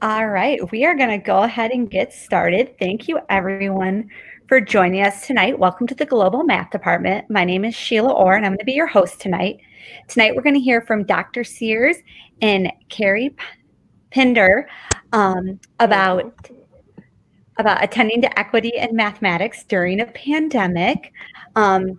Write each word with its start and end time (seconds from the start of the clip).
All 0.00 0.28
right, 0.28 0.60
we 0.70 0.84
are 0.84 0.94
going 0.94 1.10
to 1.10 1.18
go 1.18 1.42
ahead 1.42 1.72
and 1.72 1.90
get 1.90 2.12
started. 2.12 2.78
Thank 2.78 3.08
you, 3.08 3.18
everyone, 3.28 4.08
for 4.46 4.60
joining 4.60 5.02
us 5.02 5.26
tonight. 5.26 5.58
Welcome 5.58 5.88
to 5.88 5.94
the 5.96 6.06
Global 6.06 6.44
Math 6.44 6.70
Department. 6.70 7.28
My 7.28 7.44
name 7.44 7.64
is 7.64 7.74
Sheila 7.74 8.12
Orr, 8.12 8.36
and 8.36 8.46
I'm 8.46 8.52
going 8.52 8.60
to 8.60 8.64
be 8.64 8.74
your 8.74 8.86
host 8.86 9.20
tonight. 9.20 9.58
Tonight, 10.06 10.36
we're 10.36 10.42
going 10.42 10.54
to 10.54 10.60
hear 10.60 10.82
from 10.82 11.02
Dr. 11.02 11.42
Sears 11.42 11.96
and 12.40 12.70
Caree 12.88 13.34
Pinder 14.12 14.68
um, 15.12 15.58
about 15.80 16.48
about 17.56 17.82
attending 17.82 18.22
to 18.22 18.38
equity 18.38 18.78
and 18.78 18.92
mathematics 18.92 19.64
during 19.64 20.00
a 20.00 20.06
pandemic. 20.06 21.12
Um, 21.56 21.98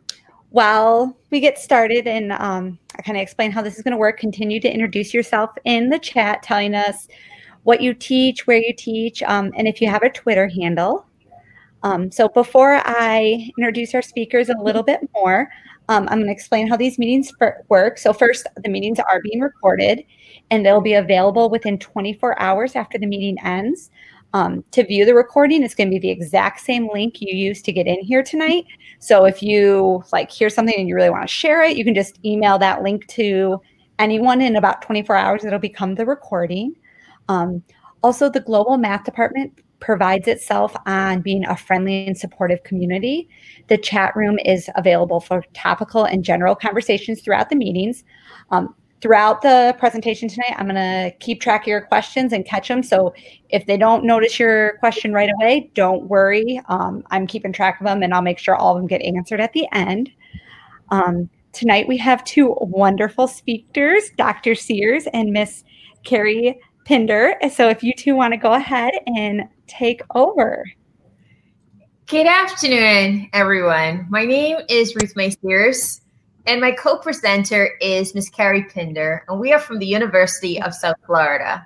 while 0.52 1.18
we 1.32 1.42
get 1.42 1.60
started 1.60 2.08
and 2.08 2.32
um, 2.32 2.80
I 2.98 3.02
kind 3.02 3.18
of 3.18 3.22
explain 3.22 3.52
how 3.52 3.62
this 3.62 3.76
is 3.76 3.84
going 3.84 3.92
to 3.92 3.98
work, 3.98 4.18
continue 4.18 4.62
to 4.62 4.74
introduce 4.74 5.14
yourself 5.14 5.50
in 5.66 5.90
the 5.90 6.00
chat, 6.00 6.44
telling 6.44 6.76
us 6.76 7.10
what 7.64 7.82
you 7.82 7.94
teach, 7.94 8.48
where 8.48 8.58
you 8.58 8.74
teach, 8.76 9.22
um, 9.24 9.52
and 9.56 9.68
if 9.68 9.82
you 9.82 9.90
have 9.90 10.04
a 10.04 10.10
Twitter 10.10 10.48
handle. 10.48 11.06
Um, 11.84 12.12
so 12.12 12.28
before 12.28 12.82
I 12.86 13.50
introduce 13.58 13.94
our 13.96 14.02
speakers 14.02 14.50
a 14.50 14.58
little 14.62 14.84
bit 14.84 15.00
more, 15.14 15.50
um, 15.88 16.08
I'm 16.10 16.20
going 16.20 16.28
to 16.28 16.32
explain 16.32 16.68
how 16.68 16.78
these 16.78 17.00
meetings 17.00 17.32
work. 17.70 17.98
So 17.98 18.14
first, 18.14 18.46
the 18.64 18.70
meetings 18.70 19.00
are 19.00 19.22
being 19.22 19.40
recorded, 19.40 20.04
and 20.52 20.66
they'll 20.66 20.82
be 20.82 20.94
available 20.94 21.50
within 21.50 21.80
24 21.80 22.40
hours 22.40 22.76
after 22.76 22.98
the 22.98 23.08
meeting 23.08 23.38
ends. 23.44 23.90
Um, 24.34 24.64
to 24.72 24.84
view 24.84 25.06
the 25.06 25.16
recording, 25.16 25.64
it's 25.64 25.74
going 25.74 25.90
to 25.90 25.96
be 25.96 26.00
the 26.00 26.12
exact 26.12 26.60
same 26.60 26.88
link 26.94 27.20
you 27.20 27.36
used 27.36 27.66
to 27.66 27.72
get 27.72 27.88
in 27.88 28.00
here 28.02 28.22
tonight. 28.22 28.66
So 29.00 29.26
if 29.26 29.42
you 29.42 30.04
like 30.14 30.30
hear 30.30 30.50
something 30.50 30.76
and 30.78 30.88
you 30.88 30.94
really 30.94 31.10
want 31.10 31.24
to 31.24 31.28
share 31.28 31.64
it, 31.64 31.76
you 31.76 31.84
can 31.84 31.96
just 31.96 32.24
email 32.24 32.60
that 32.60 32.84
link 32.84 33.08
to 33.08 33.60
anyone 33.98 34.42
in 34.42 34.56
about 34.56 34.84
24 34.84 35.16
hours. 35.16 35.44
It'll 35.44 35.58
become 35.58 35.96
the 35.96 36.06
recording. 36.06 36.76
Um, 37.30 37.64
also, 38.04 38.30
the 38.30 38.42
Global 38.42 38.78
Math 38.78 39.06
Department 39.06 39.54
provides 39.80 40.28
itself 40.28 40.76
on 40.86 41.22
being 41.22 41.46
a 41.46 41.56
friendly 41.56 42.06
and 42.06 42.18
supportive 42.18 42.64
community. 42.64 43.30
The 43.68 43.78
chat 43.78 44.16
room 44.16 44.38
is 44.44 44.70
available 44.76 45.22
for 45.22 45.44
topical 45.54 46.04
and 46.04 46.24
general 46.24 46.56
conversations 46.56 47.22
throughout 47.22 47.50
the 47.50 47.56
meetings. 47.56 48.04
Um, 48.52 48.76
throughout 49.02 49.42
the 49.42 49.76
presentation 49.80 50.28
tonight, 50.28 50.56
I'm 50.58 50.68
going 50.68 50.76
to 50.76 51.16
keep 51.20 51.40
track 51.40 51.62
of 51.62 51.68
your 51.68 51.82
questions 51.82 52.34
and 52.34 52.46
catch 52.46 52.68
them. 52.68 52.84
So 52.84 53.14
if 53.50 53.66
they 53.66 53.78
don't 53.78 54.04
notice 54.04 54.40
your 54.40 54.78
question 54.80 55.14
right 55.14 55.30
away, 55.40 55.72
don't 55.74 56.04
worry. 56.10 56.62
Um, 56.68 57.04
I'm 57.12 57.26
keeping 57.26 57.54
track 57.54 57.80
of 57.80 57.88
them 57.88 58.04
and 58.04 58.14
I'll 58.14 58.22
make 58.22 58.40
sure 58.40 58.56
all 58.56 58.76
of 58.76 58.80
them 58.80 58.88
get 58.88 59.02
answered 59.02 59.40
at 59.40 59.54
the 59.54 59.68
end. 59.72 60.12
Um, 60.90 61.30
tonight 61.54 61.88
we 61.88 61.98
have 61.98 62.24
two 62.26 62.58
wonderful 62.60 63.28
speakers, 63.28 64.10
Dr. 64.18 64.56
Sears 64.56 65.08
and 65.14 65.32
Miss 65.32 65.64
Caree 66.04 66.60
Pinder. 66.90 67.36
So 67.54 67.70
if 67.70 67.84
you 67.84 67.94
two 67.94 68.16
want 68.16 68.34
to 68.34 68.38
go 68.38 68.54
ahead 68.54 68.96
and 69.06 69.44
take 69.68 70.02
over. 70.16 70.66
Good 72.08 72.26
afternoon, 72.26 73.30
everyone. 73.32 74.08
My 74.10 74.26
name 74.26 74.58
is 74.68 74.96
Ruthmae 74.96 75.40
Sears, 75.40 76.02
and 76.48 76.60
my 76.60 76.72
co-presenter 76.72 77.78
is 77.80 78.16
Miss 78.16 78.28
Caree 78.32 78.64
Pinder, 78.64 79.24
and 79.30 79.40
we 79.40 79.54
are 79.54 79.60
from 79.60 79.78
the 79.78 79.86
University 79.86 80.60
of 80.60 80.74
South 80.74 80.96
Florida. 81.06 81.64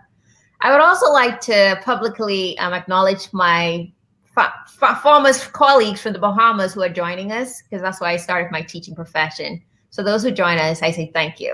I 0.59 0.73
would 0.73 0.81
also 0.81 1.09
like 1.13 1.39
to 1.41 1.79
publicly 1.85 2.57
um, 2.59 2.73
acknowledge 2.73 3.31
my 3.31 3.89
fa- 4.35 4.53
fa- 4.67 4.99
former 5.01 5.31
colleagues 5.53 6.01
from 6.01 6.11
the 6.11 6.19
Bahamas 6.19 6.73
who 6.73 6.81
are 6.81 6.89
joining 6.89 7.31
us, 7.31 7.61
because 7.61 7.81
that's 7.81 8.01
why 8.01 8.11
I 8.11 8.17
started 8.17 8.51
my 8.51 8.61
teaching 8.61 8.93
profession. 8.93 9.63
So 9.89 10.03
those 10.03 10.21
who 10.21 10.31
join 10.31 10.57
us, 10.57 10.81
I 10.81 10.91
say 10.91 11.11
thank 11.13 11.39
you. 11.39 11.53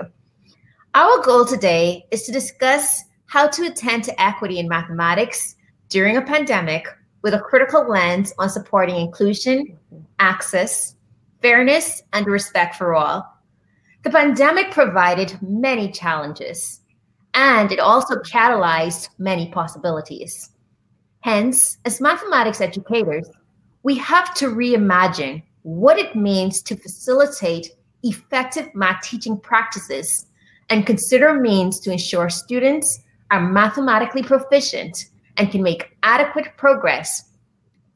Our 0.94 1.22
goal 1.22 1.44
today 1.44 2.04
is 2.10 2.24
to 2.24 2.32
discuss 2.32 3.04
how 3.30 3.46
to 3.46 3.64
attend 3.64 4.02
to 4.02 4.20
equity 4.20 4.58
in 4.58 4.66
mathematics 4.66 5.54
during 5.88 6.16
a 6.16 6.22
pandemic 6.22 6.88
with 7.22 7.32
a 7.32 7.38
critical 7.38 7.88
lens 7.88 8.34
on 8.40 8.50
supporting 8.50 8.96
inclusion, 8.96 9.78
access, 10.18 10.96
fairness, 11.40 12.02
and 12.12 12.26
respect 12.26 12.74
for 12.74 12.92
all. 12.92 13.24
The 14.02 14.10
pandemic 14.10 14.72
provided 14.72 15.38
many 15.40 15.92
challenges, 15.92 16.80
and 17.32 17.70
it 17.70 17.78
also 17.78 18.16
catalyzed 18.16 19.10
many 19.18 19.48
possibilities. 19.50 20.50
Hence, 21.20 21.78
as 21.84 22.00
mathematics 22.00 22.60
educators, 22.60 23.30
we 23.84 23.94
have 23.98 24.34
to 24.34 24.46
reimagine 24.46 25.44
what 25.62 26.00
it 26.00 26.16
means 26.16 26.62
to 26.62 26.74
facilitate 26.74 27.76
effective 28.02 28.74
math 28.74 29.02
teaching 29.04 29.38
practices 29.38 30.26
and 30.68 30.84
consider 30.84 31.34
means 31.34 31.78
to 31.78 31.92
ensure 31.92 32.28
students 32.28 33.04
are 33.30 33.40
mathematically 33.40 34.22
proficient 34.22 35.06
and 35.36 35.50
can 35.50 35.62
make 35.62 35.96
adequate 36.02 36.56
progress 36.56 37.30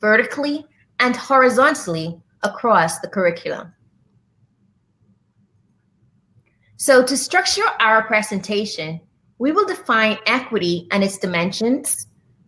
vertically 0.00 0.64
and 1.00 1.16
horizontally 1.16 2.20
across 2.42 3.00
the 3.00 3.08
curriculum. 3.08 3.72
So 6.76 7.02
to 7.04 7.16
structure 7.16 7.64
our 7.80 8.02
presentation, 8.04 9.00
we 9.38 9.52
will 9.52 9.66
define 9.66 10.18
equity 10.26 10.86
and 10.90 11.02
its 11.02 11.18
dimensions, 11.18 12.06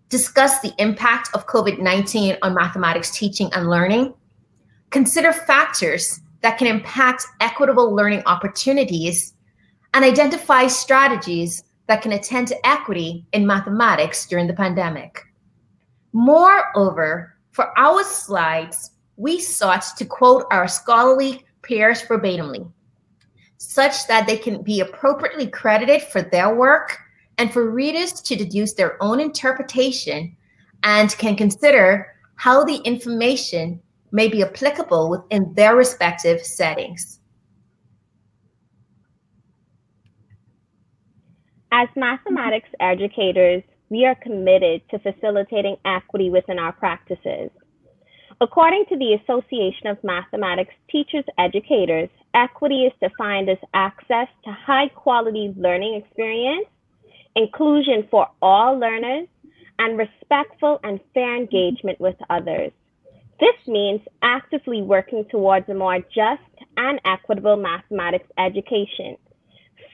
discuss 0.09 0.61
the 0.61 0.75
impact 0.79 1.31
of 1.35 1.47
COVID-19 1.47 2.39
on 2.43 2.55
mathematics 2.55 3.11
teaching 3.17 3.51
and 3.55 3.69
learning, 3.69 4.15
consider 4.91 5.33
factors 5.33 6.21
that 6.43 6.59
can 6.59 6.67
impact 6.67 7.25
equitable 7.41 7.95
learning 7.95 8.23
opportunities, 8.27 9.35
and 9.95 10.05
identify 10.05 10.67
strategies 10.67 11.65
that 11.87 12.03
can 12.03 12.13
attend 12.13 12.49
to 12.49 12.67
equity 12.67 13.25
in 13.33 13.47
mathematics 13.47 14.27
during 14.27 14.47
the 14.47 14.55
pandemic. 14.55 15.21
Moreover, 16.13 17.37
for 17.53 17.79
our 17.79 18.03
slides, 18.03 18.93
we 19.17 19.41
sought 19.41 19.85
to 19.97 20.05
quote 20.05 20.47
our 20.51 20.69
scholarly 20.69 21.45
peers 21.63 22.03
verbatimly, 22.03 22.71
such 23.59 24.07
that 24.09 24.27
they 24.27 24.37
can 24.37 24.63
be 24.63 24.81
appropriately 24.81 25.47
credited 25.47 26.03
for 26.03 26.23
their 26.23 26.55
work 26.55 26.99
and 27.39 27.53
for 27.53 27.71
readers 27.71 28.13
to 28.13 28.37
deduce 28.37 28.75
their 28.75 29.03
own 29.03 29.21
interpretation 29.21 30.37
and 30.83 31.17
can 31.19 31.37
consider 31.37 32.15
how 32.37 32.65
the 32.65 32.77
information 32.79 33.81
may 34.13 34.29
be 34.29 34.43
applicable 34.43 35.11
within 35.11 35.53
their 35.55 35.77
respective 35.77 36.41
settings. 36.41 37.21
As 41.73 41.89
mathematics 41.97 42.69
educators, 42.79 43.63
we 43.89 44.07
are 44.07 44.15
committed 44.15 44.83
to 44.91 44.99
facilitating 45.01 45.77
equity 45.85 46.31
within 46.31 46.59
our 46.59 46.73
practices. 46.73 47.51
According 48.41 48.85
to 48.89 48.97
the 48.97 49.15
Association 49.15 49.89
of 49.89 50.03
Mathematics 50.05 50.75
Teachers 50.91 51.25
Educators, 51.39 52.09
equity 52.35 52.85
is 52.85 52.93
defined 53.01 53.49
as 53.49 53.59
access 53.75 54.29
to 54.45 54.53
high 54.53 54.89
quality 54.89 55.55
learning 55.57 56.03
experience, 56.05 56.67
inclusion 57.35 58.07
for 58.11 58.29
all 58.41 58.79
learners, 58.79 59.27
and 59.79 59.99
respectful 59.99 60.79
and 60.85 61.01
fair 61.15 61.37
engagement 61.37 62.01
with 62.01 62.17
others. 62.31 62.73
This 63.41 63.57
means 63.67 64.01
actively 64.23 64.83
working 64.83 65.25
towards 65.31 65.69
a 65.69 65.75
more 65.75 65.99
just 65.99 66.43
and 66.77 67.01
equitable 67.05 67.57
mathematics 67.57 68.29
education 68.39 69.17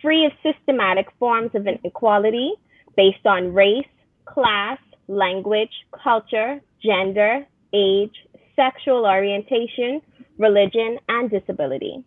free 0.03 0.27
of 0.27 0.33
systematic 0.43 1.07
forms 1.19 1.53
of 1.55 1.67
inequality 1.67 2.53
based 2.97 3.25
on 3.25 3.55
race, 3.55 3.87
class, 4.27 4.79
language, 5.09 5.71
culture, 6.03 6.61
gender, 6.83 7.47
age, 7.73 8.15
sexual 8.57 9.07
orientation, 9.07 10.03
religion, 10.39 10.99
and 11.09 11.31
disability. 11.31 12.05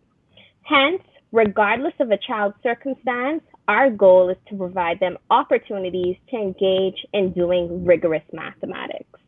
Hence, 0.64 1.02
regardless 1.32 1.94
of 2.00 2.12
a 2.12 2.18
child's 2.18 2.56
circumstance, 2.62 3.42
our 3.68 3.90
goal 3.90 4.30
is 4.30 4.38
to 4.50 4.58
provide 4.58 5.00
them 5.00 5.18
opportunities 5.30 6.18
to 6.30 6.38
engage 6.38 7.06
in 7.14 7.32
doing 7.34 7.86
rigorous 7.86 8.24
mathematics. 8.32 9.20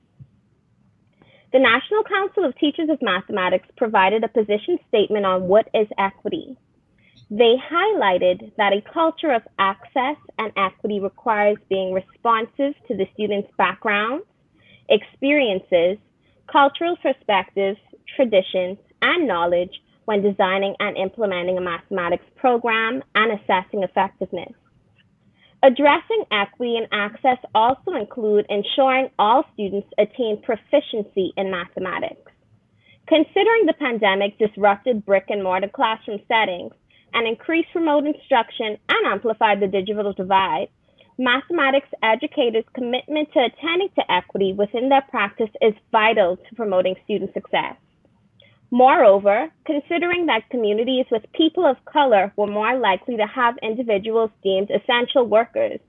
The 1.54 1.60
National 1.60 2.04
Council 2.04 2.46
of 2.46 2.58
Teachers 2.58 2.90
of 2.90 3.02
Mathematics 3.02 3.68
provided 3.78 4.24
a 4.24 4.28
position 4.28 4.78
statement 4.90 5.26
on 5.26 5.48
what 5.48 5.70
is 5.74 5.88
equity. 5.98 6.58
They 7.30 7.56
highlighted 7.70 8.56
that 8.56 8.72
a 8.72 8.82
culture 8.94 9.34
of 9.34 9.42
access 9.60 10.16
and 10.40 10.52
equity 10.56 11.02
requires 11.02 11.58
being 11.70 11.94
responsive 11.94 12.74
to 12.88 12.96
the 12.96 13.08
student's 13.14 13.50
backgrounds, 13.58 14.26
experiences, 14.88 15.98
cultural 16.50 16.96
perspectives, 16.98 17.80
traditions, 18.16 18.78
and 19.02 19.28
knowledge 19.28 19.82
when 20.06 20.22
designing 20.22 20.74
and 20.80 20.96
implementing 20.96 21.58
a 21.58 21.62
mathematics 21.62 22.24
program 22.38 23.04
and 23.16 23.40
assessing 23.40 23.84
effectiveness. 23.84 24.54
Addressing 25.64 26.24
equity 26.32 26.78
and 26.78 26.88
access 26.94 27.40
also 27.54 27.92
include 27.92 28.46
ensuring 28.48 29.10
all 29.20 29.44
students 29.54 29.90
attain 29.98 30.42
proficiency 30.42 31.34
in 31.36 31.52
mathematics. 31.52 32.32
Considering 33.08 33.66
the 33.66 33.74
pandemic 33.74 34.38
disrupted 34.38 35.06
brick 35.06 35.26
and 35.30 35.44
mortar 35.44 35.68
classroom 35.68 36.20
settings, 36.28 36.72
and 37.14 37.28
increase 37.28 37.66
remote 37.74 38.06
instruction 38.06 38.78
and 38.90 39.08
amplify 39.08 39.56
the 39.56 39.68
digital 39.68 40.14
divide, 40.14 40.68
mathematics 41.18 41.90
educators' 42.04 42.66
commitment 42.74 43.32
to 43.34 43.40
attending 43.40 43.90
to 43.96 44.12
equity 44.12 44.54
within 44.54 44.90
their 44.90 45.04
practice 45.10 45.50
is 45.62 45.74
vital 45.92 46.38
to 46.38 46.56
promoting 46.56 46.96
student 47.04 47.34
success. 47.34 47.76
Moreover, 48.70 49.50
considering 49.66 50.26
that 50.26 50.50
communities 50.50 51.06
with 51.10 51.24
people 51.34 51.66
of 51.66 51.84
color 51.86 52.34
were 52.36 52.48
more 52.48 52.78
likely 52.78 53.16
to 53.18 53.26
have 53.26 53.56
individuals 53.64 54.30
deemed 54.44 54.70
essential 54.70 55.26
workers 55.26 55.80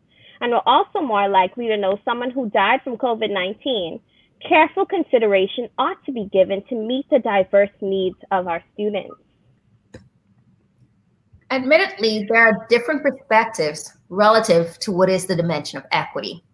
and 0.41 0.53
were 0.53 0.67
also 0.67 1.01
more 1.01 1.29
likely 1.29 1.67
to 1.69 1.77
know 1.77 1.99
someone 2.05 2.31
who 2.31 2.51
died 2.51 2.81
from 2.85 2.97
COVID 2.97 3.31
19, 3.31 4.01
careful 4.49 4.87
consideration 4.87 5.69
ought 5.77 6.03
to 6.05 6.13
be 6.13 6.31
given 6.33 6.63
to 6.69 6.77
meet 6.77 7.07
the 7.11 7.19
diverse 7.19 7.75
needs 7.81 8.19
of 8.31 8.47
our 8.47 8.63
students. 8.75 9.17
Admittedly, 11.51 12.27
there 12.29 12.47
are 12.47 12.67
different 12.69 13.03
perspectives 13.03 13.93
relative 14.11 14.79
to 14.81 14.93
what 14.93 15.09
is 15.09 15.27
the 15.27 15.37
dimension 15.37 15.79
of 15.79 15.87
equity. 15.93 16.45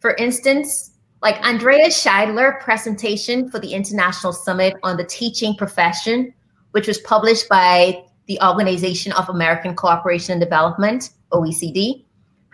For 0.00 0.14
instance, 0.14 0.98
like 1.22 1.36
Andreas 1.44 2.04
Schleicher 2.04 2.60
presentation 2.60 3.48
for 3.48 3.60
the 3.60 3.72
International 3.72 4.32
Summit 4.32 4.74
on 4.82 4.96
the 4.96 5.04
Teaching 5.04 5.54
Profession, 5.54 6.34
which 6.72 6.88
was 6.88 6.98
published 6.98 7.48
by 7.48 8.04
the 8.26 8.40
Organization 8.42 9.12
of 9.12 9.28
American 9.28 9.76
Cooperation 9.76 10.32
and 10.32 10.40
Development, 10.40 11.10
OECD, 11.32 12.04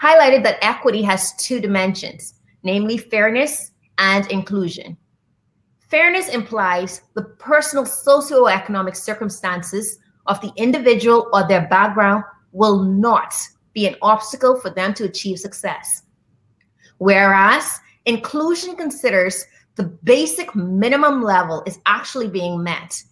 highlighted 0.00 0.42
that 0.42 0.62
equity 0.62 1.02
has 1.02 1.34
two 1.36 1.60
dimensions, 1.60 2.34
namely 2.62 2.98
fairness 2.98 3.70
and 3.96 4.30
inclusion. 4.30 4.96
Fairness 5.78 6.28
implies 6.28 7.00
the 7.14 7.22
personal 7.22 7.84
socioeconomic 7.84 8.94
circumstances 8.94 9.98
of 10.28 10.40
the 10.40 10.52
individual 10.56 11.28
or 11.32 11.46
their 11.46 11.66
background 11.68 12.22
will 12.52 12.82
not 12.84 13.34
be 13.72 13.86
an 13.86 13.96
obstacle 14.02 14.60
for 14.60 14.70
them 14.70 14.94
to 14.94 15.04
achieve 15.04 15.38
success. 15.38 16.02
Whereas 16.98 17.80
inclusion 18.06 18.76
considers 18.76 19.44
the 19.76 19.84
basic 19.84 20.54
minimum 20.54 21.22
level 21.22 21.62
is 21.66 21.78
actually 21.86 22.28
being 22.28 22.62
met. 22.62 23.02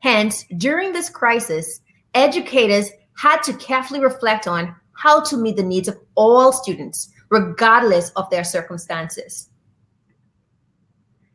Hence, 0.00 0.44
during 0.56 0.92
this 0.92 1.10
crisis, 1.10 1.80
educators 2.14 2.90
had 3.16 3.42
to 3.42 3.54
carefully 3.54 4.00
reflect 4.00 4.46
on 4.46 4.74
how 4.92 5.22
to 5.24 5.36
meet 5.36 5.56
the 5.56 5.62
needs 5.62 5.88
of 5.88 5.98
all 6.14 6.52
students, 6.52 7.12
regardless 7.30 8.10
of 8.10 8.28
their 8.30 8.44
circumstances. 8.44 9.50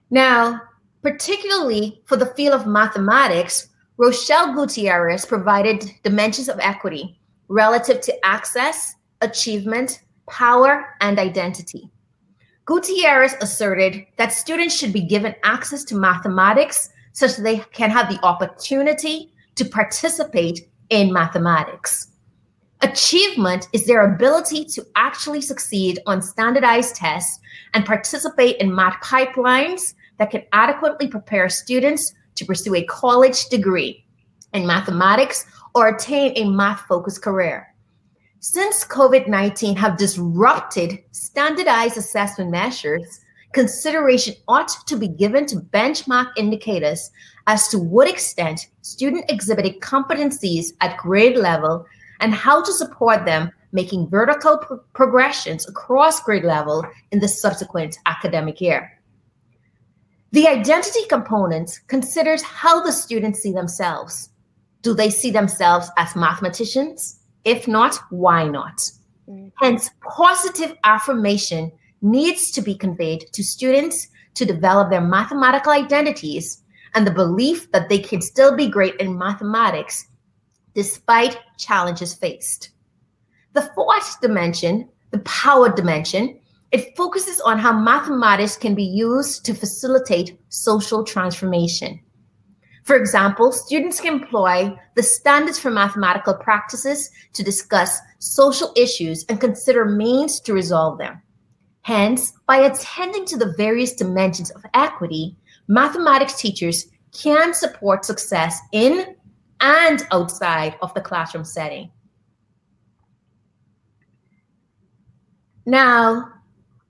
Now, 0.10 0.62
particularly 1.02 2.02
for 2.06 2.18
the 2.18 2.34
field 2.34 2.60
of 2.60 2.68
mathematics, 2.68 3.70
Rochelle 4.00 4.54
Gutierrez 4.54 5.26
provided 5.26 5.92
dimensions 6.04 6.48
of 6.48 6.58
equity 6.62 7.20
relative 7.50 8.00
to 8.00 8.26
access, 8.26 8.96
achievement, 9.20 10.04
power, 10.30 10.96
and 11.02 11.20
identity. 11.20 11.92
Gutierrez 12.64 13.36
asserted 13.42 14.06
that 14.16 14.32
students 14.32 14.74
should 14.74 14.94
be 14.94 15.02
given 15.02 15.36
access 15.44 15.84
to 15.84 15.96
mathematics 15.96 16.92
such 17.12 17.36
that 17.36 17.44
they 17.44 17.58
can 17.74 17.90
have 17.90 18.08
the 18.08 18.24
opportunity 18.24 19.34
to 19.56 19.66
participate 19.66 20.70
in 20.90 21.12
mathematics. 21.12 22.14
Achievement 22.80 23.68
is 23.74 23.86
their 23.86 24.14
ability 24.14 24.64
to 24.64 24.86
actually 24.96 25.42
succeed 25.42 26.00
on 26.06 26.22
standardized 26.22 26.96
tests 26.96 27.42
and 27.74 27.86
participate 27.86 28.56
in 28.62 28.74
math 28.74 28.96
pipelines 29.04 29.94
that 30.20 30.32
can 30.32 30.44
adequately 30.54 31.10
prepare 31.10 31.50
students 31.50 32.14
to 32.40 32.46
pursue 32.46 32.76
a 32.76 32.84
college 32.86 33.46
degree 33.50 34.04
in 34.54 34.66
mathematics 34.66 35.46
or 35.76 35.90
attain 35.90 36.34
a 36.36 36.50
math 36.50 36.82
focused 36.82 37.22
career. 37.22 37.68
Since 38.40 38.86
COVID 38.86 39.28
19 39.28 39.76
have 39.76 39.98
disrupted 39.98 41.04
standardized 41.12 41.98
assessment 41.98 42.52
measures, 42.52 43.22
consideration 43.54 44.36
ought 44.48 44.72
to 44.88 44.96
be 44.96 45.08
given 45.08 45.46
to 45.48 45.58
benchmark 45.58 46.32
indicators 46.38 47.12
as 47.48 47.68
to 47.70 47.80
what 47.80 48.08
extent 48.08 48.68
student 48.82 49.30
exhibited 49.30 49.80
competencies 49.82 50.68
at 50.82 50.98
grade 50.98 51.36
level 51.36 51.86
and 52.22 52.34
how 52.34 52.64
to 52.64 52.72
support 52.72 53.26
them 53.26 53.52
making 53.72 54.10
vertical 54.10 54.58
pro- 54.58 54.78
progressions 54.94 55.68
across 55.68 56.22
grade 56.22 56.44
level 56.44 56.84
in 57.12 57.20
the 57.20 57.28
subsequent 57.28 57.98
academic 58.06 58.62
year. 58.62 58.99
The 60.32 60.48
identity 60.48 61.06
component 61.10 61.80
considers 61.88 62.44
how 62.44 62.84
the 62.84 62.92
students 62.92 63.40
see 63.40 63.52
themselves. 63.52 64.30
Do 64.82 64.94
they 64.94 65.10
see 65.10 65.32
themselves 65.32 65.90
as 65.98 66.16
mathematicians? 66.16 67.20
If 67.46 67.68
not, 67.68 68.00
why 68.12 68.48
not? 68.48 68.78
Mm-hmm. 69.28 69.48
Hence, 69.56 69.90
positive 70.02 70.76
affirmation 70.84 71.72
needs 72.02 72.52
to 72.52 72.62
be 72.62 72.76
conveyed 72.76 73.26
to 73.34 73.44
students 73.44 74.08
to 74.36 74.46
develop 74.46 74.90
their 74.90 75.02
mathematical 75.02 75.72
identities 75.72 76.62
and 76.94 77.06
the 77.06 77.12
belief 77.12 77.72
that 77.72 77.90
they 77.90 78.00
can 78.00 78.22
still 78.22 78.56
be 78.56 78.70
great 78.70 78.96
in 78.96 79.18
mathematics 79.18 80.08
despite 80.74 81.40
challenges 81.58 82.14
faced. 82.14 82.70
The 83.54 83.70
fourth 83.76 84.22
dimension, 84.22 84.88
the 85.12 85.20
power 85.20 85.74
dimension, 85.74 86.39
it 86.72 86.96
focuses 86.96 87.40
on 87.42 87.58
how 87.58 87.74
mathematics 87.74 88.56
can 88.56 88.76
be 88.76 88.84
used 88.84 89.46
to 89.46 89.54
facilitate 89.54 90.40
social 90.50 91.04
transformation. 91.04 92.00
For 92.84 92.96
example, 92.96 93.52
students 93.52 94.00
can 94.00 94.14
employ 94.14 94.76
the 94.96 95.04
standards 95.04 95.60
for 95.60 95.70
mathematical 95.70 96.34
practices 96.34 97.12
to 97.34 97.44
discuss 97.44 98.00
social 98.20 98.74
issues 98.76 99.26
and 99.30 99.40
consider 99.40 99.86
means 99.86 100.40
to 100.42 100.54
resolve 100.54 100.98
them. 100.98 101.22
Hence, 101.82 102.34
by 102.48 102.58
attending 102.58 103.26
to 103.26 103.38
the 103.38 103.54
various 103.58 103.94
dimensions 103.94 104.52
of 104.52 104.66
equity, 104.74 105.36
mathematics 105.68 106.40
teachers 106.40 106.88
can 107.12 107.54
support 107.54 108.06
success 108.06 108.60
in 108.72 109.16
and 109.62 110.08
outside 110.12 110.76
of 110.82 110.94
the 110.94 111.02
classroom 111.02 111.44
setting. 111.44 111.92
Now, 115.66 116.39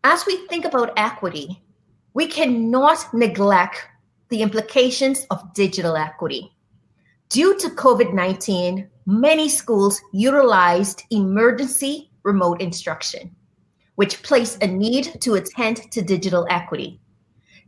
as 0.03 0.25
we 0.25 0.37
think 0.47 0.65
about 0.65 0.93
equity, 0.97 1.61
we 2.13 2.27
cannot 2.27 3.13
neglect 3.13 3.87
the 4.29 4.41
implications 4.41 5.25
of 5.29 5.53
digital 5.53 5.95
equity. 5.95 6.51
Due 7.29 7.57
to 7.59 7.69
COVID 7.69 8.13
19, 8.13 8.89
many 9.05 9.49
schools 9.49 10.01
utilized 10.13 11.03
emergency 11.11 12.09
remote 12.23 12.61
instruction, 12.61 13.35
which 13.95 14.23
placed 14.23 14.63
a 14.63 14.67
need 14.67 15.19
to 15.21 15.35
attend 15.35 15.91
to 15.91 16.01
digital 16.01 16.47
equity. 16.49 16.99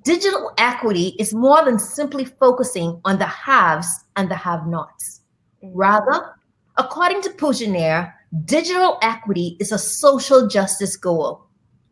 Digital 0.04 0.52
equity 0.58 1.16
is 1.20 1.34
more 1.34 1.64
than 1.64 1.78
simply 1.78 2.26
focusing 2.26 3.00
on 3.06 3.20
the 3.20 3.26
haves 3.26 4.06
and 4.16 4.32
the 4.32 4.36
have 4.36 4.66
nots. 4.66 5.22
Rather, 5.62 6.36
according 6.78 7.22
to 7.22 7.30
Poujanier, 7.30 8.12
digital 8.46 8.98
equity 9.04 9.58
is 9.60 9.72
a 9.72 9.78
social 9.78 10.48
justice 10.48 10.98
goal 10.98 11.46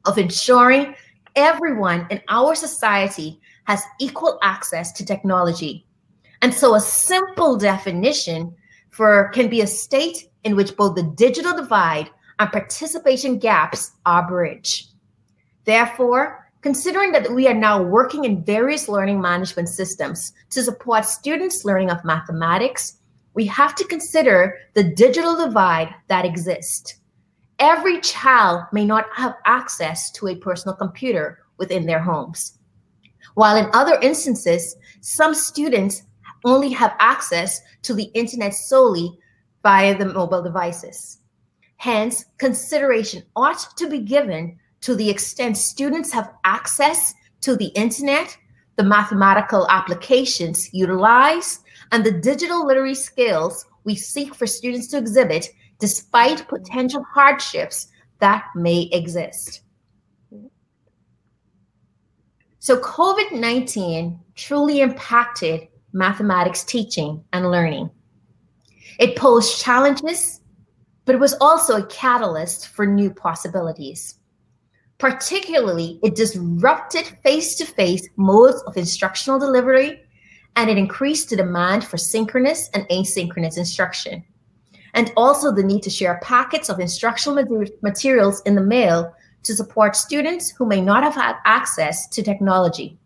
of 0.06 0.18
ensuring 0.18 0.96
everyone 1.36 2.08
in 2.10 2.22
our 2.28 2.56
society 2.56 3.40
has 3.66 3.84
equal 4.00 4.40
access 4.42 4.92
to 4.94 5.06
technology. 5.06 5.86
And 6.42 6.54
so 6.54 6.76
a 6.76 6.82
simple 6.82 7.58
definition 7.58 8.56
for 8.90 9.30
can 9.30 9.50
be 9.50 9.62
a 9.62 9.68
state 9.68 10.30
in 10.44 10.56
which 10.56 10.76
both 10.76 10.96
the 10.96 11.04
digital 11.04 11.56
divide 11.56 12.10
and 12.40 12.52
participation 12.52 13.38
gaps 13.38 13.92
are 14.06 14.28
bridged. 14.28 14.90
Therefore, 15.66 16.50
considering 16.62 17.12
that 17.12 17.32
we 17.32 17.48
are 17.48 17.54
now 17.54 17.82
working 17.82 18.26
in 18.26 18.44
various 18.44 18.90
learning 18.90 19.22
management 19.22 19.70
systems 19.70 20.34
to 20.50 20.64
support 20.64 21.06
students' 21.06 21.66
learning 21.66 21.90
of 21.90 22.04
mathematics, 22.04 22.98
we 23.34 23.46
have 23.46 23.76
to 23.76 23.86
consider 23.86 24.58
the 24.74 24.84
digital 24.84 25.36
divide 25.38 25.94
that 26.08 26.26
exists 26.26 26.96
every 27.60 28.00
child 28.02 28.64
may 28.72 28.86
not 28.86 29.06
have 29.16 29.36
access 29.46 30.12
to 30.12 30.28
a 30.28 30.36
personal 30.36 30.76
computer 30.76 31.40
within 31.58 31.86
their 31.86 32.00
homes. 32.00 32.58
While 33.36 33.58
in 33.58 33.70
other 33.74 34.00
instances, 34.02 34.76
some 35.02 35.34
students 35.34 36.04
only 36.46 36.70
have 36.72 36.96
access 37.00 37.62
to 37.84 37.94
the 37.94 38.12
internet 38.14 38.54
solely 38.54 39.18
via 39.64 39.98
the 39.98 40.06
mobile 40.06 40.42
devices. 40.42 41.20
Hence, 41.78 42.26
consideration 42.38 43.24
ought 43.36 43.76
to 43.78 43.90
be 43.90 44.00
given 44.00 44.58
to 44.82 44.96
the 44.96 45.10
extent 45.10 45.58
students 45.58 46.12
have 46.12 46.34
access 46.44 47.14
to 47.42 47.56
the 47.56 47.68
internet, 47.68 48.38
the 48.76 48.84
mathematical 48.84 49.68
applications 49.70 50.74
utilized, 50.74 51.62
and 51.92 52.04
the 52.04 52.12
digital 52.12 52.66
literary 52.66 52.96
skills 52.96 53.66
we 53.84 53.96
seek 53.96 54.36
for 54.36 54.48
students 54.48 54.88
to 54.88 54.98
exhibit 54.98 55.50
despite 55.80 56.48
potential 56.48 57.04
hardships 57.04 57.88
that 58.20 58.46
may 58.56 58.90
exist. 58.92 59.62
So, 62.60 62.80
COVID 62.80 63.40
19 63.40 64.20
truly 64.36 64.82
impacted 64.82 65.68
mathematics 65.94 66.64
teaching 66.64 67.24
and 67.34 67.50
learning. 67.50 67.90
It 69.00 69.16
posed 69.16 69.62
challenges, 69.62 70.42
but 71.06 71.16
it 71.16 71.20
was 71.20 71.36
also 71.40 71.78
a 71.78 71.86
catalyst 71.88 72.68
for 72.68 72.86
new 72.86 73.12
possibilities. 73.12 74.16
Particularly, 74.98 76.00
it 76.04 76.16
disrupted 76.16 77.06
face 77.24 77.56
to 77.56 77.66
face 77.66 78.08
modes 78.18 78.62
of 78.64 78.76
instructional 78.76 79.40
delivery 79.40 80.02
and 80.58 80.70
it 80.70 80.78
increased 80.78 81.30
the 81.30 81.38
demand 81.38 81.86
for 81.86 81.98
synchronous 81.98 82.70
and 82.74 82.84
asynchronous 82.90 83.58
instruction. 83.58 84.26
And 84.94 85.12
also 85.16 85.52
the 85.52 85.64
need 85.64 85.84
to 85.84 85.90
share 85.90 86.20
packets 86.24 86.70
of 86.70 86.80
instructional 86.80 87.44
materials 87.82 88.42
in 88.46 88.56
the 88.56 88.62
mail 88.62 89.14
to 89.44 89.56
support 89.56 89.96
students 89.96 90.52
who 90.52 90.66
may 90.66 90.82
not 90.82 91.04
have 91.04 91.16
had 91.16 91.36
access 91.46 92.08
to 92.08 92.24
technology. 92.24 92.98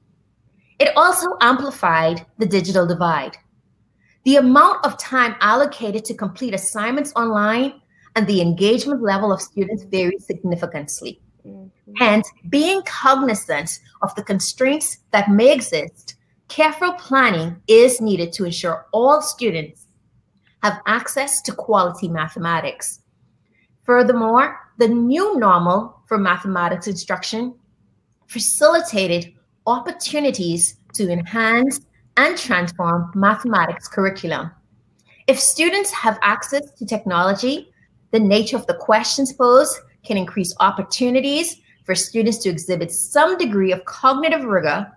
It 0.79 0.91
also 0.95 1.37
amplified 1.41 2.25
the 2.37 2.45
digital 2.45 2.87
divide. 2.87 3.37
The 4.25 4.37
amount 4.37 4.85
of 4.85 4.97
time 4.97 5.35
allocated 5.41 6.05
to 6.05 6.13
complete 6.13 6.53
assignments 6.53 7.13
online 7.15 7.81
and 8.15 8.25
the 8.27 8.41
engagement 8.41 9.01
level 9.01 9.31
of 9.31 9.41
students 9.41 9.83
varies 9.83 10.25
significantly. 10.25 11.19
Mm-hmm. 11.45 11.93
And 11.99 12.23
being 12.49 12.81
cognizant 12.83 13.79
of 14.01 14.15
the 14.15 14.23
constraints 14.23 14.99
that 15.11 15.29
may 15.29 15.53
exist, 15.53 16.15
careful 16.47 16.93
planning 16.93 17.57
is 17.67 17.99
needed 17.99 18.31
to 18.33 18.45
ensure 18.45 18.85
all 18.91 19.21
students 19.21 19.82
have 20.63 20.81
access 20.87 21.41
to 21.41 21.51
quality 21.51 22.07
mathematics. 22.07 23.01
Furthermore, 23.83 24.57
the 24.79 24.87
new 24.87 25.37
normal 25.37 26.01
for 26.07 26.17
mathematics 26.17 26.87
instruction 26.87 27.53
facilitated 28.27 29.33
opportunities 29.67 30.77
to 30.93 31.11
enhance 31.11 31.81
and 32.15 32.37
transform 32.37 33.11
mathematics 33.13 33.89
curriculum. 33.89 34.51
If 35.27 35.37
students 35.39 35.91
have 35.91 36.17
access 36.21 36.71
to 36.77 36.85
technology, 36.85 37.71
the 38.11 38.19
nature 38.19 38.55
of 38.55 38.67
the 38.67 38.75
questions 38.75 39.33
posed 39.33 39.77
can 40.05 40.15
increase 40.15 40.55
opportunities 40.61 41.57
for 41.83 41.93
students 41.93 42.37
to 42.39 42.49
exhibit 42.49 42.91
some 42.91 43.37
degree 43.37 43.73
of 43.73 43.83
cognitive 43.85 44.45
rigor. 44.45 44.89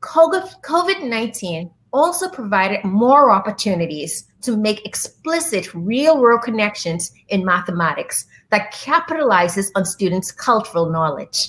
COVID 0.00 1.08
19 1.08 1.70
also 1.92 2.28
provided 2.28 2.84
more 2.84 3.30
opportunities 3.30 4.24
to 4.42 4.56
make 4.56 4.84
explicit 4.86 5.72
real 5.74 6.20
world 6.20 6.42
connections 6.42 7.12
in 7.28 7.44
mathematics 7.44 8.26
that 8.50 8.72
capitalizes 8.72 9.70
on 9.74 9.84
students' 9.84 10.32
cultural 10.32 10.90
knowledge. 10.90 11.48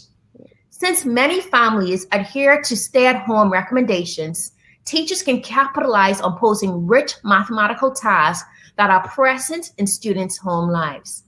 Since 0.69 1.05
many 1.05 1.39
families 1.39 2.07
adhere 2.12 2.62
to 2.62 2.75
stay 2.75 3.07
at 3.07 3.23
home 3.23 3.51
recommendations, 3.51 4.51
teachers 4.85 5.23
can 5.23 5.41
capitalize 5.41 6.19
on 6.19 6.38
posing 6.38 6.85
rich 6.85 7.13
mathematical 7.23 7.91
tasks 7.91 8.47
that 8.77 8.89
are 8.89 9.07
present 9.07 9.71
in 9.77 9.88
students' 9.88 10.38
home 10.38 10.69
lives. 10.69 11.23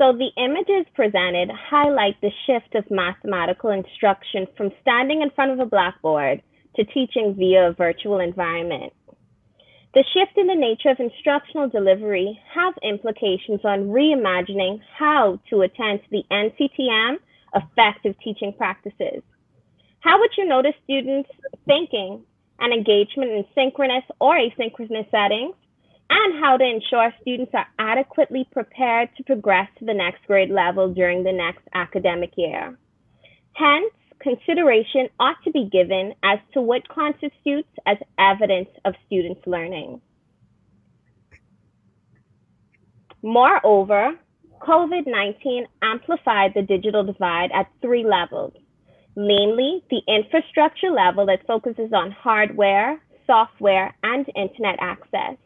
So 0.00 0.14
the 0.14 0.30
images 0.42 0.90
presented 0.94 1.50
highlight 1.50 2.18
the 2.22 2.30
shift 2.46 2.74
of 2.74 2.90
mathematical 2.90 3.68
instruction 3.68 4.46
from 4.56 4.70
standing 4.80 5.20
in 5.20 5.28
front 5.28 5.50
of 5.50 5.60
a 5.60 5.66
blackboard 5.66 6.40
to 6.76 6.84
teaching 6.84 7.34
via 7.36 7.68
a 7.68 7.72
virtual 7.74 8.18
environment. 8.18 8.94
The 9.92 10.02
shift 10.14 10.38
in 10.38 10.46
the 10.46 10.54
nature 10.54 10.88
of 10.88 11.00
instructional 11.00 11.68
delivery 11.68 12.40
have 12.54 12.72
implications 12.82 13.60
on 13.62 13.88
reimagining 13.88 14.80
how 14.96 15.38
to 15.50 15.60
attend 15.60 16.00
to 16.04 16.10
the 16.10 16.24
NCTM 16.30 17.16
effective 17.54 18.14
teaching 18.24 18.54
practices. 18.56 19.22
How 19.98 20.18
would 20.18 20.30
you 20.38 20.46
notice 20.46 20.76
students 20.82 21.28
thinking 21.66 22.22
and 22.58 22.72
engagement 22.72 23.32
in 23.32 23.44
synchronous 23.54 24.04
or 24.18 24.38
asynchronous 24.38 25.10
settings 25.10 25.56
and 26.10 26.44
how 26.44 26.56
to 26.56 26.64
ensure 26.64 27.14
students 27.20 27.52
are 27.54 27.66
adequately 27.78 28.46
prepared 28.50 29.08
to 29.16 29.22
progress 29.22 29.68
to 29.78 29.84
the 29.84 29.94
next 29.94 30.26
grade 30.26 30.50
level 30.50 30.92
during 30.92 31.22
the 31.22 31.32
next 31.32 31.62
academic 31.72 32.32
year. 32.36 32.76
Hence, 33.52 33.92
consideration 34.20 35.08
ought 35.20 35.42
to 35.44 35.52
be 35.52 35.68
given 35.70 36.14
as 36.24 36.38
to 36.52 36.60
what 36.60 36.88
constitutes 36.88 37.68
as 37.86 37.96
evidence 38.18 38.68
of 38.84 38.94
students' 39.06 39.46
learning. 39.46 40.00
Moreover, 43.22 44.18
COVID 44.60 45.06
19 45.06 45.66
amplified 45.82 46.52
the 46.54 46.62
digital 46.62 47.04
divide 47.04 47.50
at 47.52 47.70
three 47.80 48.04
levels, 48.04 48.52
namely 49.14 49.84
the 49.90 50.02
infrastructure 50.08 50.90
level 50.90 51.26
that 51.26 51.46
focuses 51.46 51.92
on 51.92 52.10
hardware, 52.10 53.00
software, 53.26 53.94
and 54.02 54.26
internet 54.34 54.76
access 54.80 55.36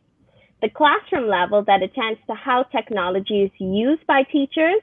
the 0.65 0.71
classroom 0.71 1.29
level 1.29 1.63
that 1.63 1.83
attends 1.83 2.19
to 2.27 2.35
how 2.35 2.63
technology 2.63 3.43
is 3.43 3.51
used 3.59 4.07
by 4.07 4.23
teachers, 4.23 4.81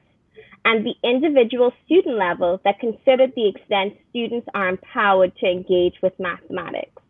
and 0.64 0.86
the 0.86 0.94
individual 1.02 1.72
student 1.84 2.16
level 2.16 2.60
that 2.64 2.78
considers 2.78 3.30
the 3.34 3.48
extent 3.48 3.94
students 4.08 4.46
are 4.54 4.68
empowered 4.68 5.36
to 5.38 5.46
engage 5.46 5.94
with 6.00 6.12
mathematics. 6.20 7.02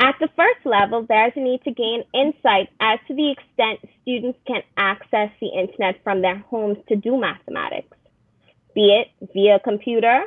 At 0.00 0.16
the 0.20 0.28
first 0.36 0.66
level, 0.66 1.06
there's 1.08 1.32
a 1.34 1.40
need 1.40 1.62
to 1.64 1.70
gain 1.70 2.04
insight 2.12 2.68
as 2.78 2.98
to 3.08 3.14
the 3.14 3.32
extent 3.32 3.80
students 4.02 4.38
can 4.46 4.60
access 4.76 5.30
the 5.40 5.48
internet 5.48 5.94
from 6.04 6.20
their 6.20 6.40
homes 6.50 6.76
to 6.90 6.96
do 6.96 7.18
mathematics, 7.18 7.96
be 8.74 9.00
it 9.00 9.08
via 9.32 9.58
computer, 9.60 10.24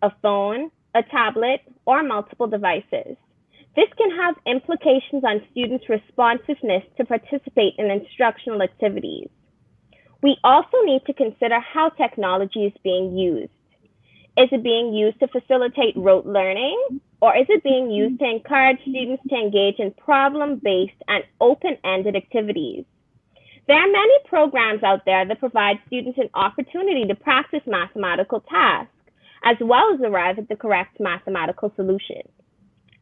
a 0.00 0.10
phone, 0.22 0.70
a 0.94 1.02
tablet, 1.02 1.60
or 1.84 2.02
multiple 2.02 2.46
devices. 2.46 3.18
This 3.74 3.88
can 3.96 4.10
have 4.10 4.34
implications 4.46 5.24
on 5.24 5.46
students' 5.50 5.88
responsiveness 5.88 6.84
to 6.98 7.06
participate 7.06 7.74
in 7.78 7.90
instructional 7.90 8.60
activities. 8.60 9.30
We 10.22 10.36
also 10.44 10.76
need 10.84 11.02
to 11.06 11.14
consider 11.14 11.58
how 11.58 11.88
technology 11.88 12.66
is 12.66 12.74
being 12.84 13.16
used. 13.16 13.50
Is 14.36 14.48
it 14.52 14.62
being 14.62 14.92
used 14.92 15.20
to 15.20 15.28
facilitate 15.28 15.96
rote 15.96 16.26
learning, 16.26 17.00
or 17.20 17.36
is 17.36 17.46
it 17.48 17.62
being 17.62 17.90
used 17.90 18.18
to 18.20 18.28
encourage 18.28 18.80
students 18.82 19.22
to 19.28 19.36
engage 19.36 19.78
in 19.78 19.90
problem 19.92 20.60
based 20.62 21.00
and 21.08 21.24
open 21.40 21.76
ended 21.84 22.14
activities? 22.14 22.84
There 23.68 23.76
are 23.76 23.90
many 23.90 24.14
programs 24.26 24.82
out 24.82 25.04
there 25.06 25.26
that 25.26 25.38
provide 25.40 25.78
students 25.86 26.18
an 26.18 26.30
opportunity 26.34 27.06
to 27.06 27.14
practice 27.14 27.62
mathematical 27.66 28.40
tasks, 28.40 28.92
as 29.44 29.56
well 29.60 29.94
as 29.94 30.00
arrive 30.00 30.38
at 30.38 30.48
the 30.48 30.56
correct 30.56 31.00
mathematical 31.00 31.72
solution. 31.74 32.22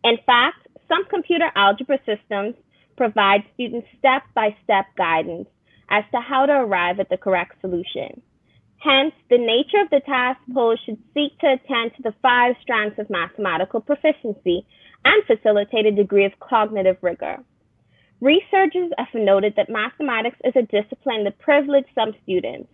In 0.05 0.17
fact, 0.27 0.67
some 0.89 1.05
computer 1.07 1.51
algebra 1.55 1.99
systems 2.07 2.55
provide 2.97 3.45
students 3.55 3.89
step-by-step 3.99 4.87
guidance 4.97 5.49
as 5.91 6.05
to 6.13 6.21
how 6.21 6.47
to 6.47 6.53
arrive 6.53 7.01
at 7.01 7.09
the 7.09 7.17
correct 7.17 7.61
solution. 7.61 8.23
Hence, 8.79 9.13
the 9.29 9.39
nature 9.39 9.83
of 9.83 9.91
the 9.91 10.01
task 10.01 10.41
posed 10.55 10.83
should 10.85 10.99
seek 11.13 11.39
to 11.41 11.53
attend 11.53 11.93
to 11.97 12.03
the 12.03 12.15
five 12.23 12.57
strands 12.63 12.99
of 12.99 13.11
mathematical 13.11 13.81
proficiency 13.81 14.67
and 15.05 15.23
facilitate 15.25 15.87
a 15.87 15.91
degree 15.91 16.25
of 16.25 16.39
cognitive 16.41 16.97
rigor. 17.03 17.39
Researchers 18.21 18.91
have 18.99 19.09
noted 19.15 19.55
that 19.57 19.71
mathematics 19.71 20.39
is 20.45 20.55
a 20.57 20.63
discipline 20.63 21.25
that 21.25 21.39
privileges 21.39 21.91
some 21.95 22.15
students. 22.23 22.69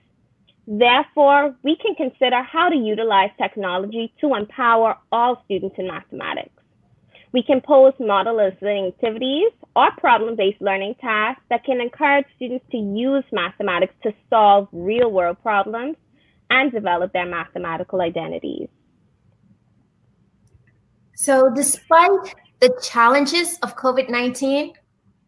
Therefore, 0.66 1.54
we 1.62 1.76
can 1.76 1.94
consider 1.94 2.42
how 2.42 2.68
to 2.68 2.76
utilize 2.76 3.30
technology 3.38 4.12
to 4.20 4.34
empower 4.34 4.96
all 5.12 5.42
students 5.44 5.76
in 5.78 5.86
mathematics. 5.86 6.55
We 7.36 7.42
can 7.42 7.60
pose 7.60 7.92
model 8.00 8.38
listening 8.38 8.86
activities 8.86 9.52
or 9.74 9.90
problem-based 9.98 10.62
learning 10.62 10.94
tasks 11.02 11.42
that 11.50 11.64
can 11.64 11.82
encourage 11.82 12.24
students 12.34 12.64
to 12.70 12.78
use 12.78 13.24
mathematics 13.30 13.92
to 14.04 14.14
solve 14.30 14.68
real-world 14.72 15.36
problems 15.42 15.96
and 16.48 16.72
develop 16.72 17.12
their 17.12 17.26
mathematical 17.26 18.00
identities. 18.00 18.68
So 21.14 21.50
despite 21.54 22.34
the 22.60 22.74
challenges 22.82 23.58
of 23.58 23.76
COVID-19, 23.76 24.72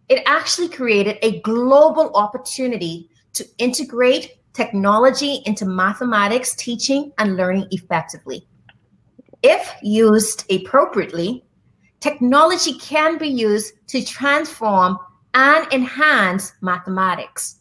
it 0.08 0.22
actually 0.24 0.70
created 0.70 1.18
a 1.20 1.42
global 1.42 2.10
opportunity 2.14 3.10
to 3.34 3.44
integrate 3.58 4.38
technology 4.54 5.42
into 5.44 5.66
mathematics 5.66 6.54
teaching 6.54 7.12
and 7.18 7.36
learning 7.36 7.66
effectively. 7.70 8.48
If 9.42 9.70
used 9.82 10.50
appropriately, 10.50 11.44
technology 12.00 12.78
can 12.78 13.18
be 13.18 13.28
used 13.28 13.74
to 13.88 14.04
transform 14.04 14.98
and 15.34 15.72
enhance 15.72 16.52
mathematics. 16.60 17.56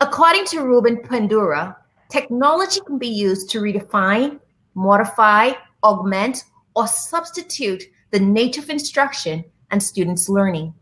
According 0.00 0.46
to 0.46 0.62
Ruben 0.62 0.96
Puentedura, 0.98 1.76
technology 2.10 2.80
can 2.86 2.98
be 2.98 3.08
used 3.08 3.50
to 3.50 3.60
redefine, 3.60 4.38
modify, 4.74 5.52
augment, 5.82 6.44
or 6.76 6.86
substitute 6.86 7.84
the 8.10 8.20
nature 8.20 8.60
of 8.60 8.70
instruction 8.70 9.44
and 9.70 9.82
students' 9.82 10.28
learning. 10.28 10.74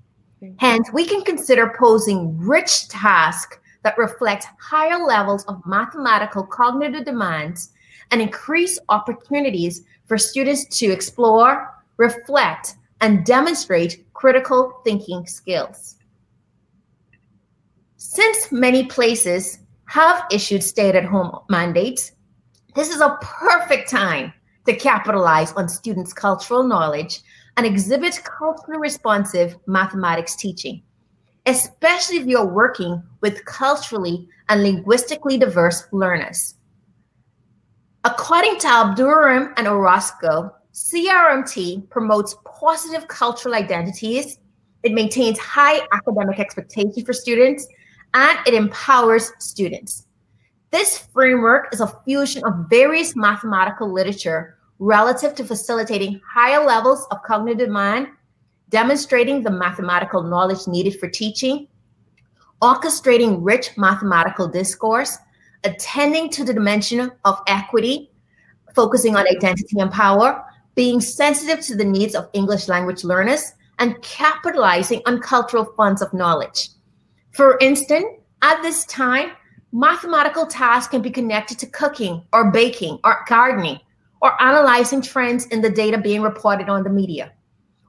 Hence, 0.58 0.90
we 0.92 1.06
can 1.06 1.22
consider 1.22 1.74
posing 1.78 2.36
rich 2.36 2.88
tasks 2.88 3.58
that 3.84 3.96
reflect 3.98 4.46
higher 4.60 4.98
levels 5.04 5.44
of 5.44 5.64
mathematical 5.66 6.44
cognitive 6.44 7.04
demands 7.04 7.70
and 8.10 8.20
increase 8.20 8.78
opportunities 8.88 9.82
for 10.06 10.18
students 10.18 10.64
to 10.78 10.90
explore, 10.90 11.71
reflect, 11.96 12.76
and 13.00 13.24
demonstrate 13.24 14.04
critical 14.14 14.80
thinking 14.84 15.26
skills. 15.26 15.96
Since 17.96 18.52
many 18.52 18.86
places 18.86 19.58
have 19.86 20.24
issued 20.30 20.62
stay 20.62 20.90
at 20.90 21.04
home 21.04 21.38
mandates, 21.48 22.12
this 22.74 22.88
is 22.88 23.00
a 23.00 23.18
perfect 23.20 23.90
time 23.90 24.32
to 24.66 24.74
capitalize 24.74 25.52
on 25.52 25.68
students' 25.68 26.12
cultural 26.12 26.62
knowledge 26.62 27.20
and 27.56 27.66
exhibit 27.66 28.22
culturally 28.24 28.80
responsive 28.80 29.56
mathematics 29.66 30.36
teaching, 30.36 30.82
especially 31.46 32.16
if 32.16 32.26
you're 32.26 32.46
working 32.46 33.02
with 33.20 33.44
culturally 33.44 34.28
and 34.48 34.62
linguistically 34.62 35.36
diverse 35.36 35.84
learners. 35.92 36.54
According 38.04 38.58
to 38.60 38.68
Abdurrahim 38.68 39.52
and 39.56 39.68
Orozco, 39.68 40.54
CRMT 40.72 41.90
promotes 41.90 42.34
positive 42.44 43.06
cultural 43.08 43.54
identities, 43.54 44.38
it 44.82 44.92
maintains 44.92 45.38
high 45.38 45.80
academic 45.92 46.40
expectations 46.40 47.02
for 47.04 47.12
students, 47.12 47.66
and 48.14 48.38
it 48.46 48.54
empowers 48.54 49.32
students. 49.38 50.06
This 50.70 50.98
framework 51.12 51.68
is 51.74 51.80
a 51.80 51.94
fusion 52.06 52.42
of 52.44 52.66
various 52.70 53.14
mathematical 53.14 53.92
literature 53.92 54.56
relative 54.78 55.34
to 55.34 55.44
facilitating 55.44 56.20
higher 56.26 56.64
levels 56.64 57.06
of 57.10 57.22
cognitive 57.22 57.68
demand, 57.68 58.08
demonstrating 58.70 59.42
the 59.42 59.50
mathematical 59.50 60.22
knowledge 60.22 60.66
needed 60.66 60.98
for 60.98 61.08
teaching, 61.08 61.68
orchestrating 62.62 63.38
rich 63.42 63.76
mathematical 63.76 64.48
discourse, 64.48 65.18
attending 65.64 66.30
to 66.30 66.44
the 66.44 66.54
dimension 66.54 67.12
of 67.26 67.38
equity, 67.46 68.10
focusing 68.74 69.14
on 69.14 69.26
identity 69.28 69.78
and 69.78 69.92
power, 69.92 70.42
being 70.74 71.00
sensitive 71.00 71.60
to 71.66 71.76
the 71.76 71.84
needs 71.84 72.14
of 72.14 72.28
English 72.32 72.68
language 72.68 73.04
learners, 73.04 73.52
and 73.78 74.00
capitalizing 74.02 75.02
on 75.06 75.20
cultural 75.20 75.64
funds 75.76 76.02
of 76.02 76.12
knowledge. 76.14 76.68
For 77.32 77.58
instance, 77.58 78.04
at 78.42 78.62
this 78.62 78.84
time, 78.84 79.30
mathematical 79.72 80.46
tasks 80.46 80.90
can 80.90 81.02
be 81.02 81.10
connected 81.10 81.58
to 81.58 81.66
cooking 81.66 82.22
or 82.32 82.50
baking 82.50 82.98
or 83.04 83.24
gardening 83.26 83.80
or 84.20 84.40
analyzing 84.40 85.02
trends 85.02 85.46
in 85.46 85.62
the 85.62 85.70
data 85.70 85.98
being 85.98 86.22
reported 86.22 86.68
on 86.68 86.84
the 86.84 86.90
media 86.90 87.32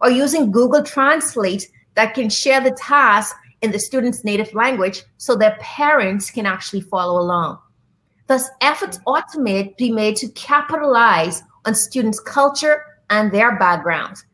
or 0.01 0.09
using 0.09 0.51
Google 0.51 0.83
Translate 0.83 1.69
that 1.95 2.13
can 2.13 2.29
share 2.29 2.61
the 2.61 2.71
task 2.71 3.35
in 3.61 3.71
the 3.71 3.79
student's 3.79 4.23
native 4.23 4.53
language 4.53 5.03
so 5.17 5.35
their 5.35 5.57
parents 5.61 6.31
can 6.31 6.45
actually 6.45 6.81
follow 6.81 7.21
along. 7.21 7.59
Thus, 8.27 8.49
efforts 8.61 8.99
ought 9.05 9.31
to 9.33 9.73
be 9.77 9.91
made 9.91 10.15
to 10.17 10.27
capitalize 10.29 11.43
on 11.65 11.75
students' 11.75 12.19
culture 12.19 12.83
and 13.09 13.31
their 13.31 13.57
backgrounds. 13.57 14.25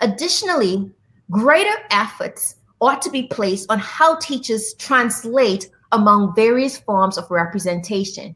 Additionally, 0.00 0.90
greater 1.30 1.76
efforts 1.90 2.56
ought 2.80 3.00
to 3.02 3.10
be 3.10 3.24
placed 3.24 3.70
on 3.70 3.78
how 3.78 4.16
teachers 4.16 4.74
translate 4.74 5.70
among 5.92 6.34
various 6.34 6.78
forms 6.78 7.16
of 7.16 7.30
representation, 7.30 8.34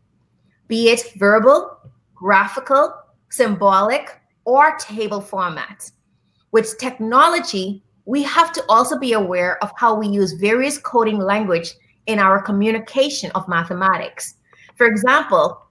be 0.69 0.89
it 0.91 1.13
verbal, 1.17 1.77
graphical, 2.15 2.95
symbolic, 3.31 4.21
or 4.45 4.77
table 4.79 5.21
formats. 5.21 5.93
With 6.53 6.79
technology, 6.79 7.83
we 8.05 8.23
have 8.23 8.53
to 8.53 8.65
also 8.69 8.99
be 8.99 9.15
aware 9.15 9.63
of 9.63 9.73
how 9.77 9.95
we 9.95 10.07
use 10.07 10.33
various 10.35 10.79
coding 10.79 11.19
language 11.19 11.75
in 12.07 12.21
our 12.21 12.41
communication 12.41 13.33
of 13.35 13.49
mathematics. 13.49 14.35
For 14.77 14.87
example, 14.87 15.66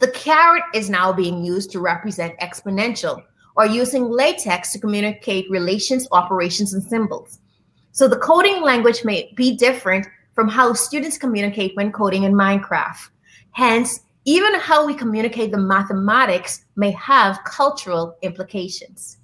the 0.00 0.10
caret 0.12 0.64
is 0.74 0.90
now 0.90 1.12
being 1.12 1.44
used 1.44 1.70
to 1.70 1.80
represent 1.80 2.38
exponential 2.40 3.22
or 3.56 3.66
using 3.66 4.04
LaTeX 4.04 4.72
to 4.72 4.78
communicate 4.78 5.50
relations, 5.50 6.08
operations, 6.10 6.72
and 6.72 6.82
symbols. 6.82 7.38
So 7.92 8.08
the 8.08 8.18
coding 8.18 8.62
language 8.62 9.04
may 9.04 9.32
be 9.36 9.56
different 9.56 10.06
from 10.34 10.48
how 10.48 10.72
students 10.72 11.18
communicate 11.18 11.76
when 11.76 11.92
coding 11.92 12.22
in 12.22 12.32
Minecraft. 12.32 13.10
Hence, 13.52 14.00
even 14.24 14.54
how 14.54 14.86
we 14.86 14.94
communicate 14.94 15.50
the 15.50 15.58
mathematics 15.58 16.64
may 16.76 16.92
have 16.92 17.42
cultural 17.44 18.16
implications. 18.22 19.18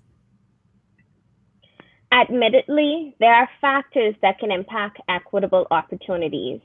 Admittedly, 2.13 3.15
there 3.19 3.33
are 3.33 3.49
factors 3.61 4.15
that 4.23 4.39
can 4.39 4.51
impact 4.51 5.01
equitable 5.09 5.67
opportunities, 5.71 6.61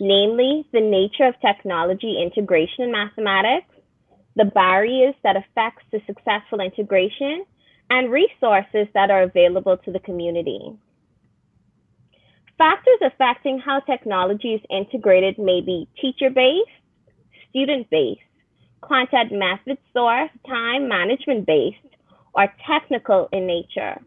namely 0.00 0.66
the 0.72 0.80
nature 0.80 1.26
of 1.26 1.34
technology 1.40 2.20
integration 2.22 2.84
in 2.84 2.92
mathematics, 2.92 3.68
the 4.36 4.44
barriers 4.44 5.14
that 5.22 5.36
affects 5.36 5.84
the 5.92 6.00
successful 6.06 6.60
integration, 6.60 7.44
and 7.90 8.10
resources 8.10 8.86
that 8.94 9.10
are 9.10 9.22
available 9.22 9.76
to 9.76 9.92
the 9.92 10.00
community. 10.00 10.60
Factors 12.56 13.00
affecting 13.04 13.58
how 13.58 13.80
technology 13.80 14.54
is 14.54 14.60
integrated 14.70 15.38
may 15.38 15.60
be 15.60 15.88
teacher-based, 16.00 16.70
student-based, 17.50 18.20
content 18.80 19.32
method 19.32 19.78
source, 19.92 20.30
time 20.46 20.88
management-based, 20.88 21.96
or 22.34 22.52
technical 22.66 23.28
in 23.32 23.46
nature. 23.46 24.00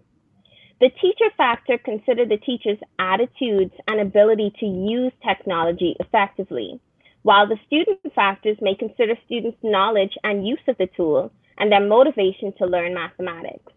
The 0.81 0.89
teacher 1.01 1.31
factor 1.37 1.77
consider 1.77 2.25
the 2.25 2.37
teacher's 2.37 2.79
attitudes 2.99 3.73
and 3.87 4.01
ability 4.01 4.53
to 4.59 4.65
use 4.65 5.13
technology 5.25 5.95
effectively, 6.01 6.81
while 7.23 7.47
the 7.47 7.57
student 7.65 7.99
factors 8.13 8.57
may 8.61 8.75
consider 8.75 9.15
students' 9.25 9.57
knowledge 9.63 10.11
and 10.23 10.45
use 10.45 10.59
of 10.67 10.77
the 10.77 10.87
tool 10.97 11.31
and 11.57 11.71
their 11.71 11.79
motivation 11.79 12.51
to 12.57 12.65
learn 12.65 12.93
mathematics. 12.93 13.71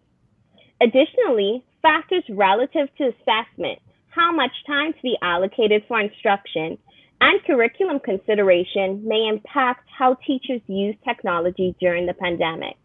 Additionally, 0.81 1.63
factors 1.81 2.23
relative 2.29 2.89
to 2.97 3.13
assessment 3.13 3.79
how 4.09 4.33
much 4.33 4.51
time 4.67 4.91
to 4.91 5.01
be 5.01 5.17
allocated 5.21 5.83
for 5.87 6.01
instruction, 6.01 6.77
and 7.21 7.43
curriculum 7.45 7.99
consideration 7.99 9.07
may 9.07 9.27
impact 9.27 9.87
how 9.97 10.15
teachers 10.27 10.61
use 10.67 10.95
technology 11.07 11.75
during 11.79 12.05
the 12.05 12.13
pandemic. 12.13 12.75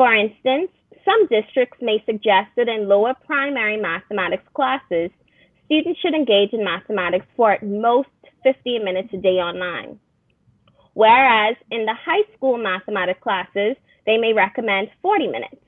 For 0.00 0.14
instance, 0.14 0.70
some 1.04 1.26
districts 1.26 1.76
may 1.82 2.02
suggest 2.06 2.48
that 2.56 2.70
in 2.70 2.88
lower 2.88 3.12
primary 3.26 3.76
mathematics 3.76 4.48
classes, 4.54 5.10
students 5.66 6.00
should 6.00 6.14
engage 6.14 6.54
in 6.54 6.64
mathematics 6.64 7.26
for 7.36 7.52
at 7.52 7.62
most 7.62 8.08
15 8.42 8.82
minutes 8.82 9.10
a 9.12 9.18
day 9.18 9.36
online. 9.44 10.00
Whereas 10.94 11.54
in 11.70 11.84
the 11.84 11.92
high 11.92 12.22
school 12.34 12.56
mathematics 12.56 13.20
classes, 13.22 13.76
they 14.06 14.16
may 14.16 14.32
recommend 14.32 14.88
40 15.02 15.26
minutes. 15.26 15.60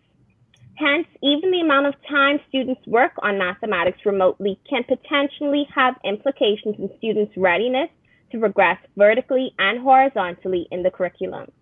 Hence, 0.77 1.07
even 1.23 1.51
the 1.51 1.61
amount 1.61 1.89
of 1.89 1.95
time 2.09 2.41
students 2.49 2.81
work 2.87 3.13
on 3.19 3.37
mathematics 3.37 4.07
remotely 4.07 4.59
can 4.67 4.83
potentially 4.85 5.69
have 5.75 6.01
implications 6.07 6.77
in 6.79 6.89
students' 6.97 7.37
readiness 7.37 7.91
to 8.31 8.41
progress 8.41 8.79
vertically 8.97 9.53
and 9.59 9.79
horizontally 9.83 10.69
in 10.71 10.83
the 10.83 10.91
curriculum. 10.91 11.53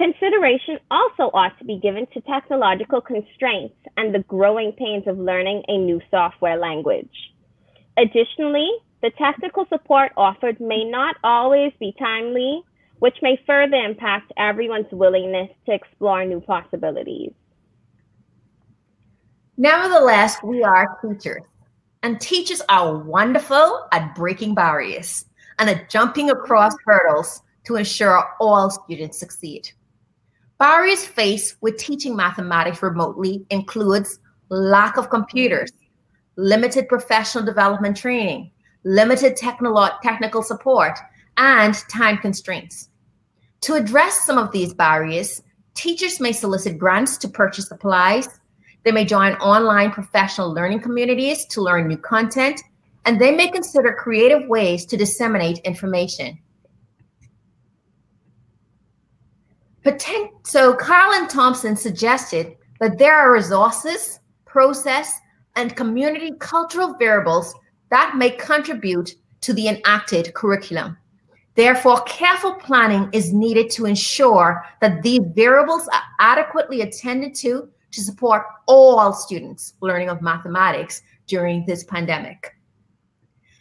Consideration 0.00 0.78
also 0.90 1.24
ought 1.34 1.58
to 1.58 1.64
be 1.66 1.78
given 1.78 2.06
to 2.14 2.22
technological 2.22 3.02
constraints 3.02 3.76
and 3.98 4.14
the 4.14 4.20
growing 4.20 4.72
pains 4.72 5.06
of 5.06 5.18
learning 5.18 5.62
a 5.68 5.76
new 5.76 6.00
software 6.10 6.56
language. 6.56 7.34
Additionally, 7.98 8.70
the 9.02 9.10
technical 9.18 9.66
support 9.68 10.12
offered 10.16 10.58
may 10.58 10.84
not 10.84 11.16
always 11.22 11.74
be 11.78 11.94
timely, 11.98 12.62
which 13.00 13.16
may 13.20 13.38
further 13.46 13.76
impact 13.76 14.32
everyone's 14.38 14.90
willingness 14.90 15.50
to 15.66 15.74
explore 15.74 16.24
new 16.24 16.40
possibilities. 16.40 17.32
Nevertheless, 19.58 20.38
we 20.42 20.62
are 20.62 20.98
teachers, 21.04 21.42
and 22.02 22.18
teachers 22.18 22.62
are 22.70 22.96
wonderful 22.96 23.86
at 23.92 24.14
breaking 24.14 24.54
barriers 24.54 25.26
and 25.58 25.68
at 25.68 25.90
jumping 25.90 26.30
across 26.30 26.74
hurdles 26.86 27.42
to 27.64 27.76
ensure 27.76 28.24
all 28.40 28.70
students 28.70 29.18
succeed. 29.18 29.70
Barriers 30.60 31.06
faced 31.06 31.56
with 31.62 31.78
teaching 31.78 32.14
mathematics 32.14 32.82
remotely 32.82 33.46
includes 33.48 34.18
lack 34.50 34.98
of 34.98 35.08
computers, 35.08 35.72
limited 36.36 36.86
professional 36.86 37.46
development 37.46 37.96
training, 37.96 38.50
limited 38.84 39.38
technolo- 39.38 39.98
technical 40.02 40.42
support, 40.42 40.98
and 41.38 41.74
time 41.88 42.18
constraints. 42.18 42.90
To 43.62 43.72
address 43.72 44.20
some 44.26 44.36
of 44.36 44.52
these 44.52 44.74
barriers, 44.74 45.42
teachers 45.72 46.20
may 46.20 46.32
solicit 46.32 46.76
grants 46.76 47.16
to 47.16 47.28
purchase 47.28 47.68
supplies, 47.68 48.28
they 48.84 48.92
may 48.92 49.06
join 49.06 49.36
online 49.36 49.90
professional 49.90 50.52
learning 50.52 50.80
communities 50.80 51.46
to 51.46 51.62
learn 51.62 51.88
new 51.88 51.96
content, 51.96 52.60
and 53.06 53.18
they 53.18 53.34
may 53.34 53.48
consider 53.48 53.94
creative 53.94 54.46
ways 54.46 54.84
to 54.84 54.98
disseminate 54.98 55.60
information. 55.60 56.38
So, 60.42 60.74
Carlin 60.74 61.28
Thompson 61.28 61.76
suggested 61.76 62.56
that 62.80 62.98
there 62.98 63.14
are 63.14 63.32
resources, 63.32 64.20
process, 64.44 65.12
and 65.56 65.74
community 65.76 66.32
cultural 66.38 66.94
variables 66.98 67.54
that 67.90 68.16
may 68.16 68.30
contribute 68.30 69.14
to 69.40 69.52
the 69.52 69.68
enacted 69.68 70.34
curriculum. 70.34 70.96
Therefore, 71.54 72.00
careful 72.02 72.54
planning 72.54 73.08
is 73.12 73.32
needed 73.32 73.70
to 73.70 73.86
ensure 73.86 74.64
that 74.80 75.02
these 75.02 75.20
variables 75.34 75.88
are 75.88 76.02
adequately 76.18 76.82
attended 76.82 77.34
to 77.36 77.68
to 77.90 78.00
support 78.00 78.44
all 78.66 79.12
students 79.12 79.74
learning 79.80 80.08
of 80.08 80.22
mathematics 80.22 81.02
during 81.26 81.66
this 81.66 81.84
pandemic. 81.84 82.54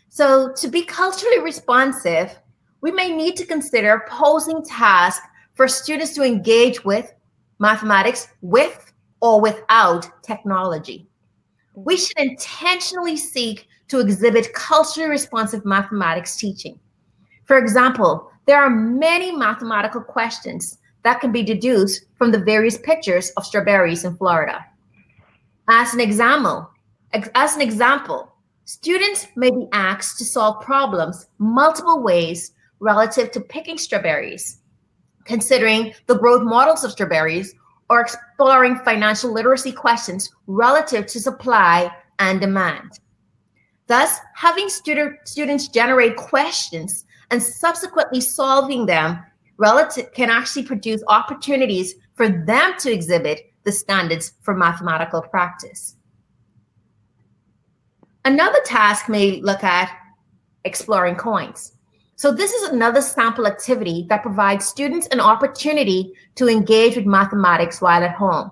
So, 0.10 0.54
to 0.54 0.68
be 0.68 0.84
culturally 0.84 1.40
responsive, 1.40 2.38
we 2.82 2.92
may 2.92 3.16
need 3.16 3.36
to 3.38 3.46
consider 3.46 4.06
posing 4.10 4.64
tasks 4.64 5.26
for 5.60 5.68
students 5.68 6.14
to 6.14 6.24
engage 6.24 6.86
with 6.86 7.12
mathematics 7.60 8.30
with 8.40 8.94
or 9.20 9.42
without 9.42 10.10
technology. 10.24 11.06
We 11.76 11.98
should 11.98 12.18
intentionally 12.18 13.18
seek 13.18 13.68
to 13.90 14.00
exhibit 14.00 14.54
culturally 14.54 15.10
responsive 15.10 15.66
mathematics 15.66 16.38
teaching. 16.38 16.80
For 17.44 17.58
example, 17.58 18.32
there 18.46 18.64
are 18.64 18.70
many 18.70 19.36
mathematical 19.36 20.00
questions 20.00 20.78
that 21.04 21.20
can 21.20 21.34
be 21.34 21.44
deduced 21.44 22.06
from 22.16 22.32
the 22.32 22.40
various 22.40 22.78
pictures 22.78 23.32
of 23.32 23.46
strawberries 23.46 24.06
in 24.06 24.16
Florida. 24.16 24.66
As 25.68 25.94
an 25.94 26.00
example, 26.00 26.72
as 27.36 27.58
an 27.58 27.62
example, 27.62 28.32
students 28.64 29.28
may 29.36 29.52
be 29.52 29.68
asked 29.74 30.20
to 30.20 30.24
solve 30.24 30.64
problems 30.64 31.28
multiple 31.38 32.02
ways 32.02 32.54
relative 32.80 33.30
to 33.32 33.42
picking 33.42 33.78
strawberries, 33.78 34.59
considering 35.30 35.94
the 36.08 36.18
growth 36.18 36.44
models 36.44 36.84
of 36.84 36.92
strawberries, 36.92 37.54
or 37.90 38.02
exploring 38.02 38.76
financial 38.84 39.32
literacy 39.32 39.72
questions 39.72 40.30
relative 40.48 41.06
to 41.08 41.20
supply 41.20 41.90
and 42.20 42.42
demand. 42.42 43.00
Thus, 43.88 44.20
having 44.36 44.70
student, 44.70 45.16
students 45.26 45.68
generate 45.68 46.16
questions 46.16 47.06
and 47.32 47.42
subsequently 47.42 48.22
solving 48.22 48.86
them 48.86 49.20
relative 49.58 50.12
can 50.14 50.30
actually 50.30 50.64
produce 50.64 51.04
opportunities 51.08 51.96
for 52.16 52.30
them 52.30 52.74
to 52.80 52.92
exhibit 52.92 53.52
the 53.64 53.72
standards 53.72 54.34
for 54.42 54.56
mathematical 54.56 55.22
practice. 55.22 55.96
Another 58.26 58.60
task 58.66 59.10
may 59.10 59.42
look 59.42 59.64
at 59.64 59.92
exploring 60.64 61.16
coins. 61.16 61.74
So 62.20 62.34
this 62.34 62.52
is 62.52 62.68
another 62.68 63.02
sample 63.02 63.48
activity 63.48 64.06
that 64.10 64.24
provides 64.24 64.66
students 64.66 65.08
an 65.08 65.22
opportunity 65.22 66.12
to 66.36 66.50
engage 66.50 66.98
with 66.98 67.06
mathematics 67.06 67.80
while 67.80 68.04
at 68.04 68.12
home. 68.12 68.52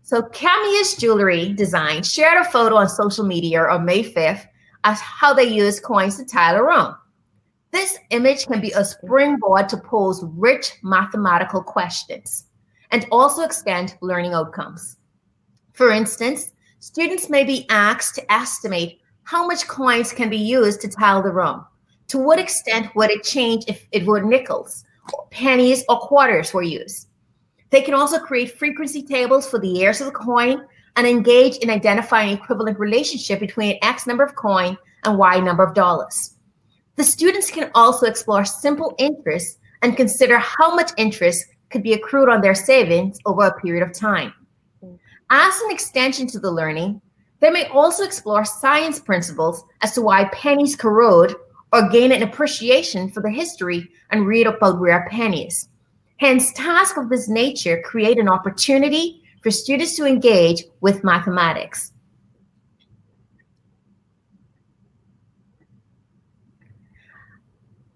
So 0.00 0.22
Camius 0.22 0.98
Jewelry 0.98 1.52
Design 1.52 2.02
shared 2.02 2.40
a 2.40 2.50
photo 2.50 2.76
on 2.76 2.88
social 2.88 3.26
media 3.26 3.60
on 3.64 3.84
May 3.84 4.10
5th 4.10 4.46
as 4.84 5.00
how 5.00 5.34
they 5.34 5.44
use 5.44 5.80
coins 5.80 6.16
to 6.16 6.24
tile 6.24 6.56
a 6.56 6.62
room. 6.62 6.94
This 7.72 7.98
image 8.08 8.46
can 8.46 8.62
be 8.62 8.70
a 8.70 8.82
springboard 8.82 9.68
to 9.68 9.76
pose 9.76 10.24
rich 10.24 10.72
mathematical 10.82 11.62
questions 11.62 12.46
and 12.90 13.04
also 13.12 13.42
extend 13.42 13.98
learning 14.00 14.32
outcomes. 14.32 14.96
For 15.74 15.90
instance, 15.90 16.52
students 16.78 17.28
may 17.28 17.44
be 17.44 17.66
asked 17.68 18.14
to 18.14 18.32
estimate 18.32 19.02
how 19.24 19.46
much 19.46 19.68
coins 19.68 20.10
can 20.10 20.30
be 20.30 20.38
used 20.38 20.80
to 20.80 20.88
tile 20.88 21.22
the 21.22 21.32
room. 21.32 21.66
To 22.08 22.18
what 22.18 22.38
extent 22.38 22.94
would 22.94 23.10
it 23.10 23.22
change 23.22 23.64
if 23.66 23.86
it 23.92 24.06
were 24.06 24.22
nickels, 24.22 24.84
or 25.12 25.26
pennies, 25.30 25.84
or 25.88 25.98
quarters 25.98 26.52
were 26.52 26.62
used? 26.62 27.08
They 27.70 27.82
can 27.82 27.94
also 27.94 28.18
create 28.18 28.58
frequency 28.58 29.02
tables 29.02 29.48
for 29.48 29.58
the 29.58 29.68
years 29.68 30.00
of 30.00 30.06
the 30.06 30.12
coin 30.12 30.64
and 30.96 31.06
engage 31.06 31.56
in 31.56 31.70
identifying 31.70 32.36
equivalent 32.36 32.78
relationship 32.78 33.40
between 33.40 33.78
X 33.82 34.06
number 34.06 34.22
of 34.22 34.36
coin 34.36 34.76
and 35.04 35.18
Y 35.18 35.40
number 35.40 35.64
of 35.64 35.74
dollars. 35.74 36.36
The 36.96 37.04
students 37.04 37.50
can 37.50 37.70
also 37.74 38.06
explore 38.06 38.44
simple 38.44 38.94
interest 38.98 39.58
and 39.82 39.96
consider 39.96 40.38
how 40.38 40.74
much 40.74 40.92
interest 40.96 41.46
could 41.70 41.82
be 41.82 41.94
accrued 41.94 42.28
on 42.28 42.40
their 42.40 42.54
savings 42.54 43.18
over 43.26 43.46
a 43.46 43.60
period 43.60 43.82
of 43.82 43.92
time. 43.92 44.32
As 45.30 45.60
an 45.62 45.72
extension 45.72 46.28
to 46.28 46.38
the 46.38 46.50
learning, 46.50 47.00
they 47.40 47.50
may 47.50 47.66
also 47.68 48.04
explore 48.04 48.44
science 48.44 49.00
principles 49.00 49.64
as 49.82 49.92
to 49.94 50.02
why 50.02 50.26
pennies 50.26 50.76
corrode 50.76 51.34
or 51.74 51.88
gain 51.88 52.12
an 52.12 52.22
appreciation 52.22 53.10
for 53.10 53.20
the 53.20 53.30
history 53.30 53.90
and 54.10 54.28
read 54.28 54.46
about 54.46 54.80
rare 54.80 55.08
pennies. 55.10 55.68
Hence, 56.18 56.52
tasks 56.52 56.96
of 56.96 57.08
this 57.08 57.28
nature 57.28 57.82
create 57.84 58.16
an 58.16 58.28
opportunity 58.28 59.24
for 59.42 59.50
students 59.50 59.96
to 59.96 60.06
engage 60.06 60.62
with 60.80 61.02
mathematics. 61.02 61.92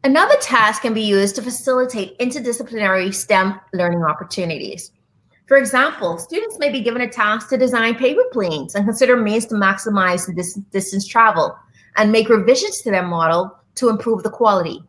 Another 0.03 0.37
task 0.41 0.83
can 0.83 0.93
be 0.93 1.03
used 1.03 1.37
to 1.37 1.43
facilitate 1.43 2.19
interdisciplinary 2.19 3.15
STEM 3.15 3.61
learning 3.73 4.03
opportunities. 4.03 4.91
For 5.47 5.57
example, 5.57 6.19
students 6.19 6.59
may 6.59 6.71
be 6.71 6.81
given 6.81 7.03
a 7.03 7.09
task 7.09 7.49
to 7.51 7.57
design 7.57 7.95
paper 7.95 8.25
planes 8.33 8.75
and 8.75 8.85
consider 8.85 9.17
means 9.17 9.47
to 9.47 9.55
maximize 9.55 10.27
distance 10.73 11.07
travel 11.07 11.57
and 11.97 12.11
make 12.11 12.29
revisions 12.29 12.81
to 12.83 12.91
their 12.91 13.07
model 13.07 13.58
to 13.79 13.89
improve 13.89 14.23
the 14.23 14.31
quality. 14.31 14.83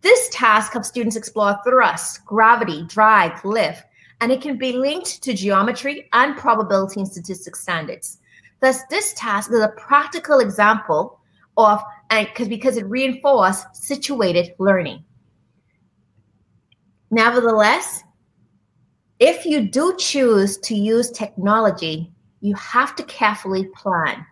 This 0.00 0.28
task 0.30 0.72
helps 0.72 0.88
students 0.88 1.16
explore 1.16 1.58
thrust, 1.64 2.24
gravity, 2.24 2.84
drag, 2.86 3.44
lift, 3.44 3.84
and 4.20 4.32
it 4.32 4.40
can 4.40 4.56
be 4.56 4.72
linked 4.72 5.22
to 5.22 5.34
geometry 5.34 6.08
and 6.12 6.36
probability 6.36 7.00
and 7.00 7.08
statistics 7.08 7.60
standards. 7.60 8.18
Thus, 8.60 8.80
this 8.90 9.14
task 9.14 9.50
is 9.52 9.60
a 9.60 9.68
practical 9.68 10.40
example 10.40 11.20
of 11.56 11.82
and 12.10 12.26
because 12.26 12.48
because 12.48 12.76
it 12.76 12.86
reinforced 12.86 13.74
situated 13.74 14.54
learning. 14.58 15.04
Nevertheless, 17.10 18.02
if 19.18 19.44
you 19.44 19.68
do 19.68 19.94
choose 19.98 20.58
to 20.58 20.74
use 20.74 21.10
technology, 21.10 22.10
you 22.40 22.54
have 22.54 22.96
to 22.96 23.02
carefully 23.04 23.66
plan. 23.74 24.24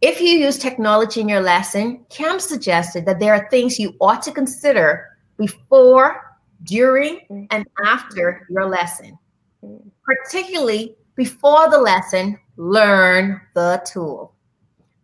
If 0.00 0.18
you 0.20 0.30
use 0.30 0.56
technology 0.56 1.20
in 1.20 1.28
your 1.28 1.42
lesson, 1.42 2.06
Cam 2.08 2.40
suggested 2.40 3.04
that 3.04 3.20
there 3.20 3.34
are 3.34 3.50
things 3.50 3.78
you 3.78 3.94
ought 4.00 4.22
to 4.22 4.32
consider 4.32 5.18
before, 5.36 6.38
during, 6.64 7.16
mm-hmm. 7.30 7.44
and 7.50 7.66
after 7.84 8.46
your 8.48 8.66
lesson. 8.66 9.18
Mm-hmm. 9.62 9.88
Particularly 10.04 10.96
before 11.16 11.68
the 11.70 11.78
lesson, 11.78 12.38
learn 12.56 13.42
the 13.54 13.82
tool. 13.84 14.34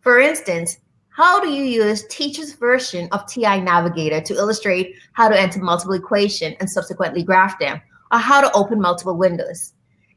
For 0.01 0.19
instance, 0.19 0.79
how 1.09 1.39
do 1.39 1.49
you 1.49 1.63
use 1.63 2.05
teacher's 2.07 2.53
version 2.53 3.07
of 3.11 3.27
TI 3.27 3.61
Navigator 3.61 4.21
to 4.21 4.33
illustrate 4.35 4.95
how 5.13 5.29
to 5.29 5.39
enter 5.39 5.59
multiple 5.59 5.93
equation 5.93 6.55
and 6.59 6.69
subsequently 6.69 7.23
graph 7.23 7.59
them, 7.59 7.81
or 8.11 8.17
how 8.17 8.41
to 8.41 8.51
open 8.53 8.81
multiple 8.81 9.17
windows? 9.17 9.73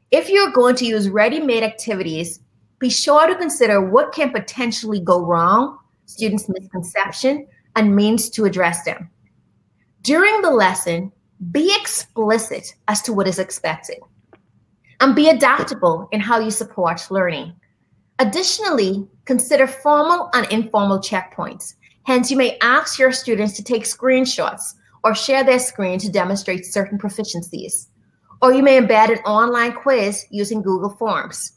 If 0.09 0.29
you're 0.29 0.51
going 0.51 0.75
to 0.75 0.85
use 0.85 1.09
ready-made 1.09 1.63
activities, 1.63 2.39
be 2.81 2.89
sure 2.89 3.27
to 3.27 3.35
consider 3.35 3.79
what 3.79 4.11
can 4.11 4.31
potentially 4.31 4.99
go 4.99 5.23
wrong, 5.23 5.77
students' 6.07 6.49
misconception, 6.49 7.47
and 7.75 7.95
means 7.95 8.29
to 8.31 8.43
address 8.45 8.83
them. 8.83 9.09
During 10.01 10.41
the 10.41 10.49
lesson, 10.49 11.11
be 11.51 11.73
explicit 11.79 12.75
as 12.87 13.03
to 13.03 13.13
what 13.13 13.27
is 13.27 13.37
expected 13.37 13.99
and 14.99 15.15
be 15.15 15.29
adaptable 15.29 16.09
in 16.11 16.19
how 16.19 16.39
you 16.39 16.49
support 16.49 17.09
learning. 17.11 17.53
Additionally, 18.17 19.07
consider 19.25 19.67
formal 19.67 20.29
and 20.33 20.51
informal 20.51 20.99
checkpoints. 20.99 21.75
Hence, 22.03 22.31
you 22.31 22.37
may 22.37 22.57
ask 22.61 22.97
your 22.97 23.11
students 23.11 23.53
to 23.53 23.63
take 23.63 23.83
screenshots 23.83 24.73
or 25.03 25.13
share 25.13 25.43
their 25.43 25.59
screen 25.59 25.99
to 25.99 26.11
demonstrate 26.11 26.65
certain 26.65 26.97
proficiencies. 26.97 27.87
Or 28.41 28.53
you 28.53 28.63
may 28.63 28.79
embed 28.79 29.11
an 29.11 29.19
online 29.19 29.73
quiz 29.73 30.25
using 30.31 30.63
Google 30.63 30.89
Forms. 30.89 31.53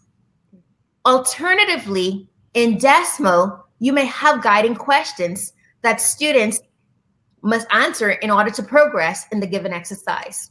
Alternatively, 1.07 2.29
in 2.55 2.79
Desmos, 2.79 3.61
you 3.79 3.93
may 3.93 4.07
have 4.07 4.43
guiding 4.43 4.75
questions 4.75 5.53
that 5.83 6.01
students 6.01 6.61
must 7.43 7.67
answer 7.71 8.13
in 8.13 8.31
order 8.31 8.51
to 8.51 8.63
progress 8.63 9.27
in 9.31 9.39
the 9.39 9.47
given 9.47 9.73
exercise. 9.73 10.51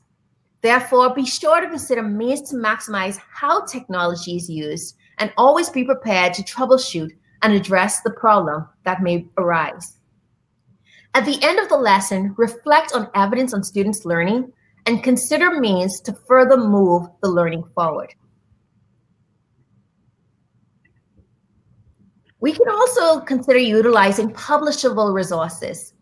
Therefore, 0.61 1.13
be 1.13 1.25
sure 1.25 1.59
to 1.59 1.67
consider 1.67 2.03
means 2.03 2.49
to 2.49 2.55
maximize 2.55 3.19
how 3.33 3.65
technology 3.65 4.35
is 4.35 4.49
used 4.49 4.95
and 5.17 5.33
always 5.37 5.69
be 5.69 5.83
prepared 5.83 6.33
to 6.35 6.43
troubleshoot 6.43 7.09
and 7.41 7.53
address 7.53 8.01
the 8.01 8.11
problem 8.11 8.67
that 8.85 9.01
may 9.01 9.25
arise. 9.37 9.97
At 11.15 11.25
the 11.25 11.37
end 11.43 11.59
of 11.59 11.69
the 11.69 11.77
lesson, 11.77 12.33
reflect 12.37 12.93
on 12.93 13.09
evidence 13.15 13.53
on 13.53 13.63
students' 13.63 14.05
learning 14.05 14.53
and 14.85 15.03
consider 15.03 15.59
means 15.59 15.99
to 16.01 16.13
further 16.27 16.57
move 16.57 17.07
the 17.21 17.29
learning 17.29 17.63
forward. 17.75 18.13
We 22.43 22.51
can 22.51 22.67
also 22.67 23.21
consider 23.21 23.58
utilizing 23.58 24.34
publishable 24.34 25.13
resources 25.13 25.93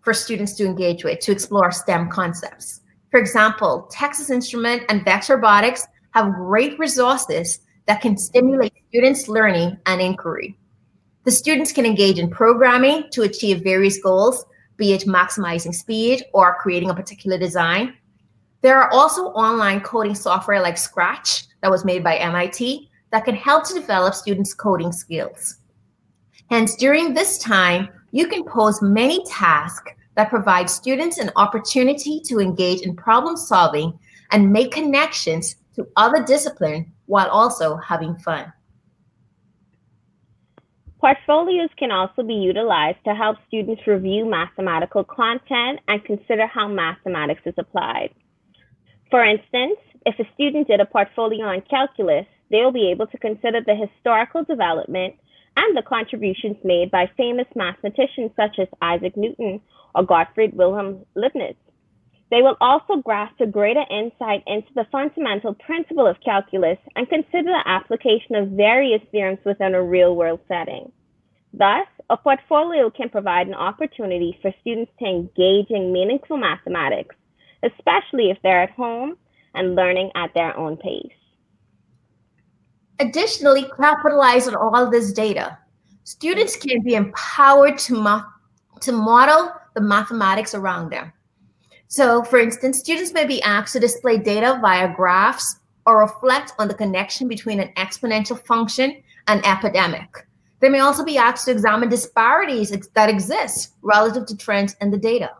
for 0.00 0.14
students 0.14 0.54
to 0.54 0.64
engage 0.64 1.04
with 1.04 1.20
to 1.20 1.30
explore 1.30 1.70
STEM 1.70 2.08
concepts. 2.08 2.80
For 3.10 3.20
example, 3.20 3.86
Texas 3.90 4.30
Instrument 4.30 4.84
and 4.88 5.04
Vex 5.04 5.28
Robotics 5.28 5.86
have 6.12 6.32
great 6.32 6.78
resources 6.78 7.60
that 7.84 8.00
can 8.00 8.16
stimulate 8.16 8.72
students' 8.88 9.28
learning 9.28 9.76
and 9.84 10.00
inquiry. 10.00 10.56
The 11.24 11.32
students 11.32 11.70
can 11.70 11.84
engage 11.84 12.18
in 12.18 12.30
programming 12.30 13.10
to 13.10 13.24
achieve 13.24 13.62
various 13.62 13.98
goals, 14.02 14.46
be 14.78 14.94
it 14.94 15.02
maximizing 15.02 15.74
speed 15.74 16.24
or 16.32 16.56
creating 16.62 16.88
a 16.88 16.94
particular 16.94 17.36
design. 17.36 17.92
There 18.62 18.80
are 18.80 18.90
also 18.90 19.26
online 19.32 19.82
coding 19.82 20.14
software 20.14 20.62
like 20.62 20.78
Scratch 20.78 21.44
that 21.60 21.70
was 21.70 21.84
made 21.84 22.02
by 22.02 22.16
MIT 22.16 22.88
that 23.10 23.26
can 23.26 23.34
help 23.34 23.68
to 23.68 23.74
develop 23.74 24.14
students' 24.14 24.54
coding 24.54 24.92
skills. 24.92 25.58
Hence, 26.50 26.74
during 26.74 27.14
this 27.14 27.38
time, 27.38 27.88
you 28.10 28.26
can 28.26 28.44
pose 28.44 28.82
many 28.82 29.24
tasks 29.24 29.92
that 30.16 30.30
provide 30.30 30.68
students 30.68 31.18
an 31.18 31.30
opportunity 31.36 32.20
to 32.24 32.40
engage 32.40 32.80
in 32.80 32.96
problem 32.96 33.36
solving 33.36 33.96
and 34.32 34.52
make 34.52 34.72
connections 34.72 35.54
to 35.76 35.86
other 35.96 36.24
disciplines 36.24 36.86
while 37.06 37.28
also 37.28 37.76
having 37.76 38.16
fun. 38.16 38.52
Portfolios 40.98 41.70
can 41.78 41.92
also 41.92 42.22
be 42.22 42.34
utilized 42.34 42.98
to 43.04 43.14
help 43.14 43.38
students 43.46 43.86
review 43.86 44.28
mathematical 44.28 45.04
content 45.04 45.78
and 45.86 46.04
consider 46.04 46.46
how 46.46 46.66
mathematics 46.66 47.42
is 47.46 47.54
applied. 47.56 48.10
For 49.10 49.24
instance, 49.24 49.78
if 50.04 50.18
a 50.18 50.28
student 50.34 50.66
did 50.66 50.80
a 50.80 50.84
portfolio 50.84 51.46
on 51.46 51.62
calculus, 51.70 52.26
they 52.50 52.58
will 52.58 52.72
be 52.72 52.90
able 52.90 53.06
to 53.06 53.18
consider 53.18 53.60
the 53.64 53.74
historical 53.74 54.44
development 54.44 55.14
and 55.56 55.76
the 55.76 55.82
contributions 55.82 56.56
made 56.64 56.90
by 56.90 57.10
famous 57.16 57.46
mathematicians 57.54 58.30
such 58.36 58.58
as 58.58 58.68
Isaac 58.80 59.16
Newton 59.16 59.60
or 59.94 60.04
Gottfried 60.04 60.54
Wilhelm 60.54 61.04
Leibniz. 61.14 61.56
They 62.30 62.42
will 62.42 62.56
also 62.60 62.96
grasp 62.96 63.40
a 63.40 63.46
greater 63.46 63.84
insight 63.90 64.44
into 64.46 64.72
the 64.74 64.86
fundamental 64.92 65.54
principle 65.54 66.06
of 66.06 66.20
calculus 66.24 66.78
and 66.94 67.08
consider 67.08 67.50
the 67.50 67.62
application 67.66 68.36
of 68.36 68.50
various 68.50 69.02
theorems 69.10 69.40
within 69.44 69.74
a 69.74 69.82
real 69.82 70.14
world 70.14 70.40
setting. 70.46 70.92
Thus, 71.52 71.88
a 72.08 72.16
portfolio 72.16 72.90
can 72.90 73.08
provide 73.08 73.48
an 73.48 73.54
opportunity 73.54 74.38
for 74.40 74.54
students 74.60 74.92
to 75.00 75.06
engage 75.06 75.70
in 75.70 75.92
meaningful 75.92 76.36
mathematics, 76.36 77.16
especially 77.64 78.30
if 78.30 78.38
they're 78.42 78.62
at 78.62 78.70
home 78.70 79.16
and 79.54 79.74
learning 79.74 80.12
at 80.14 80.32
their 80.32 80.56
own 80.56 80.76
pace. 80.76 81.12
Additionally, 83.00 83.66
capitalize 83.78 84.46
on 84.46 84.54
all 84.54 84.90
this 84.90 85.12
data. 85.12 85.56
Students 86.04 86.54
can 86.54 86.82
be 86.82 86.94
empowered 86.94 87.78
to, 87.78 87.94
mo- 87.94 88.24
to 88.80 88.92
model 88.92 89.52
the 89.74 89.80
mathematics 89.80 90.54
around 90.54 90.90
them. 90.90 91.10
So, 91.88 92.22
for 92.22 92.38
instance, 92.38 92.78
students 92.78 93.14
may 93.14 93.24
be 93.24 93.42
asked 93.42 93.72
to 93.72 93.80
display 93.80 94.18
data 94.18 94.58
via 94.60 94.94
graphs 94.94 95.56
or 95.86 96.00
reflect 96.00 96.52
on 96.58 96.68
the 96.68 96.74
connection 96.74 97.26
between 97.26 97.58
an 97.58 97.72
exponential 97.78 98.38
function 98.44 99.02
and 99.28 99.44
epidemic. 99.46 100.26
They 100.60 100.68
may 100.68 100.80
also 100.80 101.02
be 101.02 101.16
asked 101.16 101.46
to 101.46 101.52
examine 101.52 101.88
disparities 101.88 102.70
that 102.70 103.08
exist 103.08 103.72
relative 103.80 104.26
to 104.26 104.36
trends 104.36 104.76
in 104.82 104.90
the 104.90 104.98
data. 104.98 105.30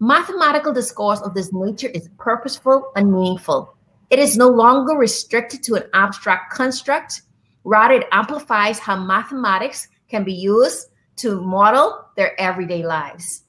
Mathematical 0.00 0.72
discourse 0.72 1.20
of 1.20 1.32
this 1.32 1.52
nature 1.52 1.88
is 1.88 2.10
purposeful 2.18 2.90
and 2.96 3.12
meaningful. 3.12 3.77
It 4.10 4.18
is 4.18 4.36
no 4.36 4.48
longer 4.48 4.94
restricted 4.94 5.62
to 5.64 5.74
an 5.74 5.84
abstract 5.92 6.52
construct. 6.52 7.22
Rather, 7.64 7.94
it 7.94 8.08
amplifies 8.12 8.78
how 8.78 8.96
mathematics 9.04 9.88
can 10.08 10.24
be 10.24 10.32
used 10.32 10.88
to 11.16 11.40
model 11.42 12.06
their 12.16 12.40
everyday 12.40 12.84
lives. 12.84 13.44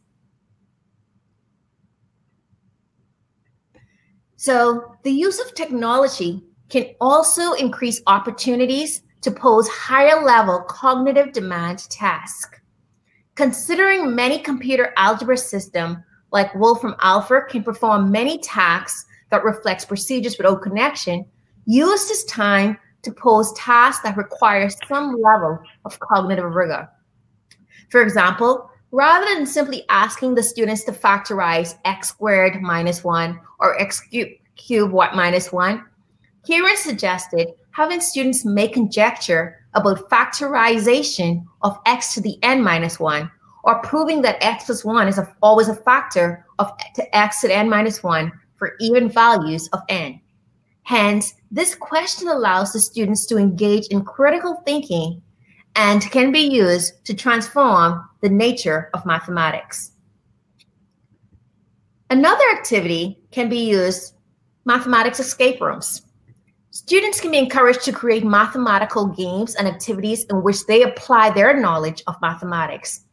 So, 4.35 4.95
the 5.03 5.11
use 5.11 5.39
of 5.39 5.53
technology 5.53 6.41
can 6.69 6.85
also 7.01 7.53
increase 7.53 8.01
opportunities 8.07 9.01
to 9.21 9.31
pose 9.31 9.67
higher 9.67 10.23
level 10.23 10.61
cognitive 10.61 11.33
demand 11.33 11.89
tasks. 11.89 12.59
Considering 13.35 14.15
many 14.15 14.39
computer 14.39 14.93
algebra 14.97 15.37
systems 15.37 15.97
like 16.31 16.53
Wolfram 16.55 16.95
Alpha 17.01 17.41
can 17.49 17.63
perform 17.63 18.11
many 18.11 18.37
tasks 18.39 19.05
that 19.31 19.43
reflects 19.43 19.85
procedures 19.85 20.37
without 20.37 20.61
connection, 20.61 21.25
use 21.65 22.07
this 22.07 22.23
time 22.25 22.77
to 23.01 23.11
pose 23.11 23.53
tasks 23.53 24.03
that 24.03 24.17
require 24.17 24.69
some 24.87 25.15
level 25.21 25.59
of 25.85 25.99
cognitive 25.99 26.53
rigor. 26.53 26.89
For 27.89 28.01
example, 28.01 28.69
rather 28.91 29.25
than 29.33 29.45
simply 29.45 29.85
asking 29.89 30.35
the 30.35 30.43
students 30.43 30.83
to 30.83 30.91
factorize 30.91 31.77
x 31.85 32.09
squared 32.09 32.61
minus 32.61 33.03
1 33.03 33.39
or 33.59 33.79
x 33.79 34.01
cubed 34.01 34.31
cube 34.55 34.91
minus 34.91 35.51
1, 35.51 35.83
Kieran 36.45 36.75
suggested 36.75 37.49
having 37.71 38.01
students 38.01 38.45
make 38.45 38.73
conjecture 38.73 39.65
about 39.73 40.09
factorization 40.09 41.45
of 41.61 41.77
x 41.85 42.13
to 42.15 42.21
the 42.21 42.37
n 42.43 42.63
minus 42.63 42.99
1 42.99 43.29
or 43.63 43.81
proving 43.81 44.21
that 44.21 44.43
x 44.43 44.65
plus 44.65 44.83
1 44.83 45.07
is 45.07 45.17
a, 45.17 45.35
always 45.41 45.69
a 45.69 45.75
factor 45.75 46.45
of 46.57 46.71
to 46.95 47.15
x 47.15 47.41
to 47.41 47.47
the 47.47 47.55
n 47.55 47.69
minus 47.69 48.03
1 48.03 48.31
for 48.59 48.75
even 48.79 49.09
values 49.09 49.67
of 49.69 49.79
n. 49.89 50.21
Hence, 50.83 51.33
this 51.49 51.73
question 51.73 52.27
allows 52.27 52.73
the 52.73 52.79
students 52.79 53.25
to 53.27 53.37
engage 53.37 53.87
in 53.87 54.03
critical 54.03 54.61
thinking 54.65 55.21
and 55.75 56.01
can 56.11 56.31
be 56.31 56.39
used 56.39 57.05
to 57.05 57.13
transform 57.13 58.07
the 58.21 58.29
nature 58.29 58.89
of 58.93 59.05
mathematics. 59.05 59.91
Another 62.09 62.43
activity 62.51 63.19
can 63.31 63.49
be 63.49 63.69
used 63.69 64.15
mathematics 64.65 65.19
escape 65.19 65.61
rooms. 65.61 66.01
Students 66.71 67.21
can 67.21 67.31
be 67.31 67.37
encouraged 67.37 67.83
to 67.85 67.91
create 67.91 68.23
mathematical 68.23 69.07
games 69.07 69.55
and 69.55 69.67
activities 69.67 70.25
in 70.25 70.43
which 70.43 70.65
they 70.65 70.83
apply 70.83 71.29
their 71.29 71.59
knowledge 71.59 72.03
of 72.07 72.15
mathematics. 72.21 73.05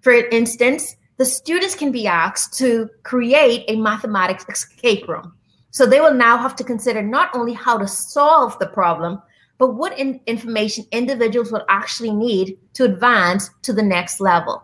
For 0.00 0.12
instance, 0.12 0.96
the 1.16 1.24
students 1.24 1.74
can 1.74 1.92
be 1.92 2.06
asked 2.06 2.58
to 2.58 2.88
create 3.02 3.64
a 3.68 3.76
mathematics 3.76 4.44
escape 4.48 5.06
room. 5.08 5.32
So 5.70 5.86
they 5.86 6.00
will 6.00 6.14
now 6.14 6.36
have 6.38 6.56
to 6.56 6.64
consider 6.64 7.02
not 7.02 7.34
only 7.34 7.52
how 7.52 7.78
to 7.78 7.86
solve 7.86 8.58
the 8.58 8.66
problem, 8.66 9.20
but 9.58 9.74
what 9.74 9.98
in 9.98 10.20
information 10.26 10.84
individuals 10.92 11.52
will 11.52 11.64
actually 11.68 12.10
need 12.10 12.58
to 12.74 12.84
advance 12.84 13.50
to 13.62 13.72
the 13.72 13.82
next 13.82 14.20
level. 14.20 14.62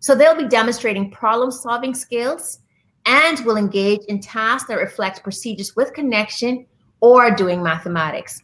So 0.00 0.14
they'll 0.14 0.36
be 0.36 0.48
demonstrating 0.48 1.10
problem 1.10 1.50
solving 1.50 1.94
skills 1.94 2.60
and 3.06 3.44
will 3.44 3.56
engage 3.56 4.00
in 4.08 4.20
tasks 4.20 4.68
that 4.68 4.76
reflect 4.76 5.22
procedures 5.22 5.74
with 5.74 5.94
connection 5.94 6.66
or 7.00 7.30
doing 7.30 7.62
mathematics. 7.62 8.42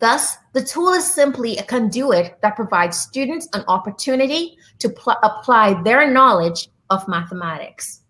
Thus, 0.00 0.36
the 0.54 0.64
tool 0.64 0.94
is 0.94 1.14
simply 1.14 1.58
a 1.58 1.62
conduit 1.62 2.40
that 2.40 2.56
provides 2.56 2.98
students 2.98 3.48
an 3.52 3.64
opportunity 3.68 4.56
to 4.78 4.88
pl- 4.88 5.18
apply 5.22 5.82
their 5.82 6.10
knowledge 6.10 6.68
of 6.88 7.06
mathematics. 7.06 8.00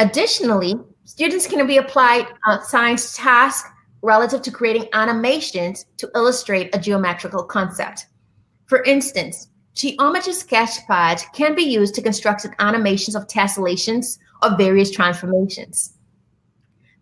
Additionally, 0.00 0.74
students 1.04 1.46
can 1.46 1.64
be 1.68 1.76
applied 1.76 2.26
a 2.48 2.60
science 2.64 3.16
task 3.16 3.66
relative 4.02 4.42
to 4.42 4.50
creating 4.50 4.88
animations 4.92 5.86
to 5.98 6.10
illustrate 6.16 6.74
a 6.74 6.80
geometrical 6.80 7.44
concept. 7.44 8.06
For 8.66 8.82
instance, 8.82 9.48
Geometer's 9.74 10.44
Sketchpad 10.44 11.22
can 11.32 11.54
be 11.54 11.62
used 11.62 11.94
to 11.94 12.02
construct 12.02 12.46
animations 12.58 13.14
of 13.14 13.26
tessellations 13.26 14.18
of 14.42 14.58
various 14.58 14.90
transformations. 14.90 15.94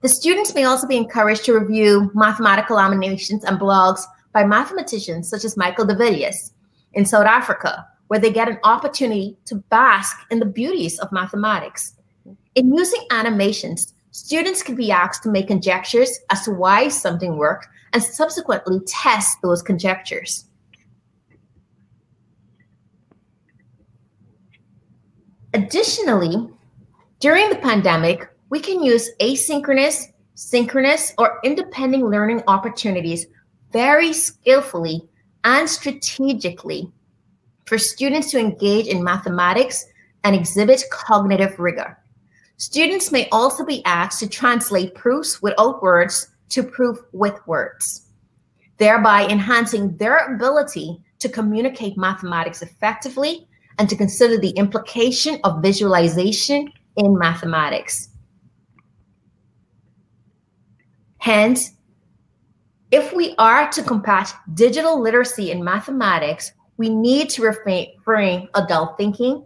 The 0.03 0.09
students 0.09 0.55
may 0.55 0.65
also 0.65 0.87
be 0.87 0.97
encouraged 0.97 1.45
to 1.45 1.59
review 1.59 2.11
mathematical 2.15 2.81
animations 2.81 3.45
and 3.45 3.61
blogs 3.61 4.01
by 4.33 4.45
mathematicians 4.45 5.29
such 5.29 5.45
as 5.45 5.59
Michael 5.59 5.85
de 5.85 5.95
Villiers 5.95 6.53
in 6.95 7.05
South 7.05 7.27
Africa, 7.27 7.87
where 8.07 8.19
they 8.19 8.33
get 8.33 8.49
an 8.49 8.59
opportunity 8.65 9.37
to 9.45 9.57
bask 9.57 10.17
in 10.31 10.39
the 10.39 10.47
beauties 10.47 10.99
of 11.01 11.13
mathematics. 11.13 11.97
In 12.55 12.75
using 12.75 13.05
animations, 13.11 13.93
students 14.11 14.63
can 14.63 14.75
be 14.75 14.91
asked 14.91 15.23
to 15.25 15.31
make 15.31 15.49
conjectures 15.49 16.19
as 16.31 16.45
to 16.45 16.53
why 16.53 16.89
something 16.89 17.37
worked 17.37 17.67
and 17.93 18.03
subsequently 18.03 18.81
test 18.87 19.39
those 19.43 19.61
conjectures. 19.61 20.47
Additionally, 25.53 26.49
during 27.19 27.51
the 27.51 27.57
pandemic, 27.57 28.30
we 28.51 28.59
can 28.61 28.83
use 28.83 29.11
asynchronous, 29.21 30.07
synchronous, 30.35 31.15
or 31.19 31.39
independent 31.45 32.05
learning 32.05 32.43
opportunities 32.49 33.27
very 33.73 34.13
skillfully 34.13 35.09
and 35.45 35.69
strategically 35.69 36.91
for 37.65 37.79
students 37.79 38.31
to 38.33 38.39
engage 38.39 38.89
in 38.89 39.03
mathematics 39.03 39.87
and 40.25 40.35
exhibit 40.35 40.83
cognitive 40.91 41.59
rigor. 41.59 41.97
Students 42.57 43.11
may 43.11 43.29
also 43.31 43.65
be 43.65 43.83
asked 43.87 44.21
to 44.21 44.29
translate 44.29 44.95
proofs 44.95 45.41
without 45.41 45.83
words 45.83 46.29
to 46.51 46.63
proof 46.63 46.99
with 47.13 47.35
words, 47.47 48.09
thereby 48.77 49.27
enhancing 49.29 49.97
their 49.97 50.35
ability 50.35 51.01
to 51.21 51.29
communicate 51.29 51.97
mathematics 51.97 52.61
effectively 52.61 53.47
and 53.79 53.89
to 53.89 53.97
consider 53.97 54.37
the 54.37 54.51
implication 54.51 55.39
of 55.45 55.63
visualization 55.63 56.71
in 56.97 57.17
mathematics. 57.17 58.10
Hence, 61.21 61.73
if 62.91 63.13
we 63.13 63.35
are 63.37 63.71
to 63.73 63.83
combat 63.83 64.35
digital 64.55 65.01
literacy 65.01 65.51
in 65.51 65.63
mathematics, 65.63 66.53
we 66.79 66.89
need 66.89 67.29
to 67.31 67.43
refrain 67.43 68.49
adult 68.55 68.97
thinking, 68.97 69.45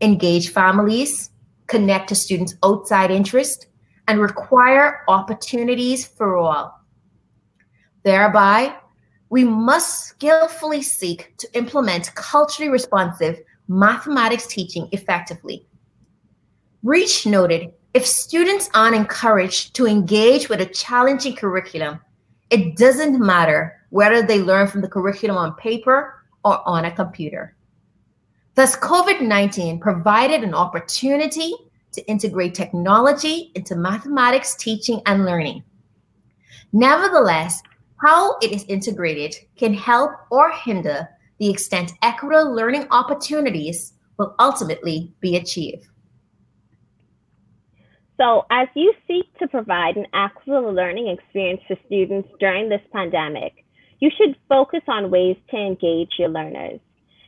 engage 0.00 0.48
families, 0.48 1.30
connect 1.66 2.08
to 2.08 2.14
students' 2.14 2.54
outside 2.64 3.10
interest, 3.10 3.66
and 4.08 4.18
require 4.18 5.02
opportunities 5.06 6.06
for 6.06 6.38
all. 6.38 6.80
Thereby, 8.02 8.74
we 9.28 9.44
must 9.44 10.06
skillfully 10.06 10.80
seek 10.80 11.36
to 11.36 11.48
implement 11.54 12.14
culturally 12.14 12.70
responsive 12.70 13.40
mathematics 13.68 14.46
teaching 14.46 14.88
effectively. 14.92 15.66
Reach 16.82 17.26
noted 17.26 17.72
if 17.94 18.04
students 18.04 18.68
aren't 18.74 18.96
encouraged 18.96 19.74
to 19.76 19.86
engage 19.86 20.48
with 20.48 20.60
a 20.60 20.66
challenging 20.66 21.36
curriculum, 21.36 22.00
it 22.50 22.76
doesn't 22.76 23.20
matter 23.20 23.80
whether 23.90 24.20
they 24.20 24.40
learn 24.40 24.66
from 24.66 24.80
the 24.80 24.88
curriculum 24.88 25.36
on 25.36 25.54
paper 25.54 26.24
or 26.44 26.60
on 26.68 26.86
a 26.86 26.94
computer. 26.94 27.54
Thus, 28.56 28.76
COVID 28.76 29.20
19 29.20 29.78
provided 29.78 30.42
an 30.42 30.54
opportunity 30.54 31.54
to 31.92 32.04
integrate 32.06 32.54
technology 32.54 33.52
into 33.54 33.76
mathematics 33.76 34.56
teaching 34.56 35.00
and 35.06 35.24
learning. 35.24 35.62
Nevertheless, 36.72 37.62
how 38.02 38.36
it 38.42 38.50
is 38.50 38.64
integrated 38.64 39.36
can 39.56 39.72
help 39.72 40.10
or 40.30 40.50
hinder 40.50 41.08
the 41.38 41.48
extent 41.48 41.92
equitable 42.02 42.52
learning 42.52 42.86
opportunities 42.90 43.92
will 44.18 44.34
ultimately 44.40 45.12
be 45.20 45.36
achieved. 45.36 45.86
So, 48.16 48.46
as 48.50 48.68
you 48.74 48.94
seek 49.08 49.26
to 49.38 49.48
provide 49.48 49.96
an 49.96 50.06
equitable 50.14 50.72
learning 50.72 51.08
experience 51.08 51.62
for 51.66 51.76
students 51.86 52.28
during 52.38 52.68
this 52.68 52.82
pandemic, 52.92 53.64
you 53.98 54.10
should 54.16 54.36
focus 54.48 54.82
on 54.86 55.10
ways 55.10 55.36
to 55.50 55.56
engage 55.56 56.12
your 56.18 56.28
learners. 56.28 56.78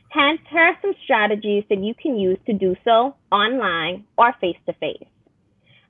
Hence, 0.09 0.39
here 0.49 0.61
are 0.61 0.77
some 0.81 0.93
strategies 1.03 1.65
that 1.69 1.83
you 1.83 1.93
can 1.93 2.17
use 2.17 2.37
to 2.45 2.53
do 2.53 2.75
so 2.85 3.15
online 3.31 4.05
or 4.17 4.33
face 4.39 4.57
to 4.65 4.73
face. 4.73 5.07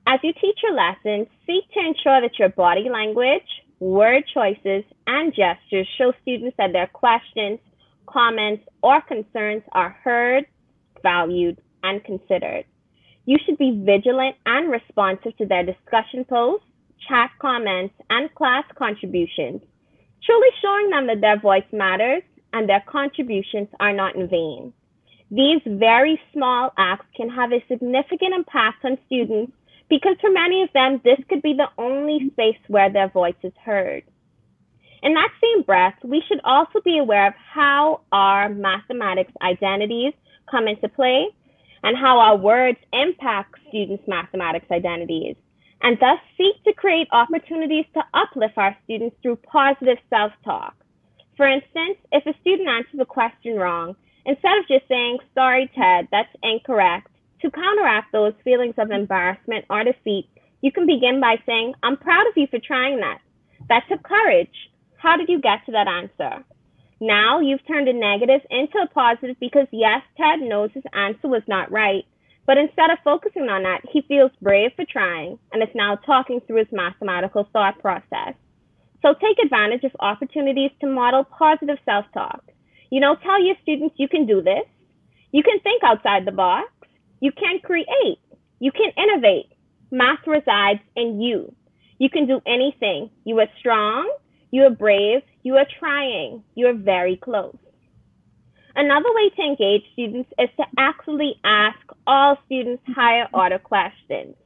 As 0.06 0.18
you 0.22 0.32
teach 0.32 0.58
your 0.62 0.74
lessons, 0.74 1.28
seek 1.46 1.70
to 1.72 1.80
ensure 1.80 2.20
that 2.20 2.38
your 2.38 2.48
body 2.48 2.88
language, 2.90 3.46
word 3.78 4.24
choices, 4.34 4.82
and 5.06 5.32
gestures 5.32 5.86
show 5.96 6.12
students 6.22 6.56
that 6.58 6.72
their 6.72 6.88
questions, 6.88 7.60
comments, 8.06 8.64
or 8.82 9.00
concerns 9.02 9.62
are 9.72 9.90
heard, 10.02 10.46
valued, 11.02 11.60
and 11.84 12.02
considered. 12.02 12.64
You 13.28 13.36
should 13.44 13.58
be 13.58 13.82
vigilant 13.84 14.36
and 14.46 14.72
responsive 14.72 15.36
to 15.36 15.44
their 15.44 15.62
discussion 15.62 16.24
posts, 16.24 16.64
chat 17.06 17.30
comments, 17.38 17.94
and 18.08 18.34
class 18.34 18.64
contributions, 18.74 19.60
truly 20.24 20.48
showing 20.62 20.88
them 20.88 21.08
that 21.08 21.20
their 21.20 21.38
voice 21.38 21.70
matters 21.70 22.22
and 22.54 22.66
their 22.66 22.82
contributions 22.88 23.68
are 23.80 23.92
not 23.92 24.16
in 24.16 24.28
vain. 24.28 24.72
These 25.30 25.60
very 25.66 26.18
small 26.32 26.72
acts 26.78 27.04
can 27.14 27.28
have 27.28 27.52
a 27.52 27.62
significant 27.68 28.32
impact 28.34 28.82
on 28.86 28.96
students 29.04 29.52
because 29.90 30.16
for 30.22 30.30
many 30.30 30.62
of 30.62 30.72
them, 30.72 31.02
this 31.04 31.18
could 31.28 31.42
be 31.42 31.52
the 31.52 31.68
only 31.76 32.30
space 32.32 32.56
where 32.68 32.90
their 32.90 33.10
voice 33.10 33.42
is 33.42 33.52
heard. 33.62 34.04
In 35.02 35.12
that 35.12 35.32
same 35.42 35.64
breath, 35.64 35.96
we 36.02 36.22
should 36.26 36.40
also 36.44 36.80
be 36.82 36.96
aware 36.96 37.26
of 37.26 37.34
how 37.34 38.00
our 38.10 38.48
mathematics 38.48 39.34
identities 39.42 40.14
come 40.50 40.66
into 40.66 40.88
play 40.88 41.26
and 41.82 41.96
how 41.96 42.18
our 42.18 42.36
words 42.36 42.78
impact 42.92 43.56
students' 43.68 44.06
mathematics 44.06 44.70
identities, 44.70 45.36
and 45.82 45.98
thus 46.00 46.18
seek 46.36 46.62
to 46.64 46.72
create 46.72 47.08
opportunities 47.12 47.84
to 47.94 48.02
uplift 48.14 48.58
our 48.58 48.76
students 48.84 49.16
through 49.22 49.36
positive 49.36 49.98
self 50.10 50.32
talk. 50.44 50.74
For 51.36 51.46
instance, 51.46 51.98
if 52.12 52.26
a 52.26 52.38
student 52.40 52.68
answers 52.68 53.00
a 53.00 53.06
question 53.06 53.56
wrong, 53.56 53.94
instead 54.26 54.58
of 54.58 54.68
just 54.68 54.88
saying, 54.88 55.18
Sorry, 55.34 55.70
Ted, 55.76 56.08
that's 56.10 56.34
incorrect, 56.42 57.08
to 57.42 57.50
counteract 57.50 58.12
those 58.12 58.34
feelings 58.42 58.74
of 58.78 58.90
embarrassment 58.90 59.64
or 59.70 59.84
defeat, 59.84 60.28
you 60.60 60.72
can 60.72 60.86
begin 60.86 61.20
by 61.20 61.36
saying, 61.46 61.74
I'm 61.82 61.96
proud 61.96 62.26
of 62.26 62.36
you 62.36 62.48
for 62.48 62.58
trying 62.58 62.98
that. 63.00 63.20
That 63.68 63.84
took 63.88 64.02
courage. 64.02 64.50
How 64.96 65.16
did 65.16 65.28
you 65.28 65.40
get 65.40 65.64
to 65.66 65.72
that 65.72 65.86
answer? 65.86 66.44
Now 67.00 67.40
you've 67.40 67.66
turned 67.66 67.88
a 67.88 67.92
negative 67.92 68.40
into 68.50 68.78
a 68.78 68.88
positive 68.88 69.36
because 69.40 69.68
yes, 69.70 70.02
Ted 70.16 70.40
knows 70.40 70.70
his 70.72 70.84
answer 70.92 71.28
was 71.28 71.42
not 71.46 71.70
right. 71.70 72.04
But 72.46 72.58
instead 72.58 72.90
of 72.90 72.98
focusing 73.04 73.48
on 73.50 73.62
that, 73.64 73.82
he 73.92 74.02
feels 74.08 74.32
brave 74.40 74.70
for 74.74 74.84
trying 74.90 75.38
and 75.52 75.62
is 75.62 75.68
now 75.74 75.96
talking 75.96 76.40
through 76.40 76.58
his 76.58 76.72
mathematical 76.72 77.46
thought 77.52 77.78
process. 77.80 78.34
So 79.02 79.14
take 79.14 79.38
advantage 79.44 79.84
of 79.84 79.92
opportunities 80.00 80.70
to 80.80 80.86
model 80.88 81.24
positive 81.24 81.78
self 81.84 82.06
talk. 82.14 82.42
You 82.90 83.00
know, 83.00 83.16
tell 83.22 83.42
your 83.44 83.54
students 83.62 83.96
you 83.98 84.08
can 84.08 84.26
do 84.26 84.42
this. 84.42 84.64
You 85.30 85.42
can 85.42 85.60
think 85.60 85.84
outside 85.84 86.24
the 86.24 86.32
box. 86.32 86.68
You 87.20 87.32
can 87.32 87.60
create. 87.60 88.18
You 88.60 88.72
can 88.72 88.92
innovate. 88.96 89.52
Math 89.90 90.26
resides 90.26 90.80
in 90.96 91.20
you. 91.20 91.54
You 91.98 92.08
can 92.08 92.26
do 92.26 92.40
anything. 92.46 93.10
You 93.24 93.38
are 93.40 93.48
strong. 93.58 94.10
You 94.50 94.64
are 94.64 94.70
brave. 94.70 95.22
You 95.48 95.56
are 95.56 95.66
trying. 95.78 96.42
You 96.56 96.66
are 96.66 96.74
very 96.74 97.16
close. 97.16 97.56
Another 98.76 99.08
way 99.14 99.30
to 99.30 99.42
engage 99.42 99.82
students 99.94 100.28
is 100.38 100.50
to 100.58 100.64
actually 100.76 101.40
ask 101.42 101.78
all 102.06 102.36
students 102.44 102.82
higher 102.94 103.26
order 103.32 103.58
questions, 103.58 104.36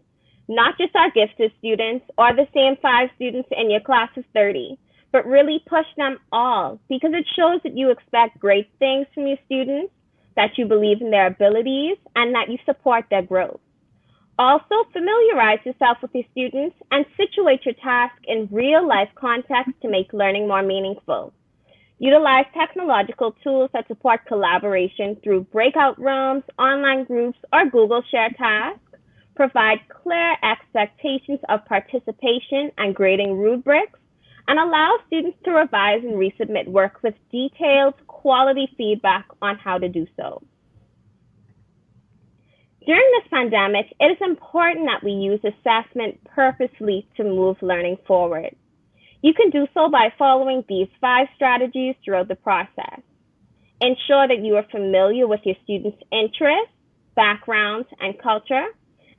not 0.47 0.79
just 0.79 0.95
our 0.95 1.11
gifted 1.11 1.51
students 1.59 2.07
or 2.17 2.33
the 2.33 2.47
same 2.55 2.77
five 2.81 3.09
students 3.17 3.49
in 3.51 3.69
your 3.69 3.81
class 3.81 4.11
of 4.17 4.23
30, 4.33 4.79
but 5.11 5.27
really 5.27 5.61
push 5.67 5.87
them 5.97 6.19
all 6.31 6.79
because 6.88 7.11
it 7.15 7.27
shows 7.35 7.61
that 7.65 7.77
you 7.77 7.91
expect 7.91 8.38
great 8.38 8.71
things 8.79 9.09
from 9.12 9.27
your 9.27 9.38
students, 9.47 9.93
that 10.37 10.57
you 10.57 10.67
believe 10.67 11.01
in 11.01 11.11
their 11.11 11.27
abilities, 11.27 11.97
and 12.15 12.33
that 12.33 12.49
you 12.49 12.59
support 12.65 13.07
their 13.11 13.23
growth. 13.23 13.59
Also, 14.38 14.85
familiarize 14.92 15.59
yourself 15.64 15.99
with 16.01 16.11
your 16.14 16.25
students 16.33 16.77
and 16.90 17.05
situate 17.16 17.64
your 17.64 17.75
task 17.75 18.14
in 18.27 18.49
real 18.51 18.87
life 18.87 19.11
context 19.14 19.73
to 19.83 19.90
make 19.90 20.12
learning 20.12 20.49
more 20.49 20.62
meaningful. 20.62 21.33
Utilize 21.99 22.47
technological 22.55 23.33
tools 23.45 23.71
that 23.73 23.87
support 23.87 24.25
collaboration 24.27 25.16
through 25.23 25.42
breakout 25.53 25.99
rooms, 26.01 26.42
online 26.59 27.05
groups, 27.05 27.38
or 27.53 27.66
Google 27.66 28.03
Share 28.11 28.31
tasks. 28.31 28.81
Provide 29.37 29.79
clear 29.88 30.37
expectations 30.42 31.38
of 31.49 31.64
participation 31.66 32.71
and 32.79 32.95
grading 32.95 33.37
rubrics, 33.38 33.99
and 34.49 34.59
allow 34.59 34.99
students 35.07 35.38
to 35.45 35.53
revise 35.53 36.03
and 36.03 36.14
resubmit 36.14 36.66
work 36.66 36.99
with 37.03 37.14
detailed, 37.31 37.95
quality 38.07 38.68
feedback 38.77 39.27
on 39.40 39.57
how 39.57 39.79
to 39.79 39.88
do 39.88 40.07
so. 40.16 40.42
During 42.85 43.12
this 43.12 43.31
pandemic, 43.31 43.95
it 44.01 44.07
is 44.07 44.18
important 44.21 44.87
that 44.87 45.05
we 45.05 45.12
use 45.12 45.40
assessment 45.45 46.18
purposely 46.25 47.07
to 47.16 47.23
move 47.23 47.57
learning 47.62 47.99
forward. 48.09 48.57
You 49.23 49.33
can 49.35 49.51
do 49.51 49.68
so 49.73 49.88
by 49.88 50.12
following 50.18 50.64
these 50.68 50.88
five 51.01 51.29
strategies 51.37 51.95
throughout 52.05 52.27
the 52.27 52.35
process. 52.35 53.01
Ensure 53.81 54.27
that 54.27 54.42
you 54.42 54.57
are 54.57 54.66
familiar 54.68 55.29
with 55.29 55.40
your 55.45 55.55
students' 55.62 56.03
interests, 56.11 56.75
backgrounds, 57.14 57.87
and 58.01 58.18
culture, 58.18 58.66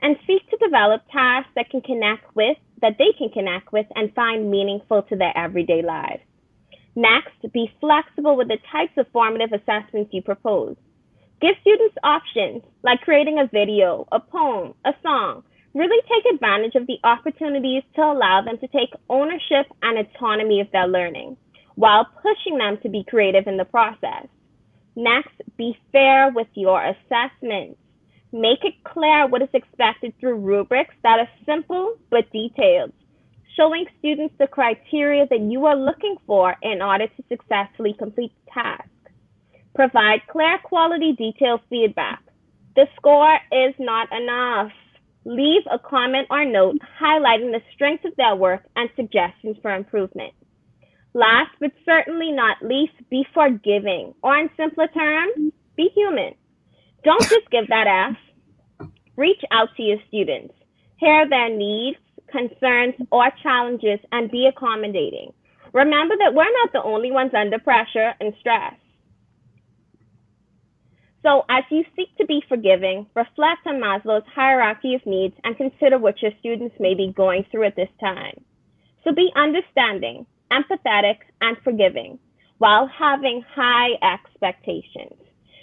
and 0.02 0.16
seek 0.26 0.48
to 0.50 0.58
develop 0.58 1.00
tasks 1.10 1.50
that 1.54 1.70
can 1.70 1.80
connect 1.80 2.36
with, 2.36 2.58
that 2.82 2.98
they 2.98 3.12
can 3.16 3.30
connect 3.30 3.72
with 3.72 3.86
and 3.94 4.12
find 4.14 4.50
meaningful 4.50 5.02
to 5.04 5.16
their 5.16 5.36
everyday 5.36 5.80
lives. 5.80 6.22
Next, 6.94 7.50
be 7.54 7.72
flexible 7.80 8.36
with 8.36 8.48
the 8.48 8.58
types 8.70 8.92
of 8.98 9.06
formative 9.10 9.52
assessments 9.52 10.12
you 10.12 10.20
propose. 10.20 10.76
Give 11.40 11.54
students 11.60 11.96
options 12.02 12.62
like 12.82 13.00
creating 13.00 13.38
a 13.38 13.46
video, 13.46 14.06
a 14.12 14.20
poem, 14.20 14.74
a 14.84 14.94
song. 15.02 15.42
Really 15.74 16.00
take 16.08 16.32
advantage 16.32 16.76
of 16.76 16.86
the 16.86 16.98
opportunities 17.02 17.82
to 17.96 18.02
allow 18.02 18.42
them 18.42 18.58
to 18.58 18.68
take 18.68 18.90
ownership 19.10 19.66
and 19.82 19.98
autonomy 19.98 20.60
of 20.60 20.70
their 20.70 20.86
learning 20.86 21.36
while 21.74 22.06
pushing 22.22 22.58
them 22.58 22.78
to 22.82 22.88
be 22.88 23.04
creative 23.08 23.48
in 23.48 23.56
the 23.56 23.64
process. 23.64 24.28
Next, 24.94 25.34
be 25.56 25.76
fair 25.90 26.30
with 26.32 26.46
your 26.54 26.80
assessments. 26.84 27.80
Make 28.32 28.64
it 28.64 28.84
clear 28.84 29.26
what 29.26 29.42
is 29.42 29.48
expected 29.52 30.14
through 30.18 30.36
rubrics 30.36 30.94
that 31.02 31.18
are 31.18 31.28
simple 31.44 31.96
but 32.10 32.30
detailed, 32.30 32.92
showing 33.56 33.86
students 33.98 34.34
the 34.38 34.46
criteria 34.46 35.26
that 35.28 35.40
you 35.40 35.66
are 35.66 35.76
looking 35.76 36.16
for 36.26 36.54
in 36.62 36.80
order 36.80 37.08
to 37.08 37.24
successfully 37.28 37.94
complete 37.98 38.32
the 38.44 38.52
task. 38.52 38.88
Provide 39.74 40.20
clear 40.30 40.58
quality 40.62 41.12
detailed 41.12 41.60
feedback. 41.68 42.22
The 42.76 42.86
score 42.96 43.38
is 43.50 43.74
not 43.78 44.08
enough. 44.12 44.70
Leave 45.24 45.62
a 45.70 45.78
comment 45.78 46.28
or 46.30 46.44
note 46.44 46.76
highlighting 47.00 47.50
the 47.50 47.62
strengths 47.74 48.04
of 48.04 48.14
their 48.16 48.36
work 48.36 48.62
and 48.76 48.88
suggestions 48.94 49.56
for 49.62 49.74
improvement. 49.74 50.32
Last 51.14 51.50
but 51.60 51.72
certainly 51.84 52.30
not 52.32 52.56
least, 52.62 52.92
be 53.10 53.24
forgiving, 53.32 54.14
or 54.22 54.36
in 54.38 54.50
simpler 54.56 54.88
terms, 54.88 55.52
be 55.76 55.88
human. 55.94 56.34
Don't 57.04 57.22
just 57.22 57.50
give 57.50 57.68
that 57.68 58.10
F. 58.80 58.88
Reach 59.16 59.40
out 59.52 59.68
to 59.76 59.82
your 59.82 59.98
students, 60.08 60.54
hear 60.96 61.28
their 61.28 61.48
needs, 61.50 61.98
concerns, 62.30 62.94
or 63.12 63.30
challenges, 63.42 64.00
and 64.12 64.30
be 64.30 64.46
accommodating. 64.46 65.32
Remember 65.72 66.16
that 66.18 66.34
we're 66.34 66.44
not 66.44 66.72
the 66.72 66.82
only 66.82 67.12
ones 67.12 67.32
under 67.32 67.58
pressure 67.58 68.14
and 68.20 68.34
stress. 68.40 68.74
So, 71.24 71.44
as 71.48 71.64
you 71.70 71.84
seek 71.96 72.14
to 72.18 72.26
be 72.26 72.42
forgiving, 72.48 73.06
reflect 73.14 73.66
on 73.66 73.80
Maslow's 73.80 74.26
hierarchy 74.34 74.94
of 74.94 75.06
needs 75.06 75.34
and 75.42 75.56
consider 75.56 75.98
what 75.98 76.20
your 76.22 76.32
students 76.40 76.76
may 76.78 76.94
be 76.94 77.14
going 77.16 77.46
through 77.50 77.64
at 77.64 77.76
this 77.76 77.88
time. 77.98 78.44
So, 79.04 79.12
be 79.14 79.30
understanding, 79.34 80.26
empathetic, 80.52 81.18
and 81.40 81.56
forgiving. 81.64 82.18
while 82.58 82.86
having 82.86 83.42
high 83.54 83.90
expectations. 84.02 85.18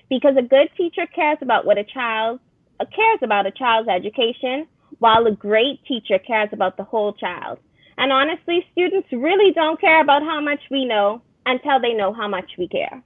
Because 0.09 0.36
a 0.38 0.41
good 0.41 0.70
teacher 0.78 1.07
cares 1.16 1.38
about 1.41 1.66
what 1.66 1.78
a 1.78 1.86
child 1.86 2.39
uh, 2.80 2.86
cares 2.93 3.20
about 3.24 3.47
a 3.47 3.51
child's 3.51 3.89
education, 3.89 4.68
while 4.99 5.26
a 5.26 5.32
great 5.32 5.84
teacher 5.86 6.20
cares 6.20 6.49
about 6.51 6.78
the 6.78 6.84
whole 6.84 7.14
child. 7.14 7.59
And 7.97 8.12
honestly, 8.12 8.66
students 8.72 9.07
really 9.12 9.53
don't 9.53 9.80
care 9.80 10.01
about 10.01 10.24
how 10.24 10.41
much 10.41 10.59
we 10.72 10.86
know 10.86 11.22
until 11.45 11.80
they 11.82 11.93
know 11.93 12.14
how 12.14 12.28
much 12.28 12.51
we 12.57 12.68
care. 12.68 13.01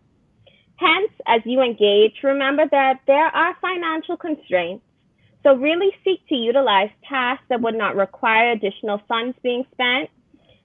Hence, 0.78 1.12
as 1.26 1.42
you 1.46 1.62
engage, 1.62 2.16
remember 2.24 2.66
that 2.70 3.00
there 3.08 3.28
are 3.28 3.56
financial 3.62 4.18
constraints. 4.18 4.84
So 5.44 5.56
really 5.56 5.92
seek 6.04 6.28
to 6.28 6.36
utilize 6.36 6.90
tasks 7.08 7.46
that 7.50 7.62
would 7.62 7.76
not 7.76 7.96
require 7.96 8.52
additional 8.52 9.02
funds 9.08 9.38
being 9.44 9.66
spent 9.74 10.10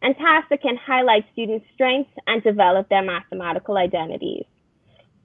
and 0.03 0.17
tasks 0.17 0.49
that 0.51 0.63
can 0.63 0.77
highlight 0.77 1.27
students' 1.33 1.67
strengths 1.75 2.13
and 2.27 2.43
develop 2.43 2.89
their 2.89 3.03
mathematical 3.03 3.77
identities. 3.77 4.47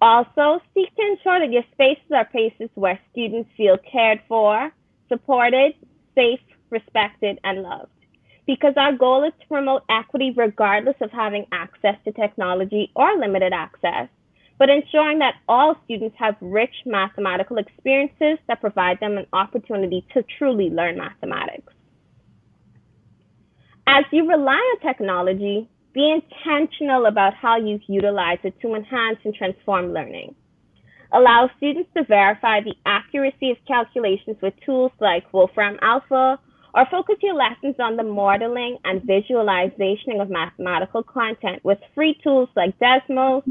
Also, 0.01 0.61
seek 0.73 0.93
to 0.95 1.01
ensure 1.01 1.39
that 1.39 1.51
your 1.51 1.63
spaces 1.71 2.11
are 2.13 2.25
places 2.25 2.69
where 2.75 2.99
students 3.11 3.49
feel 3.55 3.77
cared 3.77 4.19
for, 4.27 4.71
supported, 5.07 5.73
safe, 6.13 6.41
respected, 6.69 7.39
and 7.43 7.63
loved. 7.63 7.89
Because 8.45 8.73
our 8.75 8.91
goal 8.91 9.23
is 9.23 9.33
to 9.39 9.47
promote 9.47 9.83
equity 9.89 10.33
regardless 10.35 10.97
of 11.01 11.11
having 11.11 11.47
access 11.51 11.95
to 12.03 12.11
technology 12.11 12.91
or 12.95 13.17
limited 13.17 13.53
access, 13.53 14.09
but 14.57 14.69
ensuring 14.69 15.19
that 15.19 15.35
all 15.47 15.75
students 15.83 16.15
have 16.17 16.35
rich 16.41 16.73
mathematical 16.85 17.57
experiences 17.57 18.37
that 18.47 18.61
provide 18.61 18.99
them 18.99 19.17
an 19.17 19.27
opportunity 19.33 20.05
to 20.13 20.23
truly 20.37 20.69
learn 20.69 20.97
mathematics. 20.97 21.73
As 23.87 24.05
you 24.11 24.27
rely 24.27 24.53
on 24.53 24.79
technology, 24.79 25.69
be 25.93 26.11
intentional 26.11 27.05
about 27.05 27.33
how 27.33 27.57
you 27.57 27.79
utilize 27.87 28.39
it 28.43 28.59
to 28.61 28.75
enhance 28.75 29.19
and 29.23 29.33
transform 29.33 29.93
learning. 29.93 30.35
Allow 31.13 31.49
students 31.57 31.89
to 31.95 32.03
verify 32.03 32.61
the 32.61 32.75
accuracy 32.85 33.51
of 33.51 33.57
calculations 33.67 34.37
with 34.41 34.53
tools 34.65 34.91
like 34.99 35.31
Wolfram 35.31 35.77
Alpha, 35.81 36.39
or 36.73 36.85
focus 36.91 37.15
your 37.21 37.35
lessons 37.35 37.75
on 37.79 37.95
the 37.95 38.03
modeling 38.03 38.77
and 38.83 39.01
visualization 39.03 40.19
of 40.19 40.29
mathematical 40.29 41.03
content 41.03 41.63
with 41.63 41.77
free 41.93 42.19
tools 42.21 42.49
like 42.55 42.77
Desmos, 42.79 43.43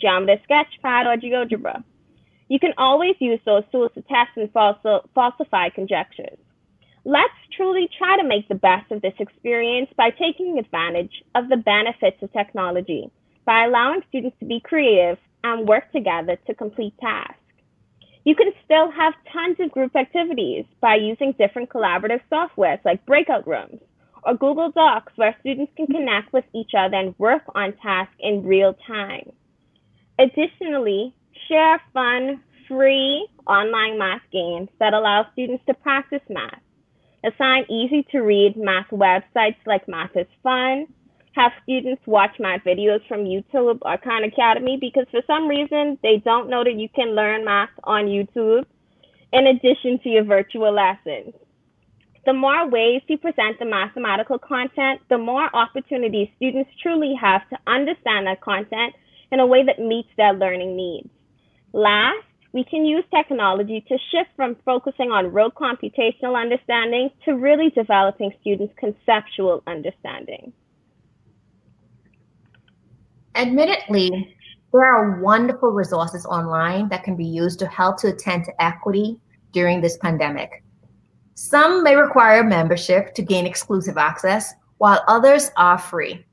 Geometry 0.00 0.42
Sketchpad, 0.48 1.06
or 1.06 1.16
GeoGebra. 1.20 1.82
You 2.48 2.58
can 2.58 2.72
always 2.78 3.14
use 3.20 3.40
those 3.44 3.62
tools 3.70 3.92
to 3.94 4.02
test 4.02 4.36
and 4.36 4.50
falsify 5.14 5.68
conjectures. 5.70 6.38
Let's 7.04 7.32
truly 7.56 7.88
try 7.96 8.16
to 8.16 8.28
make 8.28 8.48
the 8.48 8.54
best 8.54 8.90
of 8.90 9.02
this 9.02 9.14
experience 9.18 9.88
by 9.96 10.10
taking 10.10 10.58
advantage 10.58 11.22
of 11.34 11.48
the 11.48 11.56
benefits 11.56 12.22
of 12.22 12.32
technology, 12.32 13.10
by 13.44 13.64
allowing 13.64 14.02
students 14.08 14.36
to 14.40 14.46
be 14.46 14.60
creative 14.60 15.18
and 15.42 15.66
work 15.66 15.90
together 15.92 16.36
to 16.46 16.54
complete 16.54 16.94
tasks. 17.00 17.36
You 18.24 18.34
can 18.34 18.52
still 18.64 18.90
have 18.90 19.14
tons 19.32 19.56
of 19.60 19.70
group 19.70 19.96
activities 19.96 20.66
by 20.80 20.96
using 20.96 21.32
different 21.38 21.70
collaborative 21.70 22.20
softwares 22.30 22.84
like 22.84 23.06
breakout 23.06 23.46
rooms 23.46 23.80
or 24.24 24.34
Google 24.34 24.70
Docs 24.70 25.14
where 25.16 25.34
students 25.40 25.72
can 25.76 25.86
connect 25.86 26.32
with 26.32 26.44
each 26.54 26.72
other 26.76 26.96
and 26.96 27.18
work 27.18 27.42
on 27.54 27.72
tasks 27.82 28.14
in 28.18 28.44
real 28.44 28.74
time. 28.86 29.32
Additionally, 30.20 31.14
share 31.48 31.80
fun, 31.94 32.42
free 32.68 33.26
online 33.46 33.98
math 33.98 34.22
games 34.32 34.68
that 34.78 34.94
allow 34.94 35.26
students 35.32 35.64
to 35.66 35.74
practice 35.74 36.22
math 36.28 36.60
Assign 37.22 37.66
easy 37.68 38.06
to 38.12 38.20
read 38.20 38.56
math 38.56 38.88
websites 38.90 39.58
like 39.66 39.86
Math 39.86 40.16
is 40.16 40.26
Fun. 40.42 40.86
Have 41.32 41.52
students 41.62 42.02
watch 42.06 42.30
math 42.38 42.62
videos 42.64 43.06
from 43.06 43.24
YouTube 43.24 43.78
or 43.82 43.98
Khan 43.98 44.24
Academy 44.24 44.78
because 44.80 45.04
for 45.10 45.20
some 45.26 45.46
reason 45.46 45.98
they 46.02 46.22
don't 46.24 46.48
know 46.48 46.64
that 46.64 46.74
you 46.74 46.88
can 46.88 47.14
learn 47.14 47.44
math 47.44 47.70
on 47.84 48.06
YouTube 48.06 48.64
in 49.32 49.46
addition 49.46 50.00
to 50.02 50.08
your 50.08 50.24
virtual 50.24 50.72
lessons. 50.72 51.34
The 52.24 52.32
more 52.32 52.68
ways 52.68 53.02
you 53.06 53.18
present 53.18 53.58
the 53.58 53.66
mathematical 53.66 54.38
content, 54.38 55.00
the 55.10 55.18
more 55.18 55.54
opportunities 55.54 56.28
students 56.36 56.70
truly 56.82 57.14
have 57.20 57.48
to 57.50 57.58
understand 57.66 58.26
that 58.26 58.40
content 58.40 58.94
in 59.32 59.40
a 59.40 59.46
way 59.46 59.64
that 59.64 59.78
meets 59.78 60.08
their 60.16 60.32
learning 60.32 60.76
needs. 60.76 61.08
Last, 61.72 62.24
we 62.52 62.64
can 62.64 62.84
use 62.84 63.04
technology 63.14 63.84
to 63.88 63.96
shift 64.10 64.30
from 64.34 64.56
focusing 64.64 65.10
on 65.12 65.32
rote 65.32 65.54
computational 65.54 66.40
understanding 66.40 67.10
to 67.24 67.32
really 67.34 67.70
developing 67.70 68.32
students' 68.40 68.74
conceptual 68.76 69.62
understanding. 69.66 70.52
Admittedly, 73.36 74.36
there 74.72 74.84
are 74.84 75.20
wonderful 75.20 75.70
resources 75.70 76.26
online 76.26 76.88
that 76.88 77.04
can 77.04 77.16
be 77.16 77.24
used 77.24 77.58
to 77.60 77.66
help 77.66 77.98
to 77.98 78.08
attend 78.08 78.44
to 78.44 78.62
equity 78.62 79.20
during 79.52 79.80
this 79.80 79.96
pandemic. 79.98 80.64
Some 81.34 81.82
may 81.82 81.94
require 81.94 82.42
membership 82.42 83.14
to 83.14 83.22
gain 83.22 83.46
exclusive 83.46 83.96
access, 83.96 84.52
while 84.78 85.02
others 85.06 85.50
are 85.56 85.78
free. 85.78 86.24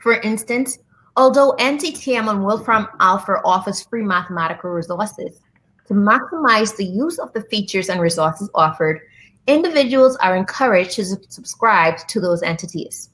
For 0.00 0.20
instance, 0.20 0.78
Although 1.16 1.54
NCTM 1.58 2.28
and 2.28 2.44
Wolfram 2.44 2.88
Alpha 2.98 3.40
offers 3.44 3.82
free 3.82 4.02
mathematical 4.02 4.70
resources, 4.70 5.40
to 5.86 5.94
maximize 5.94 6.76
the 6.76 6.84
use 6.84 7.18
of 7.18 7.32
the 7.32 7.42
features 7.42 7.88
and 7.88 8.00
resources 8.00 8.50
offered, 8.54 9.00
individuals 9.46 10.16
are 10.16 10.34
encouraged 10.34 10.96
to 10.96 11.04
subscribe 11.04 11.98
to 12.08 12.20
those 12.20 12.42
entities. 12.42 13.10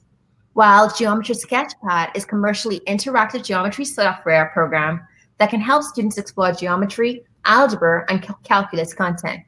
While 0.53 0.93
Geometry 0.93 1.35
Sketchpad 1.35 2.15
is 2.15 2.25
commercially 2.25 2.79
interactive 2.87 3.45
geometry 3.45 3.85
software 3.85 4.49
program 4.53 5.05
that 5.37 5.49
can 5.49 5.61
help 5.61 5.83
students 5.83 6.17
explore 6.17 6.53
geometry, 6.53 7.23
algebra, 7.45 8.05
and 8.09 8.27
calculus 8.43 8.93
content. 8.93 9.41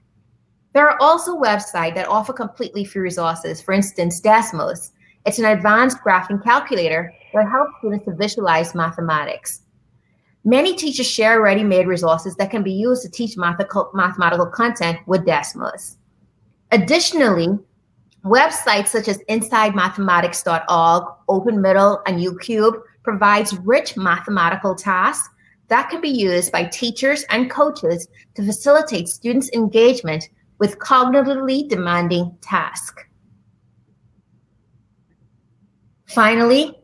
There 0.73 0.89
are 0.89 0.97
also 1.01 1.39
websites 1.39 1.95
that 1.95 2.07
offer 2.07 2.33
completely 2.33 2.83
free 2.83 3.01
resources. 3.01 3.61
For 3.61 3.73
instance, 3.73 4.21
Desmos. 4.21 4.91
It's 5.25 5.39
an 5.39 5.45
advanced 5.45 5.99
graphing 6.05 6.43
calculator 6.43 7.13
that 7.33 7.49
helps 7.49 7.73
students 7.79 8.05
to 8.05 8.15
visualize 8.15 8.75
mathematics. 8.75 9.61
Many 10.43 10.75
teachers 10.75 11.07
share 11.07 11.41
ready-made 11.41 11.87
resources 11.87 12.35
that 12.35 12.51
can 12.51 12.63
be 12.63 12.73
used 12.73 13.03
to 13.03 13.09
teach 13.09 13.37
mathematical, 13.37 14.47
content 14.47 14.99
with 15.07 15.25
Desmos. 15.25 15.95
Additionally, 16.71 17.57
websites 18.25 18.87
such 18.87 19.07
as 19.07 19.19
InsideMathematics.org, 19.29 21.03
OpenMiddle, 21.29 22.01
and 22.05 22.19
YouCubed 22.19 22.81
provides 23.03 23.57
rich 23.59 23.95
mathematical 23.95 24.75
tasks 24.75 25.29
that 25.69 25.89
can 25.89 26.01
be 26.01 26.09
used 26.09 26.51
by 26.51 26.65
teachers 26.65 27.23
and 27.29 27.49
coaches 27.49 28.09
to 28.35 28.45
facilitate 28.45 29.07
students' 29.07 29.49
engagement 29.53 30.29
with 30.59 30.77
cognitively 30.79 31.69
demanding 31.69 32.37
tasks. 32.41 33.03
Finally, 36.13 36.75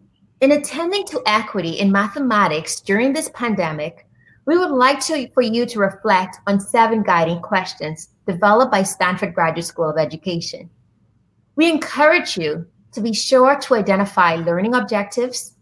in 0.42 0.54
attending 0.54 1.06
to 1.06 1.22
equity 1.28 1.74
in 1.74 1.92
mathematics 1.92 2.80
during 2.80 3.14
this 3.14 3.30
pandemic, 3.36 4.08
we 4.48 4.58
would 4.58 4.72
like 4.72 5.00
to, 5.02 5.30
for 5.34 5.44
you 5.44 5.68
to 5.68 5.78
reflect 5.78 6.38
on 6.48 6.60
seven 6.60 7.04
guiding 7.04 7.40
questions 7.40 8.10
developed 8.26 8.72
by 8.72 8.82
Stanford 8.82 9.36
Graduate 9.36 9.66
School 9.66 9.88
of 9.88 10.00
Education. 10.00 10.68
We 11.56 11.70
encourage 11.70 12.38
you 12.38 12.66
to 12.92 13.02
be 13.02 13.14
sure 13.14 13.56
to 13.56 13.76
identify 13.76 14.34
learning 14.34 14.74
objectives 14.74 15.56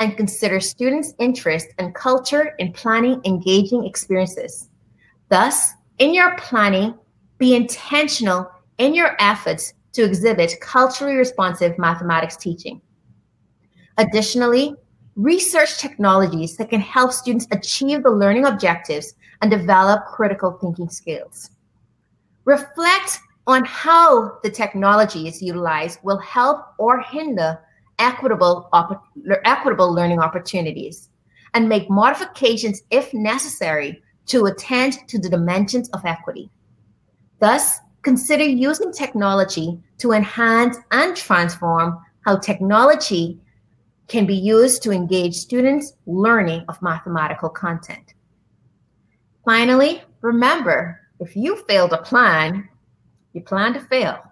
and 0.00 0.16
consider 0.16 0.58
students' 0.58 1.14
interest 1.20 1.68
and 1.78 1.94
culture 1.94 2.56
in 2.58 2.72
planning 2.72 3.20
engaging 3.24 3.86
experiences. 3.86 4.68
Thus, 5.28 5.70
in 5.98 6.12
your 6.12 6.36
planning, 6.38 6.98
be 7.38 7.54
intentional 7.54 8.50
in 8.78 8.96
your 8.96 9.14
efforts 9.20 9.74
to 9.92 10.02
exhibit 10.02 10.60
culturally 10.60 11.14
responsive 11.14 11.78
mathematics 11.78 12.36
teaching. 12.36 12.80
Additionally, 14.02 14.74
research 15.14 15.78
technologies 15.78 16.56
that 16.56 16.70
can 16.70 16.80
help 16.80 17.12
students 17.12 17.46
achieve 17.52 18.02
the 18.02 18.10
learning 18.10 18.46
objectives 18.46 19.14
and 19.40 19.48
develop 19.48 20.06
critical 20.06 20.58
thinking 20.60 20.88
skills. 20.88 21.50
Reflect 22.44 23.20
on 23.46 23.64
how 23.64 24.38
the 24.42 24.50
technologies 24.50 25.40
utilized 25.40 26.00
will 26.02 26.18
help 26.18 26.66
or 26.78 27.00
hinder 27.00 27.60
equitable, 28.00 28.68
equitable 29.44 29.94
learning 29.94 30.18
opportunities 30.18 31.08
and 31.54 31.68
make 31.68 31.88
modifications 31.88 32.82
if 32.90 33.14
necessary 33.14 34.02
to 34.26 34.46
attend 34.46 34.94
to 35.06 35.16
the 35.16 35.28
dimensions 35.28 35.88
of 35.90 36.04
equity. 36.04 36.50
Thus, 37.38 37.78
consider 38.02 38.42
using 38.42 38.92
technology 38.92 39.78
to 39.98 40.10
enhance 40.10 40.76
and 40.90 41.16
transform 41.16 42.00
how 42.24 42.38
technology 42.38 43.38
can 44.12 44.26
be 44.26 44.36
used 44.36 44.82
to 44.82 44.92
engage 44.92 45.34
students' 45.34 45.94
learning 46.04 46.62
of 46.68 46.82
mathematical 46.82 47.48
content. 47.48 48.12
Finally, 49.42 50.02
remember, 50.20 51.00
if 51.18 51.34
you 51.34 51.56
fail 51.64 51.88
to 51.88 51.96
plan, 51.96 52.68
you 53.32 53.40
plan 53.40 53.72
to 53.72 53.80
fail. 53.80 54.22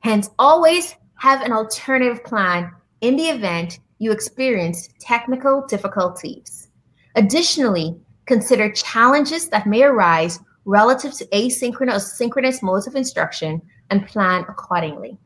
Hence, 0.00 0.30
always 0.36 0.96
have 1.14 1.42
an 1.42 1.52
alternative 1.52 2.24
plan 2.24 2.72
in 3.02 3.14
the 3.14 3.28
event 3.28 3.78
you 3.98 4.10
experience 4.10 4.88
technical 4.98 5.64
difficulties. 5.68 6.70
Additionally, 7.14 7.94
consider 8.26 8.72
challenges 8.72 9.48
that 9.48 9.68
may 9.68 9.84
arise 9.84 10.40
relative 10.64 11.12
to 11.12 11.26
asynchronous 11.26 12.00
synchronous 12.00 12.64
modes 12.64 12.88
of 12.88 12.96
instruction 12.96 13.62
and 13.90 14.08
plan 14.08 14.44
accordingly. 14.48 15.16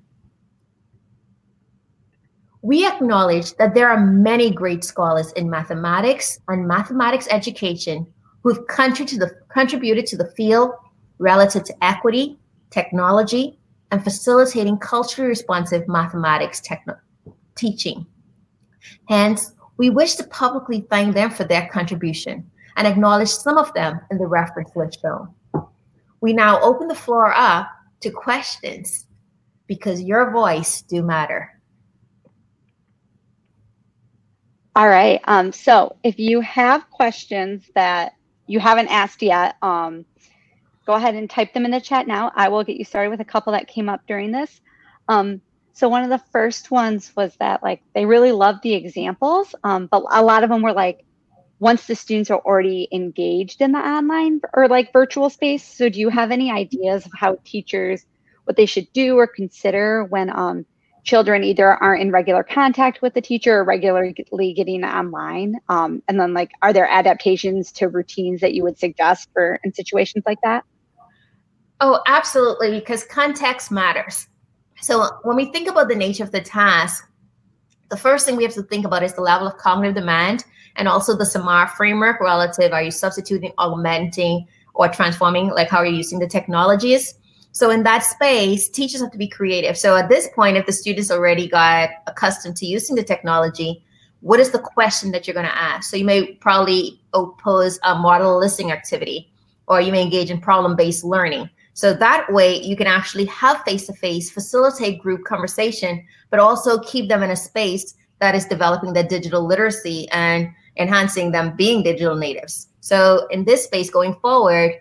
We 2.68 2.86
acknowledge 2.86 3.54
that 3.54 3.72
there 3.72 3.88
are 3.88 3.98
many 3.98 4.50
great 4.50 4.84
scholars 4.84 5.32
in 5.32 5.48
mathematics 5.48 6.38
and 6.48 6.68
mathematics 6.68 7.26
education 7.30 8.06
who've 8.42 8.66
contributed 8.66 10.06
to 10.06 10.16
the, 10.18 10.32
field 10.36 10.72
relative 11.18 11.64
to 11.64 11.74
equity, 11.82 12.38
technology, 12.68 13.58
and 13.90 14.04
facilitating 14.04 14.76
culturally 14.76 15.30
responsive 15.30 15.88
mathematics 15.88 16.60
techno- 16.60 16.98
teaching. 17.56 18.04
Hence, 19.08 19.54
we 19.78 19.88
wish 19.88 20.16
to 20.16 20.24
publicly 20.24 20.86
thank 20.90 21.14
them 21.14 21.30
for 21.30 21.44
their 21.44 21.70
contribution 21.72 22.50
and 22.76 22.86
acknowledge 22.86 23.30
some 23.30 23.56
of 23.56 23.72
them 23.72 23.98
in 24.10 24.18
the 24.18 24.26
reference 24.26 24.76
list 24.76 25.00
shown. 25.00 25.28
We 26.20 26.34
now 26.34 26.60
open 26.60 26.88
the 26.88 26.94
floor 26.94 27.32
up 27.34 27.70
to 28.00 28.10
questions 28.10 29.06
because 29.66 30.02
your 30.02 30.30
voice 30.30 30.82
do 30.82 31.02
matter. 31.02 31.57
All 34.78 34.88
right. 34.88 35.20
Um, 35.24 35.50
so 35.50 35.96
if 36.04 36.20
you 36.20 36.40
have 36.40 36.88
questions 36.88 37.68
that 37.74 38.14
you 38.46 38.60
haven't 38.60 38.86
asked 38.86 39.22
yet, 39.22 39.56
um, 39.60 40.04
go 40.86 40.92
ahead 40.92 41.16
and 41.16 41.28
type 41.28 41.52
them 41.52 41.64
in 41.64 41.72
the 41.72 41.80
chat 41.80 42.06
now. 42.06 42.30
I 42.36 42.48
will 42.48 42.62
get 42.62 42.76
you 42.76 42.84
started 42.84 43.10
with 43.10 43.20
a 43.20 43.24
couple 43.24 43.54
that 43.54 43.66
came 43.66 43.88
up 43.88 44.02
during 44.06 44.30
this. 44.30 44.60
Um, 45.08 45.40
so 45.72 45.88
one 45.88 46.04
of 46.04 46.10
the 46.10 46.24
first 46.30 46.70
ones 46.70 47.10
was 47.16 47.34
that 47.40 47.60
like 47.60 47.82
they 47.92 48.06
really 48.06 48.30
loved 48.30 48.62
the 48.62 48.74
examples, 48.74 49.52
um, 49.64 49.88
but 49.88 50.04
a 50.12 50.22
lot 50.22 50.44
of 50.44 50.48
them 50.48 50.62
were 50.62 50.72
like, 50.72 51.04
once 51.58 51.88
the 51.88 51.96
students 51.96 52.30
are 52.30 52.38
already 52.38 52.86
engaged 52.92 53.60
in 53.60 53.72
the 53.72 53.80
online 53.80 54.40
or 54.54 54.68
like 54.68 54.92
virtual 54.92 55.28
space. 55.28 55.64
So 55.64 55.88
do 55.88 55.98
you 55.98 56.08
have 56.08 56.30
any 56.30 56.52
ideas 56.52 57.04
of 57.04 57.10
how 57.18 57.38
teachers, 57.42 58.06
what 58.44 58.56
they 58.56 58.66
should 58.66 58.92
do 58.92 59.16
or 59.16 59.26
consider 59.26 60.04
when 60.04 60.30
um, 60.30 60.66
children 61.08 61.42
either 61.42 61.72
aren't 61.82 62.02
in 62.02 62.12
regular 62.12 62.42
contact 62.42 63.00
with 63.00 63.14
the 63.14 63.22
teacher 63.22 63.60
or 63.60 63.64
regularly 63.64 64.52
getting 64.54 64.84
online? 64.84 65.56
Um, 65.70 66.02
and 66.06 66.20
then 66.20 66.34
like, 66.34 66.50
are 66.60 66.72
there 66.72 66.86
adaptations 66.86 67.72
to 67.72 67.88
routines 67.88 68.42
that 68.42 68.52
you 68.52 68.62
would 68.62 68.78
suggest 68.78 69.30
for 69.32 69.58
in 69.64 69.72
situations 69.72 70.24
like 70.26 70.38
that? 70.44 70.64
Oh, 71.80 72.02
absolutely, 72.06 72.78
because 72.78 73.04
context 73.04 73.70
matters. 73.70 74.26
So 74.82 75.08
when 75.22 75.34
we 75.34 75.50
think 75.50 75.66
about 75.66 75.88
the 75.88 75.94
nature 75.94 76.24
of 76.24 76.30
the 76.30 76.42
task, 76.42 77.08
the 77.88 77.96
first 77.96 78.26
thing 78.26 78.36
we 78.36 78.44
have 78.44 78.52
to 78.54 78.62
think 78.64 78.84
about 78.84 79.02
is 79.02 79.14
the 79.14 79.22
level 79.22 79.48
of 79.48 79.56
cognitive 79.56 79.94
demand 79.94 80.44
and 80.76 80.88
also 80.88 81.16
the 81.16 81.24
SAMR 81.24 81.70
framework 81.70 82.20
relative. 82.20 82.72
Are 82.72 82.82
you 82.82 82.90
substituting, 82.90 83.52
augmenting, 83.56 84.46
or 84.74 84.88
transforming? 84.88 85.48
Like 85.48 85.70
how 85.70 85.78
are 85.78 85.86
you 85.86 85.96
using 85.96 86.18
the 86.18 86.28
technologies? 86.28 87.14
So 87.58 87.70
in 87.70 87.82
that 87.82 88.04
space, 88.04 88.68
teachers 88.68 89.00
have 89.00 89.10
to 89.10 89.18
be 89.18 89.26
creative. 89.26 89.76
So 89.76 89.96
at 89.96 90.08
this 90.08 90.28
point, 90.32 90.56
if 90.56 90.64
the 90.64 90.72
students 90.72 91.10
already 91.10 91.48
got 91.48 91.90
accustomed 92.06 92.56
to 92.58 92.66
using 92.66 92.94
the 92.94 93.02
technology, 93.02 93.82
what 94.20 94.38
is 94.38 94.50
the 94.52 94.60
question 94.60 95.10
that 95.10 95.26
you're 95.26 95.34
going 95.34 95.44
to 95.44 95.58
ask? 95.58 95.90
So 95.90 95.96
you 95.96 96.04
may 96.04 96.34
probably 96.34 97.00
pose 97.40 97.80
a 97.82 97.96
model 97.96 98.38
listening 98.38 98.70
activity, 98.70 99.32
or 99.66 99.80
you 99.80 99.90
may 99.90 100.02
engage 100.02 100.30
in 100.30 100.40
problem-based 100.40 101.02
learning. 101.02 101.50
So 101.72 101.92
that 101.94 102.32
way 102.32 102.62
you 102.62 102.76
can 102.76 102.86
actually 102.86 103.24
have 103.24 103.64
face-to-face, 103.64 104.30
facilitate 104.30 105.02
group 105.02 105.24
conversation, 105.24 106.06
but 106.30 106.38
also 106.38 106.78
keep 106.82 107.08
them 107.08 107.24
in 107.24 107.32
a 107.32 107.36
space 107.36 107.96
that 108.20 108.36
is 108.36 108.44
developing 108.44 108.92
their 108.92 109.08
digital 109.08 109.44
literacy 109.44 110.08
and 110.10 110.48
enhancing 110.76 111.32
them 111.32 111.56
being 111.56 111.82
digital 111.82 112.14
natives. 112.14 112.68
So 112.78 113.26
in 113.32 113.44
this 113.44 113.64
space 113.64 113.90
going 113.90 114.14
forward, 114.22 114.74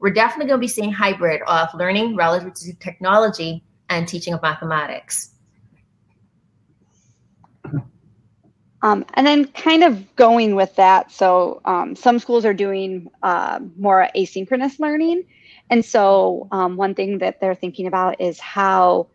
we're 0.00 0.10
definitely 0.10 0.46
going 0.46 0.60
to 0.60 0.64
be 0.64 0.68
seeing 0.68 0.92
hybrid 0.92 1.42
of 1.46 1.68
learning 1.74 2.16
relative 2.16 2.54
to 2.54 2.72
technology 2.74 3.62
and 3.88 4.06
teaching 4.06 4.34
of 4.34 4.42
mathematics. 4.42 5.32
Um, 8.82 9.04
and 9.14 9.26
then 9.26 9.46
kind 9.48 9.82
of 9.82 10.14
going 10.16 10.54
with 10.54 10.76
that, 10.76 11.10
so 11.10 11.60
um, 11.64 11.96
some 11.96 12.18
schools 12.18 12.44
are 12.44 12.54
doing 12.54 13.10
uh, 13.22 13.58
more 13.78 14.08
asynchronous 14.14 14.78
learning. 14.78 15.24
And 15.70 15.84
so 15.84 16.46
um, 16.52 16.76
one 16.76 16.94
thing 16.94 17.18
that 17.18 17.40
they're 17.40 17.54
thinking 17.54 17.86
about 17.86 18.20
is 18.20 18.38
how 18.38 19.08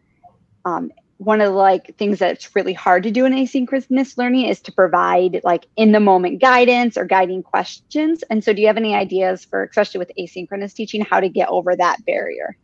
um, 0.65 0.91
one 1.21 1.39
of 1.39 1.51
the 1.51 1.55
like 1.55 1.95
things 1.97 2.17
that's 2.17 2.55
really 2.55 2.73
hard 2.73 3.03
to 3.03 3.11
do 3.11 3.25
in 3.25 3.33
asynchronous 3.33 4.17
learning 4.17 4.47
is 4.47 4.59
to 4.59 4.71
provide 4.71 5.39
like 5.43 5.67
in 5.77 5.91
the 5.91 5.99
moment 5.99 6.41
guidance 6.41 6.97
or 6.97 7.05
guiding 7.05 7.43
questions. 7.43 8.23
And 8.31 8.43
so 8.43 8.53
do 8.53 8.61
you 8.61 8.65
have 8.65 8.75
any 8.75 8.95
ideas 8.95 9.45
for, 9.45 9.65
especially 9.65 9.99
with 9.99 10.11
asynchronous 10.17 10.73
teaching, 10.73 11.01
how 11.01 11.19
to 11.19 11.29
get 11.29 11.47
over 11.47 11.75
that 11.75 12.03
barrier? 12.07 12.57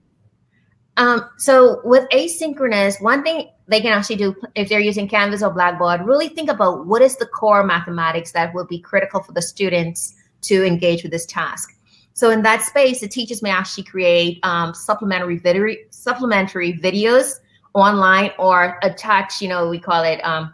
Um, 0.97 1.29
so 1.37 1.81
with 1.83 2.09
asynchronous, 2.09 2.99
one 2.99 3.21
thing 3.21 3.47
they 3.67 3.79
can 3.79 3.91
actually 3.91 4.15
do 4.15 4.35
if 4.55 4.69
they're 4.69 4.79
using 4.79 5.07
Canvas 5.07 5.43
or 5.43 5.51
Blackboard, 5.51 6.01
really 6.01 6.27
think 6.27 6.49
about 6.49 6.87
what 6.87 7.03
is 7.03 7.15
the 7.17 7.27
core 7.27 7.63
mathematics 7.63 8.31
that 8.31 8.55
will 8.55 8.65
be 8.65 8.79
critical 8.79 9.21
for 9.21 9.33
the 9.33 9.41
students 9.43 10.15
to 10.41 10.65
engage 10.65 11.03
with 11.03 11.11
this 11.11 11.27
task. 11.27 11.75
So 12.13 12.31
in 12.31 12.41
that 12.41 12.63
space, 12.63 13.01
the 13.01 13.07
teachers 13.07 13.43
may 13.43 13.51
actually 13.51 13.83
create 13.83 14.39
um, 14.41 14.73
supplementary 14.73 15.37
video, 15.37 15.75
supplementary 15.91 16.73
videos 16.73 17.35
online 17.77 18.31
or 18.37 18.79
attach, 18.83 19.41
you 19.41 19.47
know, 19.47 19.69
we 19.69 19.79
call 19.79 20.03
it 20.03 20.19
um, 20.21 20.53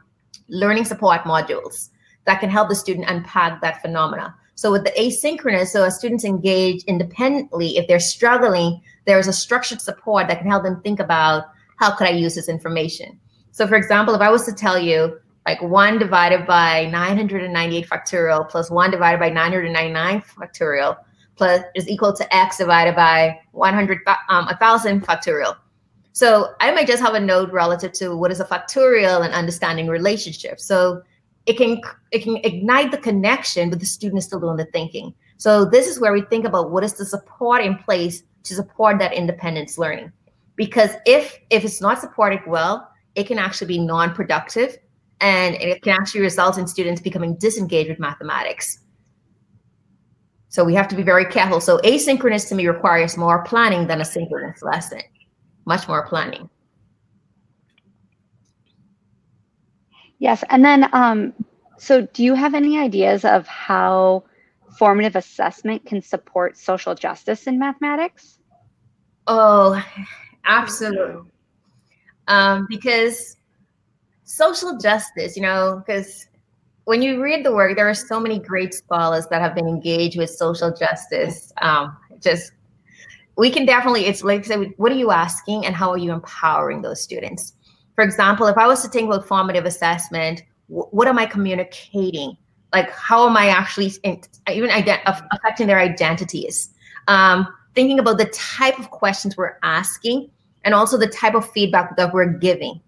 learning 0.50 0.86
support 0.86 1.22
modules 1.22 1.90
that 2.26 2.40
can 2.40 2.50
help 2.50 2.70
the 2.70 2.76
student 2.76 3.10
unpack 3.10 3.62
that 3.62 3.82
phenomena. 3.82 4.36
So 4.56 4.72
with 4.72 4.84
the 4.84 4.92
asynchronous, 4.92 5.68
so 5.68 5.84
as 5.84 5.98
students 5.98 6.24
engage 6.24 6.84
independently, 6.84 7.78
if 7.78 7.88
they're 7.88 8.00
struggling, 8.00 8.82
there's 9.06 9.28
a 9.28 9.34
structured 9.34 9.82
support 9.82 10.28
that 10.28 10.40
can 10.40 10.50
help 10.50 10.64
them 10.64 10.82
think 10.82 11.00
about 11.00 11.46
how 11.78 11.96
could 11.96 12.08
I 12.08 12.12
use 12.12 12.36
this 12.36 12.50
information. 12.50 13.20
So 13.52 13.68
for 13.68 13.76
example, 13.76 14.14
if 14.16 14.22
I 14.22 14.30
was 14.30 14.46
to 14.46 14.54
tell 14.54 14.80
you 14.80 15.20
like 15.46 15.62
one 15.62 16.00
divided 16.00 16.46
by 16.46 16.86
998 16.86 17.88
factorial 17.88 18.48
plus 18.48 18.70
one 18.70 18.92
divided 18.92 19.20
by 19.20 19.30
999 19.30 20.22
factorial, 20.22 20.98
plus 21.36 21.64
is 21.76 21.90
equal 21.90 22.14
to 22.14 22.36
x 22.36 22.58
divided 22.58 22.96
by 22.96 23.40
100 23.52 24.00
um, 24.30 24.46
1000 24.46 25.06
factorial 25.06 25.56
so 26.14 26.54
i 26.62 26.72
might 26.72 26.88
just 26.88 27.04
have 27.04 27.14
a 27.14 27.20
node 27.20 27.52
relative 27.52 27.92
to 27.92 28.16
what 28.16 28.32
is 28.32 28.40
a 28.40 28.46
factorial 28.46 29.26
and 29.26 29.34
understanding 29.34 29.88
relationships 29.88 30.66
so 30.66 31.04
it 31.46 31.58
can 31.58 31.82
it 32.12 32.24
can 32.24 32.38
ignite 32.38 32.92
the 32.92 32.98
connection 32.98 33.70
but 33.70 33.80
the 33.80 33.86
student 33.86 34.20
is 34.20 34.26
still 34.26 34.40
doing 34.40 34.58
the 34.58 34.66
thinking. 34.66 35.14
So 35.38 35.66
this 35.66 35.88
is 35.88 36.00
where 36.00 36.14
we 36.14 36.22
think 36.22 36.46
about 36.46 36.72
what 36.72 36.84
is 36.84 36.94
the 36.94 37.06
support 37.06 37.64
in 37.64 37.78
place 37.78 38.24
to 38.44 38.56
support 38.56 39.00
that 39.00 39.14
independence 39.14 39.78
learning. 39.78 40.12
Because 40.56 40.92
if 41.06 41.40
if 41.50 41.66
it's 41.66 41.82
not 41.82 42.00
supported 42.00 42.40
well 42.48 42.90
it 43.16 43.28
can 43.28 43.38
actually 43.38 43.68
be 43.68 43.80
non-productive 43.80 44.78
and 45.22 45.56
it 45.56 45.84
can 45.84 45.94
actually 45.94 46.22
result 46.22 46.58
in 46.58 46.68
students 46.68 47.00
becoming 47.00 47.36
disengaged 47.36 47.90
with 47.90 48.00
mathematics. 48.00 48.80
So 50.50 50.64
we 50.64 50.74
have 50.74 50.88
to 50.88 50.96
be 50.96 51.04
very 51.04 51.26
careful. 51.26 51.62
So 51.62 51.78
asynchronous 51.80 52.48
to 52.50 52.56
me 52.56 52.68
requires 52.68 53.18
more 53.18 53.44
planning 53.44 53.86
than 53.88 54.02
a 54.02 54.06
synchronous 54.06 54.62
lesson, 54.64 55.02
much 55.66 55.88
more 55.88 56.06
planning. 56.08 56.50
Yes, 60.20 60.44
and 60.50 60.64
then 60.64 60.88
um, 60.94 61.34
so 61.78 62.08
do 62.14 62.24
you 62.24 62.34
have 62.34 62.54
any 62.54 62.78
ideas 62.78 63.26
of 63.26 63.46
how 63.48 64.24
formative 64.78 65.16
assessment 65.16 65.86
can 65.86 66.02
support 66.02 66.58
social 66.58 66.96
justice 66.96 67.48
in 67.48 67.60
mathematics? 67.60 68.40
Oh, 69.28 69.84
absolutely. 70.46 71.30
Um, 72.28 72.68
because 72.70 73.38
social 74.24 74.78
justice, 74.78 75.36
you 75.36 75.42
know, 75.42 75.84
because 75.86 76.28
when 76.86 77.02
you 77.02 77.22
read 77.22 77.46
the 77.46 77.54
work, 77.54 77.76
there 77.76 77.90
are 77.90 77.94
so 77.94 78.20
many 78.20 78.40
great 78.40 78.74
scholars 78.74 79.28
that 79.28 79.42
have 79.42 79.56
been 79.56 79.68
engaged 79.68 80.18
with 80.18 80.30
social 80.30 80.74
justice. 80.74 81.52
Um, 81.62 81.98
just 82.22 82.52
we 83.38 83.50
can 83.50 83.66
definitely, 83.66 84.06
it's 84.06 84.24
like 84.24 84.46
say, 84.46 84.74
what 84.78 84.92
are 84.92 84.96
you 84.96 85.12
asking 85.12 85.66
and 85.66 85.76
how 85.76 85.90
are 85.90 85.98
you 85.98 86.12
empowering 86.12 86.82
those 86.82 87.02
students? 87.02 87.54
For 87.96 88.04
example, 88.04 88.48
if 88.48 88.58
I 88.58 88.68
was 88.68 88.82
to 88.84 88.90
think 88.90 89.08
about 89.08 89.28
formative 89.28 89.66
assessment, 89.66 90.44
what 90.68 91.08
am 91.08 91.20
I 91.20 91.26
communicating? 91.26 92.38
Like, 92.72 92.90
how 92.92 93.28
am 93.28 93.38
I 93.38 93.50
actually 93.50 93.92
in, 94.04 94.22
even 94.52 94.70
ident- 94.70 95.28
affecting 95.32 95.68
their 95.68 95.80
identities? 95.80 96.70
Um, 97.08 97.48
thinking 97.76 98.00
about 98.00 98.18
the 98.18 98.26
type 98.26 98.80
of 98.80 98.90
questions 98.92 99.38
we're 99.38 99.58
asking 99.62 100.30
and 100.64 100.74
also 100.74 100.98
the 100.98 101.08
type 101.08 101.36
of 101.36 101.50
feedback 101.52 101.96
that 101.98 102.14
we're 102.14 102.26
giving. 102.26 102.82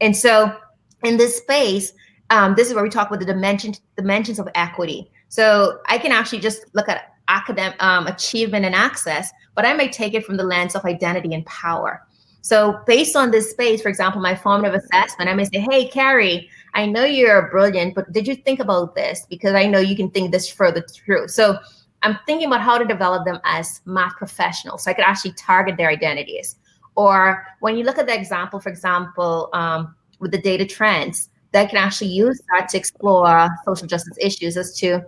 And 0.00 0.16
so, 0.16 0.56
in 1.04 1.16
this 1.16 1.36
space, 1.36 1.92
um, 2.30 2.54
this 2.56 2.68
is 2.68 2.74
where 2.74 2.82
we 2.82 2.90
talk 2.90 3.08
about 3.08 3.20
the 3.20 3.26
dimensions 3.26 3.80
dimensions 3.96 4.38
of 4.38 4.48
equity. 4.54 5.10
So 5.28 5.80
I 5.86 5.98
can 5.98 6.12
actually 6.12 6.40
just 6.40 6.64
look 6.74 6.88
at 6.88 7.12
academic 7.28 7.82
um, 7.82 8.06
achievement 8.06 8.64
and 8.64 8.74
access, 8.74 9.30
but 9.54 9.64
I 9.64 9.74
may 9.74 9.88
take 9.88 10.14
it 10.14 10.24
from 10.24 10.36
the 10.36 10.44
lens 10.44 10.74
of 10.74 10.84
identity 10.84 11.34
and 11.34 11.44
power. 11.46 12.04
So 12.40 12.80
based 12.86 13.16
on 13.16 13.30
this 13.30 13.50
space, 13.50 13.82
for 13.82 13.88
example, 13.88 14.20
my 14.20 14.34
formative 14.34 14.74
assessment, 14.74 15.28
I 15.28 15.34
may 15.34 15.44
say, 15.44 15.64
hey, 15.70 15.88
Caree, 15.88 16.48
I 16.74 16.86
know 16.86 17.04
you're 17.04 17.50
brilliant, 17.50 17.94
but 17.94 18.10
did 18.12 18.26
you 18.26 18.36
think 18.36 18.60
about 18.60 18.94
this? 18.94 19.26
Because 19.28 19.54
I 19.54 19.66
know 19.66 19.80
you 19.80 19.96
can 19.96 20.10
think 20.10 20.32
this 20.32 20.50
further 20.50 20.82
through. 20.82 21.28
So 21.28 21.58
I'm 22.02 22.18
thinking 22.26 22.46
about 22.46 22.60
how 22.60 22.78
to 22.78 22.84
develop 22.84 23.26
them 23.26 23.40
as 23.44 23.80
math 23.84 24.16
professionals. 24.16 24.84
So 24.84 24.90
I 24.90 24.94
could 24.94 25.04
actually 25.04 25.32
target 25.32 25.76
their 25.76 25.88
identities. 25.88 26.56
Or 26.94 27.44
when 27.60 27.76
you 27.76 27.84
look 27.84 27.98
at 27.98 28.06
the 28.06 28.14
example, 28.14 28.60
for 28.60 28.68
example, 28.68 29.50
um, 29.52 29.94
with 30.20 30.30
the 30.30 30.38
data 30.40 30.64
trends, 30.64 31.30
that 31.52 31.70
can 31.70 31.78
actually 31.78 32.10
use 32.10 32.40
that 32.52 32.68
to 32.70 32.78
explore 32.78 33.48
social 33.64 33.86
justice 33.86 34.16
issues 34.20 34.56
as 34.56 34.76
to 34.78 35.04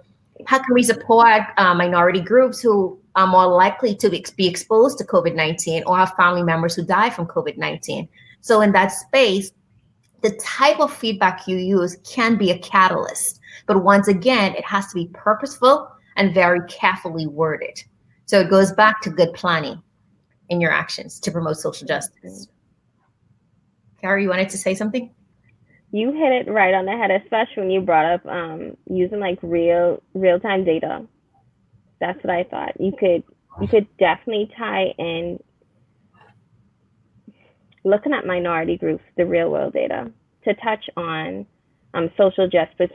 how 0.47 0.59
can 0.59 0.75
we 0.75 0.83
support 0.83 1.43
uh, 1.57 1.75
minority 1.75 2.21
groups 2.21 2.61
who 2.61 3.01
are 3.17 3.27
more 3.27 3.47
likely 3.47 3.95
to 3.97 4.09
be 4.09 4.47
exposed 4.47 4.99
to 4.99 5.05
COVID 5.05 5.35
19 5.35 5.83
or 5.85 5.97
have 5.97 6.15
family 6.15 6.43
members 6.43 6.75
who 6.75 6.85
die 6.85 7.11
from 7.11 7.27
COVID 7.27 7.57
19. 7.57 8.09
So, 8.41 8.61
in 8.61 8.73
that 8.73 8.89
space, 8.89 9.53
the 10.23 10.31
type 10.43 10.81
of 10.81 10.93
feedback 10.93 11.47
you 11.47 11.57
use 11.57 11.97
can 12.05 12.37
be 12.37 12.51
a 12.51 12.59
catalyst. 12.59 13.41
But 13.67 13.83
once 13.83 14.09
again, 14.09 14.55
it 14.55 14.65
has 14.65 14.87
to 14.89 14.95
be 14.95 15.11
purposeful 15.13 15.91
and 16.17 16.35
very 16.35 16.61
carefully 16.69 17.27
worded. 17.27 17.83
So, 18.27 18.41
it 18.41 18.51
goes 18.51 18.73
back 18.73 19.01
to 19.03 19.11
good 19.11 19.33
planning 19.35 19.83
in 20.49 20.61
your 20.61 20.73
actions 20.73 21.21
to 21.21 21.31
promote 21.31 21.57
social 21.57 21.87
justice. 21.87 22.49
Caree, 24.01 24.23
you 24.23 24.29
wanted 24.29 24.49
to 24.49 24.59
say 24.59 24.75
something? 24.75 25.11
You 25.93 26.13
hit 26.13 26.47
it 26.47 26.51
right 26.51 26.75
on 26.75 26.85
the 26.85 26.93
head, 26.93 27.11
especially 27.11 27.63
when 27.63 27.71
you 27.71 27.81
brought 27.81 28.15
up 28.15 28.27
um, 28.27 28.77
using 28.89 29.21
like 29.21 29.39
real 29.43 30.03
real 30.15 30.39
time 30.39 30.65
data. 30.65 31.07
That's 32.01 32.23
what 32.23 32.35
I 32.35 32.45
thought. 32.45 32.81
You 32.81 32.93
could 32.99 33.25
you 33.61 33.69
could 33.69 33.87
definitely 33.99 34.51
tie 34.57 34.95
in 34.99 35.41
looking 37.85 38.13
at 38.13 38.27
minority 38.27 38.77
groups, 38.77 39.03
the 39.17 39.27
real 39.27 39.51
world 39.51 39.73
data, 39.73 40.11
to 40.45 40.55
touch 40.55 40.89
on 40.97 41.47
um, 41.95 42.11
social 42.17 42.49
justice. 42.49 42.91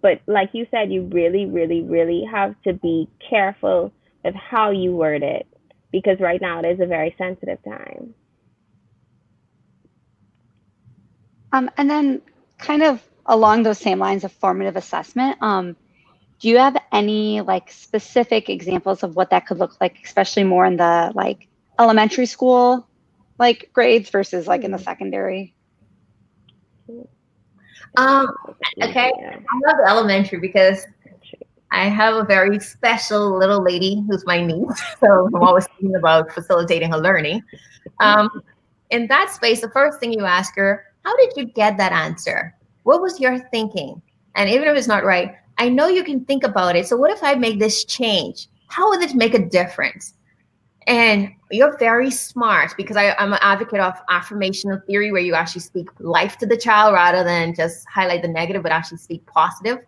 But 0.00 0.20
like 0.26 0.50
you 0.52 0.66
said, 0.70 0.90
you 0.90 1.02
really, 1.02 1.46
really, 1.46 1.82
really 1.82 2.24
have 2.30 2.54
to 2.62 2.72
be 2.72 3.08
careful 3.28 3.92
of 4.24 4.34
how 4.34 4.70
you 4.70 4.94
word 4.94 5.22
it 5.22 5.46
because 5.92 6.18
right 6.20 6.40
now 6.40 6.60
it 6.60 6.66
is 6.66 6.80
a 6.80 6.86
very 6.86 7.14
sensitive 7.18 7.58
time. 7.64 8.14
Um, 11.52 11.70
and 11.78 11.88
then 11.88 12.20
kind 12.58 12.82
of 12.82 13.02
along 13.26 13.62
those 13.62 13.78
same 13.78 13.98
lines 13.98 14.24
of 14.24 14.32
formative 14.32 14.76
assessment, 14.76 15.36
um, 15.42 15.76
do 16.40 16.48
you 16.48 16.58
have 16.58 16.76
any 16.92 17.40
like 17.40 17.70
specific 17.70 18.48
examples 18.48 19.02
of 19.02 19.16
what 19.16 19.30
that 19.30 19.46
could 19.46 19.58
look 19.58 19.80
like, 19.80 19.98
especially 20.04 20.44
more 20.44 20.64
in 20.64 20.76
the 20.76 21.12
like 21.14 21.48
elementary 21.78 22.26
school 22.26 22.86
like 23.38 23.70
grades 23.72 24.10
versus 24.10 24.46
like 24.46 24.64
in 24.64 24.72
the 24.72 24.78
secondary? 24.78 25.54
Um, 27.96 28.28
okay, 28.82 29.10
I 29.10 29.68
love 29.68 29.78
elementary 29.86 30.38
because 30.38 30.86
I 31.70 31.88
have 31.88 32.14
a 32.14 32.24
very 32.24 32.58
special 32.60 33.36
little 33.36 33.62
lady 33.62 34.04
who's 34.08 34.24
my 34.26 34.44
niece. 34.44 34.82
So 35.00 35.26
I'm 35.26 35.42
always 35.42 35.66
thinking 35.66 35.96
about 35.96 36.32
facilitating 36.32 36.90
her 36.92 36.98
learning. 36.98 37.42
Um, 38.00 38.42
in 38.90 39.06
that 39.08 39.30
space, 39.30 39.60
the 39.60 39.70
first 39.70 40.00
thing 40.00 40.12
you 40.12 40.24
ask 40.24 40.56
her, 40.56 40.84
how 41.08 41.16
did 41.16 41.32
you 41.36 41.46
get 41.46 41.78
that 41.78 41.92
answer? 41.92 42.54
What 42.82 43.00
was 43.00 43.18
your 43.18 43.38
thinking? 43.48 44.02
And 44.34 44.50
even 44.50 44.68
if 44.68 44.76
it's 44.76 44.86
not 44.86 45.06
right, 45.06 45.34
I 45.56 45.70
know 45.70 45.88
you 45.88 46.04
can 46.04 46.22
think 46.26 46.44
about 46.44 46.76
it. 46.76 46.86
So 46.86 46.98
what 46.98 47.10
if 47.10 47.24
I 47.24 47.34
make 47.34 47.58
this 47.58 47.86
change? 47.86 48.46
How 48.66 48.90
would 48.90 49.00
it 49.00 49.14
make 49.14 49.32
a 49.32 49.38
difference? 49.38 50.12
And 50.86 51.30
you're 51.50 51.78
very 51.78 52.10
smart 52.10 52.74
because 52.76 52.98
I, 52.98 53.14
am 53.18 53.32
an 53.32 53.38
advocate 53.40 53.80
of 53.80 53.94
affirmational 54.10 54.84
theory 54.84 55.10
where 55.10 55.22
you 55.22 55.32
actually 55.32 55.62
speak 55.62 55.88
life 55.98 56.36
to 56.38 56.46
the 56.46 56.58
child 56.58 56.92
rather 56.92 57.24
than 57.24 57.54
just 57.54 57.88
highlight 57.88 58.20
the 58.20 58.28
negative, 58.28 58.62
but 58.62 58.70
actually 58.70 58.98
speak 58.98 59.24
positive. 59.24 59.78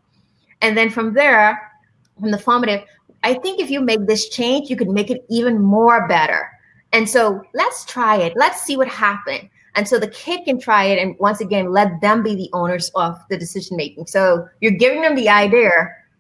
And 0.63 0.75
then 0.75 0.89
from 0.89 1.13
there, 1.13 1.71
from 2.19 2.31
the 2.31 2.39
formative, 2.39 2.81
I 3.25 3.35
think 3.35 3.61
if 3.61 3.71
you 3.71 3.83
make 3.83 4.07
this 4.07 4.31
change, 4.31 4.71
you 4.71 4.77
could 4.77 4.89
make 4.89 5.11
it 5.11 5.27
even 5.29 5.61
more 5.61 6.09
better. 6.09 6.51
And 6.95 7.07
so 7.07 7.43
let's 7.53 7.85
try 7.85 8.17
it. 8.17 8.33
Let's 8.37 8.63
see 8.63 8.79
what 8.79 8.89
happened. 8.89 9.51
And 9.75 9.87
so 9.87 9.99
the 9.99 10.09
kid 10.09 10.45
can 10.45 10.59
try 10.59 10.85
it 10.85 10.99
and 11.01 11.17
once 11.19 11.41
again 11.41 11.73
let 11.73 12.01
them 12.01 12.23
be 12.23 12.35
the 12.35 12.51
owners 12.53 12.91
of 12.95 13.19
the 13.29 13.39
decision 13.39 13.77
making. 13.77 14.07
So 14.07 14.49
you're 14.61 14.73
giving 14.73 15.03
them 15.03 15.15
the 15.15 15.29
idea, 15.29 15.71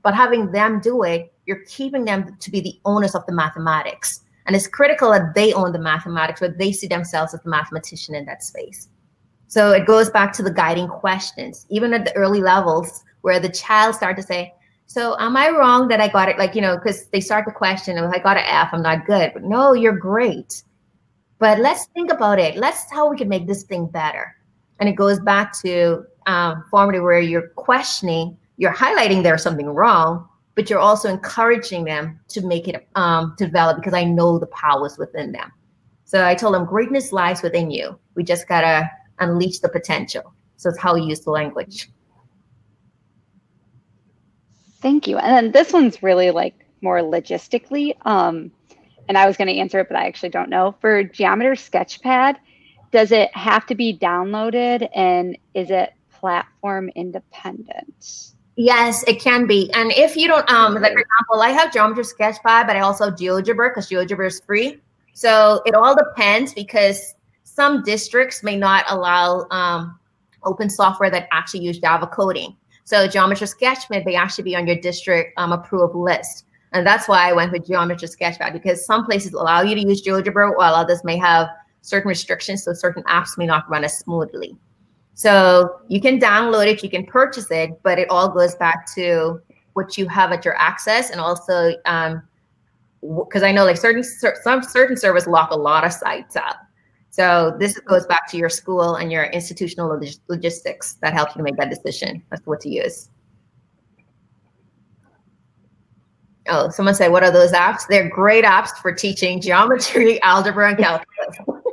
but 0.02 0.14
having 0.14 0.52
them 0.52 0.80
do 0.80 1.02
it, 1.02 1.32
you're 1.46 1.64
keeping 1.66 2.04
them 2.04 2.36
to 2.38 2.50
be 2.50 2.60
the 2.60 2.80
owners 2.84 3.14
of 3.14 3.26
the 3.26 3.32
mathematics. 3.32 4.20
And 4.46 4.56
it's 4.56 4.66
critical 4.66 5.10
that 5.10 5.34
they 5.34 5.52
own 5.52 5.72
the 5.72 5.78
mathematics, 5.78 6.40
where 6.40 6.50
they 6.50 6.72
see 6.72 6.86
themselves 6.86 7.34
as 7.34 7.40
the 7.42 7.50
mathematician 7.50 8.14
in 8.14 8.24
that 8.26 8.42
space. 8.42 8.88
So 9.48 9.72
it 9.72 9.86
goes 9.86 10.10
back 10.10 10.32
to 10.34 10.42
the 10.42 10.52
guiding 10.52 10.88
questions, 10.88 11.66
even 11.70 11.92
at 11.92 12.04
the 12.04 12.14
early 12.14 12.40
levels 12.40 13.04
where 13.22 13.40
the 13.40 13.48
child 13.48 13.94
start 13.94 14.16
to 14.16 14.22
say, 14.22 14.54
so 14.86 15.16
am 15.20 15.36
I 15.36 15.50
wrong 15.50 15.88
that 15.88 16.00
I 16.00 16.08
got 16.08 16.28
it? 16.28 16.38
Like, 16.38 16.54
you 16.54 16.60
know, 16.60 16.76
because 16.76 17.06
they 17.06 17.20
start 17.20 17.44
the 17.44 17.52
question, 17.52 17.96
if 17.96 18.10
I 18.12 18.18
got 18.18 18.36
an 18.36 18.44
F, 18.46 18.70
I'm 18.72 18.82
not 18.82 19.06
good. 19.06 19.32
But 19.32 19.44
no, 19.44 19.72
you're 19.72 19.96
great. 19.96 20.64
But 21.40 21.58
let's 21.58 21.86
think 21.94 22.12
about 22.12 22.38
it. 22.38 22.56
Let's 22.56 22.88
how 22.92 23.10
we 23.10 23.16
can 23.16 23.28
make 23.28 23.46
this 23.46 23.64
thing 23.64 23.86
better. 23.86 24.36
And 24.78 24.88
it 24.88 24.92
goes 24.92 25.18
back 25.18 25.58
to 25.62 26.04
um, 26.26 26.64
formative 26.70 27.02
where 27.02 27.18
you're 27.18 27.48
questioning, 27.48 28.36
you're 28.58 28.74
highlighting 28.74 29.22
there's 29.22 29.42
something 29.42 29.66
wrong, 29.66 30.28
but 30.54 30.68
you're 30.68 30.78
also 30.78 31.08
encouraging 31.08 31.84
them 31.84 32.20
to 32.28 32.46
make 32.46 32.68
it 32.68 32.86
um, 32.94 33.34
to 33.38 33.46
develop 33.46 33.78
because 33.78 33.94
I 33.94 34.04
know 34.04 34.38
the 34.38 34.46
powers 34.48 34.98
within 34.98 35.32
them. 35.32 35.50
So 36.04 36.26
I 36.26 36.34
told 36.34 36.54
them 36.54 36.66
greatness 36.66 37.10
lies 37.10 37.42
within 37.42 37.70
you. 37.70 37.98
We 38.14 38.22
just 38.22 38.46
gotta 38.46 38.90
unleash 39.18 39.60
the 39.60 39.68
potential. 39.70 40.34
So 40.56 40.68
it's 40.68 40.78
how 40.78 40.94
we 40.94 41.00
use 41.02 41.20
the 41.20 41.30
language. 41.30 41.88
Thank 44.80 45.08
you. 45.08 45.16
And 45.16 45.32
then 45.32 45.52
this 45.52 45.72
one's 45.72 46.02
really 46.02 46.30
like 46.30 46.66
more 46.82 47.00
logistically. 47.00 47.94
Um, 48.06 48.50
and 49.10 49.18
I 49.18 49.26
was 49.26 49.36
going 49.36 49.48
to 49.48 49.58
answer 49.58 49.80
it, 49.80 49.88
but 49.88 49.96
I 49.96 50.06
actually 50.06 50.28
don't 50.28 50.48
know. 50.48 50.76
For 50.80 51.02
Geometer 51.02 51.54
Sketchpad, 51.54 52.36
does 52.92 53.10
it 53.10 53.34
have 53.36 53.66
to 53.66 53.74
be 53.74 53.98
downloaded 53.98 54.88
and 54.94 55.36
is 55.52 55.72
it 55.72 55.94
platform 56.12 56.90
independent? 56.94 58.34
Yes, 58.54 59.02
it 59.08 59.20
can 59.20 59.48
be. 59.48 59.68
And 59.74 59.90
if 59.90 60.16
you 60.16 60.28
don't, 60.28 60.48
um, 60.48 60.74
like 60.74 60.92
for 60.92 61.00
example, 61.00 61.42
I 61.42 61.48
have 61.48 61.72
Geometer's 61.72 62.14
Sketchpad, 62.14 62.68
but 62.68 62.76
I 62.76 62.80
also 62.80 63.10
GeoGebra 63.10 63.70
because 63.70 63.90
GeoGebra 63.90 64.28
is 64.28 64.40
free. 64.46 64.80
So 65.12 65.60
it 65.66 65.74
all 65.74 65.96
depends 65.96 66.54
because 66.54 67.16
some 67.42 67.82
districts 67.82 68.44
may 68.44 68.54
not 68.54 68.84
allow 68.88 69.48
um, 69.50 69.98
open 70.44 70.70
software 70.70 71.10
that 71.10 71.26
actually 71.32 71.64
use 71.64 71.80
Java 71.80 72.06
coding. 72.06 72.56
So 72.84 73.08
Geometer's 73.08 73.56
Sketchpad 73.56 74.06
may 74.06 74.14
actually 74.14 74.44
be 74.44 74.54
on 74.54 74.68
your 74.68 74.76
district 74.76 75.32
um, 75.36 75.50
approved 75.50 75.96
list. 75.96 76.44
And 76.72 76.86
that's 76.86 77.08
why 77.08 77.28
I 77.28 77.32
went 77.32 77.52
with 77.52 77.66
Geometry 77.66 78.08
Sketchpad 78.08 78.52
because 78.52 78.84
some 78.84 79.04
places 79.04 79.32
allow 79.32 79.62
you 79.62 79.74
to 79.74 79.80
use 79.80 80.02
GeoGebra 80.02 80.56
while 80.56 80.74
others 80.74 81.02
may 81.02 81.16
have 81.16 81.48
certain 81.80 82.08
restrictions. 82.08 82.64
So 82.64 82.72
certain 82.72 83.02
apps 83.04 83.36
may 83.36 83.46
not 83.46 83.68
run 83.68 83.84
as 83.84 83.98
smoothly. 83.98 84.56
So 85.14 85.80
you 85.88 86.00
can 86.00 86.20
download 86.20 86.66
it, 86.66 86.82
you 86.82 86.90
can 86.90 87.04
purchase 87.04 87.50
it, 87.50 87.80
but 87.82 87.98
it 87.98 88.08
all 88.08 88.28
goes 88.28 88.54
back 88.54 88.92
to 88.94 89.40
what 89.74 89.98
you 89.98 90.08
have 90.08 90.32
at 90.32 90.44
your 90.44 90.56
access 90.56 91.10
and 91.10 91.20
also 91.20 91.74
um, 91.86 92.22
because 93.00 93.42
I 93.42 93.52
know 93.52 93.64
like 93.64 93.76
certain 93.76 94.02
some 94.42 94.62
certain 94.62 94.96
service 94.96 95.26
lock 95.26 95.50
a 95.50 95.56
lot 95.56 95.84
of 95.84 95.92
sites 95.92 96.36
up. 96.36 96.56
So 97.10 97.56
this 97.58 97.78
goes 97.80 98.06
back 98.06 98.30
to 98.30 98.36
your 98.36 98.48
school 98.48 98.96
and 98.96 99.10
your 99.10 99.24
institutional 99.24 99.88
log- 99.88 100.04
logistics 100.28 100.94
that 101.02 101.12
help 101.12 101.36
you 101.36 101.42
make 101.42 101.56
that 101.56 101.70
decision 101.70 102.22
as 102.30 102.40
to 102.40 102.50
what 102.50 102.60
to 102.60 102.70
use. 102.70 103.10
Oh, 106.50 106.68
someone 106.70 106.94
said, 106.94 107.12
what 107.12 107.22
are 107.22 107.30
those 107.30 107.52
apps? 107.52 107.86
They're 107.88 108.08
great 108.08 108.44
apps 108.44 108.70
for 108.70 108.92
teaching 108.92 109.40
geometry, 109.40 110.20
algebra, 110.22 110.70
and 110.70 110.78
calculus. 110.78 111.64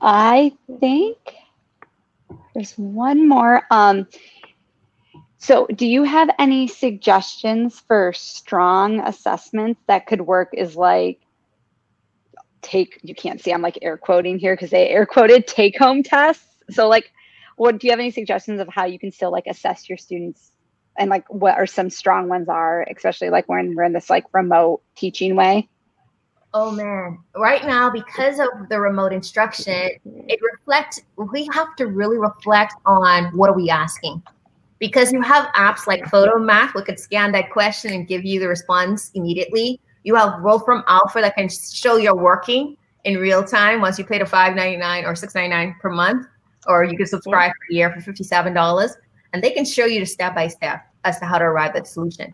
I 0.00 0.52
think 0.80 1.16
there's 2.54 2.72
one 2.72 3.28
more. 3.28 3.62
Um, 3.70 4.06
so, 5.38 5.66
do 5.66 5.86
you 5.86 6.02
have 6.04 6.30
any 6.38 6.66
suggestions 6.66 7.80
for 7.86 8.12
strong 8.14 9.00
assessments 9.00 9.80
that 9.86 10.06
could 10.06 10.22
work 10.22 10.50
Is 10.52 10.74
like 10.74 11.20
take, 12.62 12.98
you 13.02 13.14
can't 13.14 13.40
see, 13.40 13.52
I'm 13.52 13.62
like 13.62 13.78
air 13.82 13.96
quoting 13.96 14.38
here 14.38 14.54
because 14.54 14.70
they 14.70 14.88
air 14.88 15.06
quoted 15.06 15.46
take 15.46 15.78
home 15.78 16.02
tests. 16.02 16.44
So, 16.70 16.88
like, 16.88 17.12
what 17.56 17.78
do 17.78 17.86
you 17.86 17.92
have 17.92 18.00
any 18.00 18.10
suggestions 18.10 18.60
of 18.60 18.68
how 18.68 18.86
you 18.86 18.98
can 18.98 19.12
still 19.12 19.30
like 19.30 19.46
assess 19.46 19.88
your 19.88 19.98
students 19.98 20.52
and 20.98 21.10
like 21.10 21.26
what 21.32 21.56
are 21.56 21.66
some 21.66 21.90
strong 21.90 22.28
ones 22.28 22.48
are, 22.48 22.86
especially 22.94 23.30
like 23.30 23.48
when 23.48 23.74
we're 23.74 23.84
in 23.84 23.92
this 23.92 24.10
like 24.10 24.24
remote 24.32 24.82
teaching 24.96 25.36
way? 25.36 25.68
Oh 26.54 26.70
man, 26.70 27.18
right 27.36 27.64
now 27.66 27.90
because 27.90 28.38
of 28.38 28.48
the 28.70 28.80
remote 28.80 29.12
instruction, 29.12 29.90
it 30.04 30.40
reflects. 30.40 31.00
We 31.16 31.48
have 31.52 31.76
to 31.76 31.86
really 31.86 32.18
reflect 32.18 32.74
on 32.86 33.36
what 33.36 33.50
are 33.50 33.56
we 33.56 33.68
asking, 33.68 34.22
because 34.78 35.12
you 35.12 35.20
have 35.20 35.52
apps 35.54 35.86
like 35.86 36.04
Photomath, 36.04 36.74
which 36.74 36.86
could 36.86 36.98
scan 36.98 37.32
that 37.32 37.50
question 37.50 37.92
and 37.92 38.08
give 38.08 38.24
you 38.24 38.40
the 38.40 38.48
response 38.48 39.10
immediately. 39.14 39.80
You 40.04 40.14
have 40.14 40.40
Wolfram 40.42 40.82
Alpha 40.86 41.20
that 41.20 41.34
can 41.34 41.48
show 41.48 41.96
you're 41.96 42.16
working 42.16 42.76
in 43.04 43.18
real 43.18 43.44
time 43.44 43.80
once 43.80 43.98
you 43.98 44.04
pay 44.04 44.18
the 44.18 44.24
$5.99 44.24 45.04
or 45.04 45.12
$6.99 45.12 45.78
per 45.78 45.90
month, 45.90 46.26
or 46.66 46.84
you 46.84 46.96
can 46.96 47.06
subscribe 47.06 47.50
for 47.50 47.72
a 47.72 47.74
year 47.74 47.92
for 47.92 48.00
$57, 48.00 48.96
and 49.36 49.44
they 49.44 49.50
can 49.50 49.66
show 49.66 49.84
you 49.84 50.02
step 50.06 50.34
by 50.34 50.48
step 50.48 50.80
as 51.04 51.18
to 51.18 51.26
how 51.26 51.36
to 51.36 51.44
arrive 51.44 51.76
at 51.76 51.84
the 51.84 51.90
solution. 51.90 52.32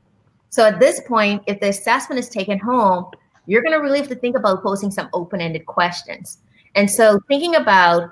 So 0.51 0.65
at 0.65 0.79
this 0.79 1.01
point, 1.01 1.43
if 1.49 1.59
the 1.59 1.71
assessment 1.71 2.21
is 2.21 2.29
taken 2.29 2.61
home, 2.61 3.07
you're 3.47 3.61
going 3.61 3.77
to 3.77 3.83
really 3.83 3.99
have 3.99 4.07
to 4.11 4.15
think 4.15 4.37
about 4.37 4.63
posing 4.63 4.93
some 4.93 5.09
open 5.13 5.41
ended 5.41 5.67
questions. 5.67 6.39
And 6.77 6.89
so 6.89 7.19
thinking 7.27 7.57
about, 7.57 8.09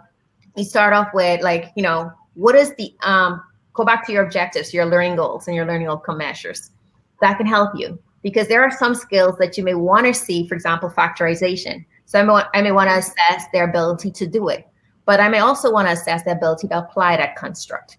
you 0.57 0.65
start 0.65 0.93
off 0.93 1.07
with 1.15 1.41
like, 1.41 1.71
you 1.77 1.85
know, 1.85 2.11
what 2.35 2.57
is 2.57 2.75
the, 2.75 2.93
um, 3.05 3.41
go 3.75 3.85
back 3.85 4.05
to 4.07 4.13
your 4.13 4.25
objectives, 4.25 4.75
your 4.75 4.87
learning 4.87 5.15
goals, 5.15 5.47
and 5.47 5.55
your 5.55 5.67
learning 5.67 5.87
outcome 5.87 6.19
measures. 6.19 6.73
That 7.21 7.37
can 7.37 7.47
help 7.47 7.71
you 7.77 7.97
because 8.25 8.49
there 8.49 8.65
are 8.65 8.73
some 8.73 8.97
skills 8.97 9.37
that 9.39 9.57
you 9.57 9.63
may 9.63 9.75
want 9.75 10.07
to 10.07 10.15
see, 10.15 10.49
for 10.49 10.57
example, 10.57 10.91
factorization. 10.91 11.85
So 12.07 12.19
I 12.19 12.25
may, 12.25 12.43
I 12.55 12.63
may 12.63 12.73
want 12.73 12.91
to 12.91 12.97
assess 12.97 13.45
their 13.53 13.71
ability 13.71 14.11
to 14.11 14.27
do 14.27 14.49
it, 14.49 14.67
but 15.05 15.21
I 15.21 15.29
may 15.29 15.39
also 15.39 15.71
want 15.71 15.87
to 15.87 15.93
assess 15.93 16.25
their 16.25 16.35
ability 16.35 16.67
to 16.69 16.79
apply 16.79 17.19
that 17.19 17.37
construct. 17.37 17.99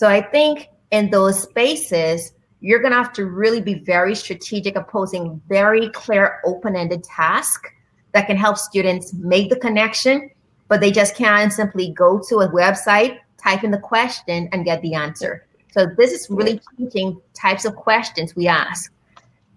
So 0.00 0.08
I 0.08 0.22
think 0.22 0.70
in 0.92 1.10
those 1.10 1.42
spaces, 1.42 2.32
you're 2.62 2.78
going 2.80 2.92
to 2.92 2.96
have 2.96 3.12
to 3.12 3.26
really 3.26 3.60
be 3.60 3.74
very 3.74 4.14
strategic 4.14 4.74
of 4.74 4.88
posing 4.88 5.42
very 5.46 5.90
clear 5.90 6.40
open-ended 6.46 7.04
task 7.04 7.66
that 8.12 8.26
can 8.26 8.38
help 8.38 8.56
students 8.56 9.12
make 9.12 9.50
the 9.50 9.56
connection 9.56 10.30
but 10.68 10.80
they 10.80 10.90
just 10.90 11.14
can't 11.16 11.52
simply 11.52 11.90
go 11.90 12.18
to 12.30 12.36
a 12.36 12.48
website 12.48 13.18
type 13.36 13.62
in 13.62 13.70
the 13.70 13.78
question 13.78 14.48
and 14.52 14.64
get 14.64 14.80
the 14.80 14.94
answer. 14.94 15.44
So 15.72 15.84
this 15.98 16.12
is 16.12 16.30
really 16.30 16.62
teaching 16.78 17.20
types 17.34 17.66
of 17.66 17.76
questions 17.76 18.34
we 18.34 18.48
ask. 18.48 18.90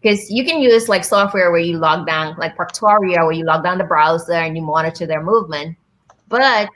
Because 0.02 0.30
you 0.30 0.44
can 0.44 0.60
use 0.60 0.90
like 0.90 1.06
software 1.06 1.52
where 1.52 1.62
you 1.62 1.78
log 1.78 2.06
down 2.06 2.36
like 2.38 2.58
proctorio 2.58 3.24
where 3.24 3.32
you 3.32 3.46
log 3.46 3.64
down 3.64 3.78
the 3.78 3.86
browser 3.86 4.34
and 4.34 4.58
you 4.58 4.64
monitor 4.64 5.06
their 5.06 5.24
movement 5.24 5.78
but 6.28 6.68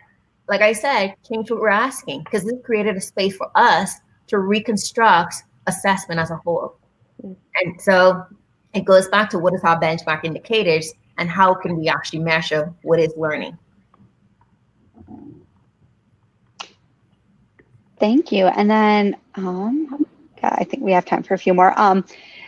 like 0.50 0.62
i 0.62 0.74
said 0.74 1.14
change 1.28 1.50
what 1.52 1.60
we're 1.60 1.70
asking 1.70 2.24
because 2.24 2.44
this 2.44 2.54
created 2.64 2.96
a 2.96 3.02
space 3.02 3.36
for 3.36 3.50
us 3.56 3.96
to 4.28 4.40
reconstruct 4.40 5.44
assessment 5.68 6.20
as 6.20 6.32
a 6.32 6.38
whole. 6.38 6.78
And 7.22 7.80
so 7.80 8.26
it 8.74 8.86
goes 8.86 9.08
back 9.10 9.30
to 9.32 9.40
what 9.40 9.54
is 9.54 9.64
our 9.64 9.80
benchmark 9.80 10.24
indicators 10.24 10.94
and 11.18 11.30
how 11.30 11.54
can 11.54 11.78
we 11.78 11.88
actually 11.88 12.20
measure 12.20 12.74
what 12.84 13.00
is 13.00 13.14
learning. 13.18 13.58
Thank 18.00 18.32
you. 18.32 18.46
And 18.46 18.70
then 18.70 19.18
um, 19.36 20.06
I 20.44 20.64
think 20.64 20.84
we 20.84 20.92
have 20.92 21.06
time 21.06 21.24
for 21.24 21.34
a 21.34 21.38
few 21.38 21.54
more. 21.54 21.78
Um, 21.80 22.06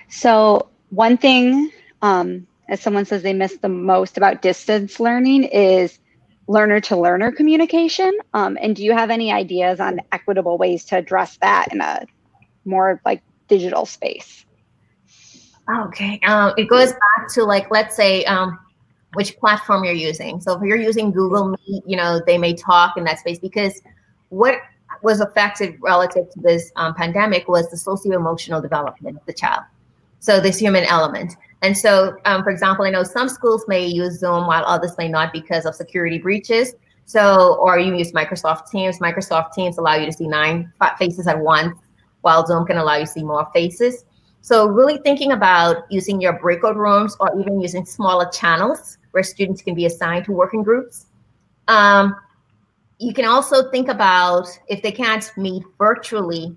so 0.09 0.69
one 0.89 1.17
thing, 1.17 1.71
um, 2.03 2.45
as 2.67 2.81
someone 2.81 3.05
says 3.05 3.23
they 3.23 3.33
miss 3.33 3.57
the 3.57 3.69
most 3.69 4.15
about 4.15 4.43
distance 4.43 4.99
learning 4.99 5.45
is 5.45 5.97
learner 6.49 6.79
to 6.81 6.97
learner 6.97 7.31
communication. 7.31 8.11
Um, 8.33 8.57
and 8.59 8.75
do 8.75 8.83
you 8.83 8.91
have 8.91 9.11
any 9.11 9.31
ideas 9.31 9.79
on 9.79 10.01
equitable 10.11 10.57
ways 10.57 10.83
to 10.85 10.97
address 10.97 11.37
that 11.41 11.71
in 11.71 11.79
a 11.79 12.05
more 12.65 12.99
like 13.05 13.21
digital 13.47 13.85
space? 13.85 14.45
Okay. 15.85 16.19
Um, 16.25 16.53
it 16.57 16.67
goes 16.67 16.91
back 16.91 17.29
to 17.35 17.43
like, 17.43 17.69
let's 17.69 17.95
say, 17.95 18.25
um, 18.25 18.57
which 19.13 19.37
platform 19.37 19.83
you're 19.83 19.93
using. 19.93 20.41
So 20.41 20.57
if 20.57 20.63
you're 20.63 20.81
using 20.81 21.11
Google 21.11 21.49
Meet, 21.67 21.83
you 21.85 21.95
know, 21.95 22.19
they 22.25 22.39
may 22.39 22.55
talk 22.55 22.97
in 22.97 23.03
that 23.03 23.19
space 23.19 23.37
because 23.37 23.79
what 24.29 24.55
was 25.03 25.21
affected 25.21 25.77
relative 25.81 26.31
to 26.31 26.39
this 26.41 26.71
um, 26.75 26.95
pandemic 26.95 27.47
was 27.47 27.69
the 27.69 27.77
socio-emotional 27.77 28.59
development 28.59 29.17
of 29.17 29.25
the 29.27 29.33
child. 29.33 29.63
So 30.19 30.39
this 30.39 30.57
human 30.57 30.83
element. 30.85 31.35
And 31.61 31.77
so, 31.77 32.17
um, 32.25 32.43
for 32.43 32.51
example, 32.51 32.85
I 32.85 32.89
know 32.89 33.03
some 33.03 33.27
schools 33.27 33.65
may 33.67 33.85
use 33.85 34.19
Zoom 34.19 34.47
while 34.47 34.63
others 34.65 34.97
may 34.97 35.09
not 35.09 35.33
because 35.33 35.65
of 35.65 35.75
security 35.75 36.17
breaches. 36.17 36.73
So, 37.05 37.57
or 37.59 37.79
you 37.79 37.95
use 37.95 38.11
Microsoft 38.11 38.69
Teams. 38.69 38.99
Microsoft 38.99 39.53
Teams 39.53 39.77
allow 39.77 39.95
you 39.95 40.05
to 40.05 40.13
see 40.13 40.27
nine 40.27 40.71
faces 40.97 41.27
at 41.27 41.39
once 41.39 41.77
while 42.21 42.45
Zoom 42.45 42.65
can 42.65 42.77
allow 42.77 42.95
you 42.95 43.05
to 43.05 43.11
see 43.11 43.23
more 43.23 43.47
faces. 43.53 44.05
So 44.41 44.67
really 44.67 44.97
thinking 44.99 45.33
about 45.33 45.91
using 45.91 46.21
your 46.21 46.33
breakout 46.33 46.77
rooms 46.77 47.15
or 47.19 47.37
even 47.39 47.59
using 47.59 47.85
smaller 47.85 48.29
channels 48.29 48.97
where 49.11 49.23
students 49.23 49.61
can 49.61 49.75
be 49.75 49.85
assigned 49.85 50.25
to 50.25 50.31
working 50.31 50.63
groups. 50.63 51.07
Um, 51.67 52.15
you 52.99 53.13
can 53.13 53.25
also 53.25 53.69
think 53.69 53.89
about 53.89 54.47
if 54.67 54.81
they 54.81 54.91
can't 54.91 55.29
meet 55.37 55.63
virtually, 55.77 56.55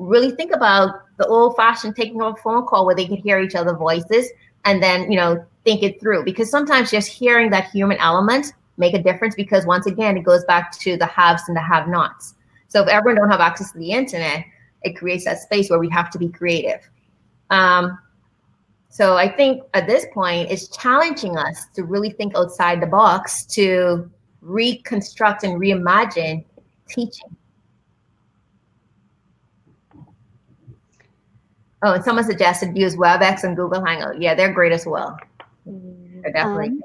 really 0.00 0.30
think 0.32 0.52
about 0.52 1.02
the 1.18 1.26
old 1.26 1.56
fashioned 1.56 1.94
taking 1.94 2.20
a 2.20 2.34
phone 2.36 2.66
call 2.66 2.86
where 2.86 2.94
they 2.94 3.06
could 3.06 3.18
hear 3.18 3.40
each 3.40 3.54
other's 3.54 3.76
voices 3.76 4.28
and 4.64 4.82
then, 4.82 5.10
you 5.10 5.16
know, 5.16 5.44
think 5.64 5.82
it 5.82 6.00
through 6.00 6.24
because 6.24 6.50
sometimes 6.50 6.90
just 6.90 7.08
hearing 7.08 7.50
that 7.50 7.70
human 7.70 7.98
element 7.98 8.52
make 8.78 8.94
a 8.94 9.02
difference 9.02 9.34
because 9.34 9.66
once 9.66 9.86
again, 9.86 10.16
it 10.16 10.24
goes 10.24 10.44
back 10.44 10.76
to 10.78 10.96
the 10.96 11.06
haves 11.06 11.42
and 11.48 11.56
the 11.56 11.60
have 11.60 11.86
nots. 11.86 12.34
So 12.68 12.82
if 12.82 12.88
everyone 12.88 13.20
don't 13.20 13.30
have 13.30 13.40
access 13.40 13.72
to 13.72 13.78
the 13.78 13.92
internet, 13.92 14.44
it 14.82 14.96
creates 14.96 15.26
that 15.26 15.38
space 15.38 15.68
where 15.68 15.78
we 15.78 15.90
have 15.90 16.10
to 16.10 16.18
be 16.18 16.28
creative. 16.28 16.88
Um, 17.50 17.98
so 18.88 19.16
I 19.16 19.28
think 19.28 19.64
at 19.74 19.86
this 19.86 20.06
point, 20.12 20.50
it's 20.50 20.68
challenging 20.76 21.36
us 21.36 21.66
to 21.74 21.84
really 21.84 22.10
think 22.10 22.34
outside 22.34 22.80
the 22.80 22.86
box 22.86 23.44
to 23.46 24.10
reconstruct 24.40 25.44
and 25.44 25.60
reimagine 25.60 26.44
teaching. 26.88 27.36
Oh, 31.82 31.94
and 31.94 32.04
someone 32.04 32.24
suggested 32.24 32.76
use 32.76 32.96
WebEx 32.96 33.44
and 33.44 33.56
Google 33.56 33.84
Hangout. 33.84 34.20
Yeah, 34.20 34.34
they're 34.34 34.52
great 34.52 34.72
as 34.72 34.84
well. 34.86 35.18
They're 35.66 36.32
definitely 36.32 36.68
um, 36.68 36.82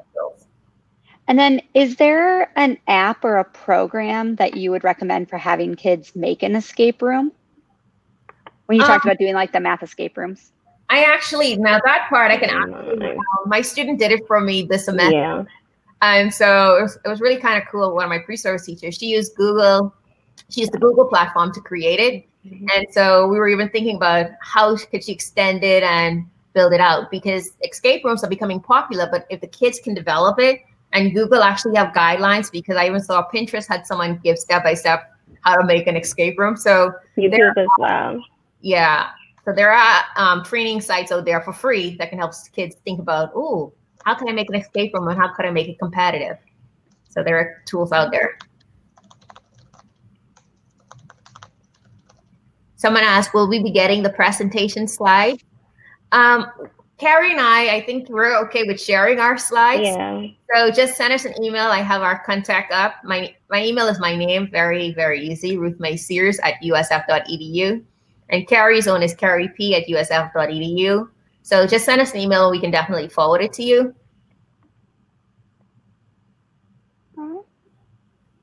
and 1.27 1.39
then, 1.39 1.59
is 1.73 1.95
there 1.95 2.51
an 2.55 2.77
app 2.87 3.25
or 3.25 3.37
a 3.37 3.43
program 3.43 4.35
that 4.35 4.55
you 4.57 4.69
would 4.69 4.83
recommend 4.83 5.27
for 5.27 5.39
having 5.39 5.73
kids 5.73 6.15
make 6.15 6.43
an 6.43 6.55
escape 6.55 7.01
room? 7.01 7.31
when 8.65 8.77
you 8.77 8.83
um, 8.83 8.87
talked 8.87 9.05
about 9.05 9.17
doing 9.17 9.33
like 9.33 9.51
the 9.51 9.59
math 9.59 9.83
escape 9.83 10.17
rooms? 10.17 10.51
I 10.89 11.03
actually 11.03 11.57
now 11.57 11.79
that 11.83 12.07
part 12.09 12.31
I 12.31 12.37
can 12.37 12.49
actually 12.49 13.11
um, 13.11 13.17
my 13.47 13.61
student 13.61 13.99
did 13.99 14.11
it 14.11 14.27
for 14.27 14.39
me 14.39 14.63
this 14.63 14.85
semester. 14.85 15.15
Yeah. 15.15 15.43
And 16.01 16.33
so 16.33 16.77
it 16.77 16.81
was, 16.83 16.99
it 17.03 17.07
was 17.07 17.21
really 17.21 17.37
kind 17.37 17.61
of 17.61 17.67
cool. 17.69 17.95
One 17.95 18.03
of 18.03 18.09
my 18.09 18.19
pre-service 18.19 18.65
teachers, 18.65 18.95
she 18.95 19.07
used 19.07 19.35
Google, 19.35 19.95
she 20.49 20.61
used 20.61 20.73
the 20.73 20.77
Google 20.77 21.05
platform 21.05 21.51
to 21.53 21.61
create 21.61 21.99
it. 21.99 22.27
Mm-hmm. 22.45 22.67
And 22.75 22.87
so 22.91 23.27
we 23.27 23.37
were 23.37 23.47
even 23.47 23.69
thinking 23.69 23.95
about 23.95 24.31
how 24.41 24.75
could 24.77 25.03
she 25.03 25.11
extend 25.11 25.63
it 25.63 25.83
and 25.83 26.25
build 26.53 26.73
it 26.73 26.79
out 26.79 27.11
because 27.11 27.51
escape 27.63 28.03
rooms 28.05 28.23
are 28.23 28.29
becoming 28.29 28.59
popular. 28.59 29.07
But 29.11 29.25
if 29.29 29.41
the 29.41 29.47
kids 29.47 29.79
can 29.79 29.93
develop 29.93 30.39
it 30.39 30.61
and 30.93 31.13
Google 31.13 31.43
actually 31.43 31.75
have 31.75 31.93
guidelines, 31.93 32.51
because 32.51 32.77
I 32.77 32.85
even 32.85 33.01
saw 33.01 33.27
Pinterest 33.33 33.67
had 33.67 33.85
someone 33.85 34.19
give 34.23 34.37
step 34.37 34.63
by 34.63 34.73
step 34.73 35.11
how 35.41 35.55
to 35.55 35.65
make 35.65 35.87
an 35.87 35.95
escape 35.95 36.37
room. 36.37 36.55
So 36.55 36.93
YouTube 37.17 37.57
as 37.57 37.67
well 37.79 38.21
yeah. 38.65 39.11
So 39.45 39.53
there 39.53 39.71
are 39.71 40.03
um, 40.15 40.43
training 40.43 40.81
sites 40.81 41.11
out 41.11 41.23
there 41.23 41.39
for 41.41 41.53
free 41.53 41.95
that 41.97 42.09
can 42.09 42.17
help 42.17 42.33
kids 42.51 42.75
think 42.83 42.99
about, 42.99 43.31
oh, 43.35 43.71
how 44.03 44.15
can 44.15 44.27
I 44.27 44.31
make 44.31 44.49
an 44.49 44.55
escape 44.55 44.91
room 44.93 45.07
and 45.07 45.17
how 45.17 45.31
could 45.33 45.45
I 45.45 45.51
make 45.51 45.67
it 45.69 45.77
competitive? 45.77 46.37
So 47.09 47.23
there 47.23 47.37
are 47.37 47.61
tools 47.65 47.91
out 47.91 48.11
there. 48.11 48.39
Someone 52.85 53.01
asked, 53.01 53.33
will 53.33 53.49
we 53.49 53.63
be 53.63 53.71
getting 53.71 54.03
the 54.03 54.11
presentation 54.11 54.87
slide? 54.87 55.41
Um, 56.11 56.45
Caree 56.99 57.31
and 57.31 57.41
I, 57.41 57.77
I 57.77 57.81
think 57.81 58.07
we're 58.09 58.37
okay 58.45 58.61
with 58.61 58.79
sharing 58.79 59.19
our 59.19 59.39
slides. 59.39 59.87
Yeah. 59.87 60.27
So 60.53 60.69
just 60.69 60.95
send 60.95 61.11
us 61.11 61.25
an 61.25 61.33
email. 61.43 61.65
I 61.65 61.79
have 61.79 62.03
our 62.03 62.23
contact 62.23 62.71
up. 62.71 62.97
My 63.03 63.33
my 63.49 63.65
email 63.65 63.87
is 63.87 63.99
my 63.99 64.15
name, 64.15 64.51
very, 64.51 64.93
very 64.93 65.19
easy, 65.27 65.57
Ruthmae 65.57 65.97
Sears 65.97 66.37
at 66.43 66.61
usf.edu. 66.61 67.83
And 68.29 68.47
Caree's 68.47 68.87
own 68.87 69.01
is 69.01 69.15
Caree 69.15 69.47
P 69.47 69.73
at 69.73 69.87
usf.edu. 69.87 71.09
So 71.41 71.65
just 71.65 71.85
send 71.85 72.01
us 72.01 72.13
an 72.13 72.19
email. 72.19 72.51
We 72.51 72.61
can 72.61 72.69
definitely 72.69 73.09
forward 73.09 73.41
it 73.41 73.51
to 73.53 73.63
you. 73.63 73.95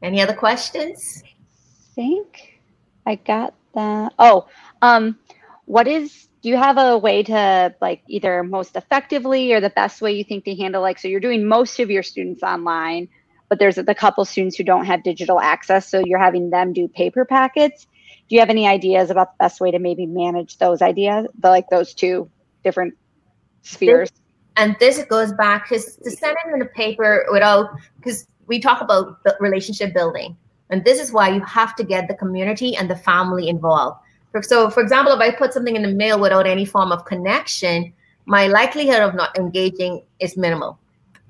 Any 0.02 0.20
other 0.20 0.34
questions? 0.34 1.22
I 1.24 1.94
think 1.94 2.60
I 3.06 3.14
got 3.14 3.54
that. 3.74 4.12
Oh, 4.18 4.48
um, 4.80 5.18
what 5.64 5.88
is, 5.88 6.28
do 6.42 6.48
you 6.48 6.56
have 6.56 6.78
a 6.78 6.98
way 6.98 7.22
to 7.22 7.74
like 7.80 8.02
either 8.08 8.42
most 8.42 8.76
effectively 8.76 9.52
or 9.52 9.60
the 9.60 9.70
best 9.70 10.00
way 10.02 10.12
you 10.12 10.24
think 10.24 10.44
to 10.44 10.54
handle 10.54 10.82
like, 10.82 10.98
so 10.98 11.08
you're 11.08 11.20
doing 11.20 11.46
most 11.46 11.78
of 11.80 11.90
your 11.90 12.02
students 12.02 12.42
online, 12.42 13.08
but 13.48 13.58
there's 13.58 13.76
the 13.76 13.94
couple 13.94 14.24
students 14.24 14.56
who 14.56 14.64
don't 14.64 14.86
have 14.86 15.02
digital 15.02 15.40
access. 15.40 15.88
So 15.88 16.02
you're 16.04 16.18
having 16.18 16.50
them 16.50 16.72
do 16.72 16.88
paper 16.88 17.24
packets 17.24 17.86
do 18.32 18.36
you 18.36 18.40
have 18.40 18.48
any 18.48 18.66
ideas 18.66 19.10
about 19.10 19.36
the 19.36 19.44
best 19.44 19.60
way 19.60 19.70
to 19.70 19.78
maybe 19.78 20.06
manage 20.06 20.56
those 20.56 20.80
ideas, 20.80 21.26
the, 21.38 21.50
like 21.50 21.66
those 21.70 21.92
two 21.92 22.30
different 22.64 22.94
spheres? 23.60 24.10
And 24.56 24.74
this 24.80 25.04
goes 25.04 25.34
back 25.34 25.68
because 25.68 25.96
to 25.96 26.10
send 26.10 26.34
in 26.54 26.62
a 26.62 26.66
paper 26.66 27.26
without, 27.30 27.68
because 27.98 28.26
we 28.46 28.58
talk 28.58 28.80
about 28.80 29.18
relationship 29.38 29.92
building. 29.92 30.34
And 30.72 30.84
this 30.84 30.98
is 30.98 31.12
why 31.12 31.28
you 31.28 31.42
have 31.42 31.76
to 31.76 31.84
get 31.84 32.08
the 32.08 32.14
community 32.14 32.74
and 32.76 32.88
the 32.88 32.96
family 32.96 33.48
involved. 33.48 34.00
So, 34.40 34.70
for 34.70 34.82
example, 34.82 35.12
if 35.12 35.20
I 35.20 35.30
put 35.30 35.52
something 35.52 35.76
in 35.76 35.82
the 35.82 35.92
mail 35.92 36.18
without 36.18 36.46
any 36.46 36.64
form 36.64 36.90
of 36.90 37.04
connection, 37.04 37.92
my 38.24 38.46
likelihood 38.46 39.02
of 39.02 39.14
not 39.14 39.36
engaging 39.38 40.02
is 40.18 40.38
minimal. 40.38 40.78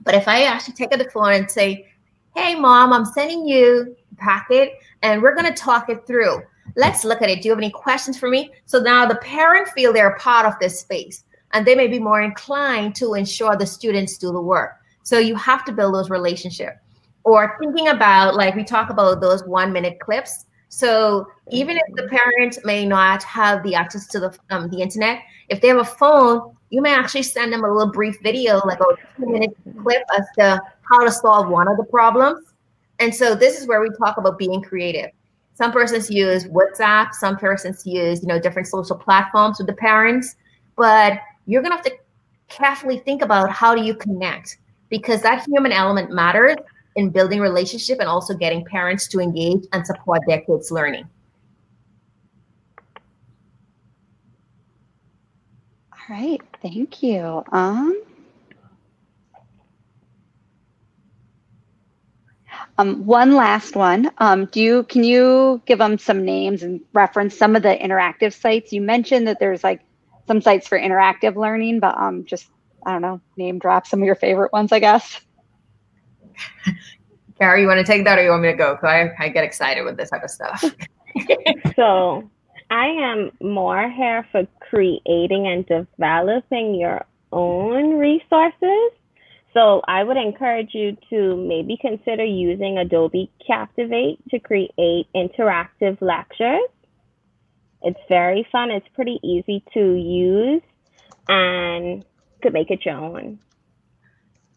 But 0.05 0.14
if 0.14 0.28
I 0.28 0.45
actually 0.45 0.74
take 0.74 0.90
the 0.90 1.11
phone 1.11 1.32
and 1.32 1.51
say, 1.51 1.88
hey, 2.36 2.55
mom, 2.55 2.93
I'm 2.93 3.05
sending 3.05 3.47
you 3.47 3.97
a 4.12 4.16
packet 4.16 4.74
and 5.03 5.20
we're 5.20 5.34
going 5.34 5.53
to 5.53 5.61
talk 5.61 5.90
it 5.90 6.07
through. 6.07 6.43
Let's 6.76 7.05
look 7.05 7.20
at 7.20 7.28
it. 7.28 7.43
Do 7.43 7.49
you 7.49 7.53
have 7.53 7.59
any 7.59 7.70
questions 7.70 8.16
for 8.16 8.28
me? 8.28 8.53
So 8.66 8.78
now 8.78 9.07
the 9.07 9.16
parent 9.16 9.68
feel 9.70 9.93
they're 9.93 10.16
part 10.18 10.47
of 10.47 10.55
this 10.61 10.78
space 10.78 11.24
and 11.53 11.66
they 11.66 11.74
may 11.74 11.88
be 11.88 11.99
more 11.99 12.20
inclined 12.20 12.95
to 12.97 13.14
ensure 13.14 13.57
the 13.57 13.66
students 13.66 14.16
do 14.18 14.30
the 14.32 14.40
work. 14.40 14.76
So 15.03 15.18
you 15.18 15.34
have 15.34 15.64
to 15.64 15.72
build 15.72 15.95
those 15.95 16.11
relationships. 16.11 16.78
Or 17.25 17.57
thinking 17.61 17.89
about, 17.89 18.35
like 18.35 18.55
we 18.55 18.64
talk 18.64 18.91
about 18.91 19.20
those 19.20 19.45
one 19.45 19.73
minute 19.73 20.01
clips. 20.01 20.47
So 20.68 21.27
even 21.51 21.77
if 21.77 21.95
the 21.95 22.09
parent 22.09 22.59
may 22.64 22.87
not 22.87 23.23
have 23.25 23.62
the 23.62 23.75
access 23.75 24.07
to 24.09 24.20
the 24.20 24.39
um, 24.51 24.70
the 24.70 24.81
internet, 24.81 25.20
if 25.49 25.61
they 25.61 25.68
have 25.68 25.79
a 25.79 25.85
phone, 25.85 26.57
you 26.70 26.81
may 26.81 26.95
actually 26.95 27.25
send 27.25 27.53
them 27.53 27.62
a 27.62 27.70
little 27.70 27.93
brief 27.93 28.16
video, 28.23 28.61
like 28.64 28.81
a 28.81 28.85
two 29.16 29.27
minute 29.27 29.55
clip 29.83 30.03
as 30.18 30.25
to 30.39 30.61
how 30.89 31.05
to 31.05 31.12
solve 31.12 31.49
one 31.49 31.68
of 31.68 31.77
the 31.77 31.85
problems. 31.85 32.55
And 32.99 33.14
so 33.14 33.35
this 33.35 33.61
is 33.61 33.68
where 33.68 33.81
we 33.83 33.91
talk 33.99 34.16
about 34.16 34.39
being 34.39 34.62
creative. 34.62 35.11
Some 35.55 35.73
persons 35.73 36.11
use 36.11 36.47
WhatsApp, 36.47 37.12
some 37.12 37.37
persons 37.37 37.87
use, 37.87 38.23
you 38.23 38.29
know, 38.29 38.41
different 38.41 38.68
social 38.68 38.97
platforms 38.97 39.59
with 39.59 39.66
the 39.66 39.75
parents, 39.75 40.37
but 40.77 41.20
you're 41.47 41.62
gonna 41.62 41.77
have 41.77 41.85
to 41.85 41.97
carefully 42.49 42.99
think 42.99 43.23
about 43.23 43.51
how 43.51 43.75
do 43.75 43.83
you 43.83 43.95
connect 43.95 44.59
because 44.89 45.23
that 45.23 45.47
human 45.47 45.73
element 45.73 46.11
matters 46.11 46.57
in 46.97 47.11
building 47.11 47.40
relationship 47.40 47.99
and 48.01 48.09
also 48.09 48.34
getting 48.34 48.64
parents 48.64 49.09
to 49.09 49.20
engage 49.20 49.64
and 49.72 49.86
support 49.86 50.22
their 50.26 50.40
kids 50.43 50.70
learning. 50.70 51.09
All 55.93 56.16
right, 56.16 56.40
thank 56.61 57.03
you. 57.03 57.43
Um, 57.53 58.03
um, 62.78 63.07
one 63.07 63.34
last 63.34 63.76
one. 63.76 64.11
Um, 64.18 64.47
do 64.47 64.61
you 64.61 64.82
can 64.84 65.05
you 65.05 65.62
give 65.66 65.78
them 65.78 65.99
some 65.99 66.24
names 66.24 66.62
and 66.62 66.80
reference 66.93 67.36
some 67.36 67.57
of 67.57 67.62
the 67.62 67.76
interactive 67.76 68.38
sites? 68.38 68.72
You 68.72 68.80
mentioned 68.80 69.26
that 69.28 69.38
there's 69.38 69.62
like 69.62 69.80
some 70.26 70.40
sites 70.40 70.66
for 70.66 70.78
interactive 70.78 71.36
learning, 71.36 71.80
but 71.80 71.97
um, 71.97 72.24
just 72.24 72.49
I 72.84 72.93
don't 72.93 73.03
know, 73.03 73.20
name 73.36 73.59
drop 73.59 73.86
some 73.86 74.01
of 74.01 74.07
your 74.07 74.16
favorite 74.16 74.53
ones, 74.53 74.72
I 74.72 74.80
guess. 74.80 75.20
Caree, 77.39 77.62
you 77.62 77.66
want 77.66 77.85
to 77.85 77.91
take 77.91 78.05
that, 78.05 78.18
or 78.18 78.22
you 78.22 78.30
want 78.30 78.43
me 78.43 78.51
to 78.51 78.57
go? 78.57 78.74
Because 78.74 78.89
I, 78.89 79.24
I 79.24 79.28
get 79.28 79.45
excited 79.45 79.85
with 79.85 79.97
this 79.97 80.11
type 80.11 80.22
of 80.22 80.30
stuff. 80.30 80.64
so, 81.76 82.30
I 82.70 82.87
am 82.87 83.33
more 83.43 83.91
here 83.91 84.26
for 84.33 84.47
creating 84.61 85.47
and 85.47 85.66
developing 85.66 86.74
your 86.74 87.05
own 87.30 87.99
resources. 87.99 88.93
So 89.53 89.83
I 89.87 90.03
would 90.03 90.16
encourage 90.16 90.70
you 90.72 90.97
to 91.11 91.37
maybe 91.37 91.76
consider 91.78 92.24
using 92.24 92.78
Adobe 92.78 93.30
Captivate 93.47 94.18
to 94.30 94.39
create 94.39 95.07
interactive 95.14 96.01
lectures. 96.01 96.68
It's 97.83 98.01
very 98.09 98.47
fun. 98.51 98.70
It's 98.70 98.89
pretty 98.95 99.20
easy 99.22 99.62
to 99.74 99.95
use 99.95 100.62
and 101.28 102.05
could 102.41 102.55
make 102.55 102.70
it 102.70 102.87
your 102.87 102.95
own. 102.95 103.39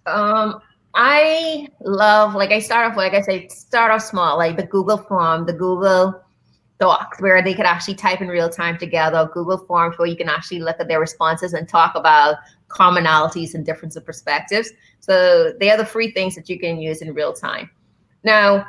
Um, 0.05 0.61
I 0.95 1.67
love 1.81 2.35
like 2.35 2.51
I 2.51 2.59
start 2.59 2.89
off 2.89 2.97
like 2.97 3.13
I 3.13 3.21
say 3.21 3.47
start 3.49 3.91
off 3.91 4.01
small 4.01 4.37
like 4.37 4.55
the 4.55 4.65
Google 4.65 4.97
form, 4.97 5.45
the 5.45 5.53
Google 5.53 6.21
Docs 6.79 7.21
where 7.21 7.41
they 7.41 7.53
could 7.53 7.65
actually 7.65 7.95
type 7.95 8.21
in 8.21 8.29
real 8.29 8.49
time 8.49 8.77
together, 8.77 9.29
Google 9.33 9.57
Forms 9.57 9.97
where 9.97 10.07
you 10.07 10.15
can 10.15 10.29
actually 10.29 10.61
look 10.61 10.77
at 10.79 10.87
their 10.87 11.01
responses 11.01 11.53
and 11.53 11.67
talk 11.67 11.95
about 11.95 12.37
commonalities 12.69 13.53
and 13.53 13.65
difference 13.65 13.97
of 13.97 14.05
perspectives. 14.05 14.71
So 15.01 15.53
they 15.59 15.69
are 15.69 15.77
the 15.77 15.85
free 15.85 16.11
things 16.11 16.33
that 16.35 16.49
you 16.49 16.57
can 16.57 16.79
use 16.79 17.01
in 17.01 17.13
real 17.13 17.33
time. 17.33 17.69
Now, 18.23 18.65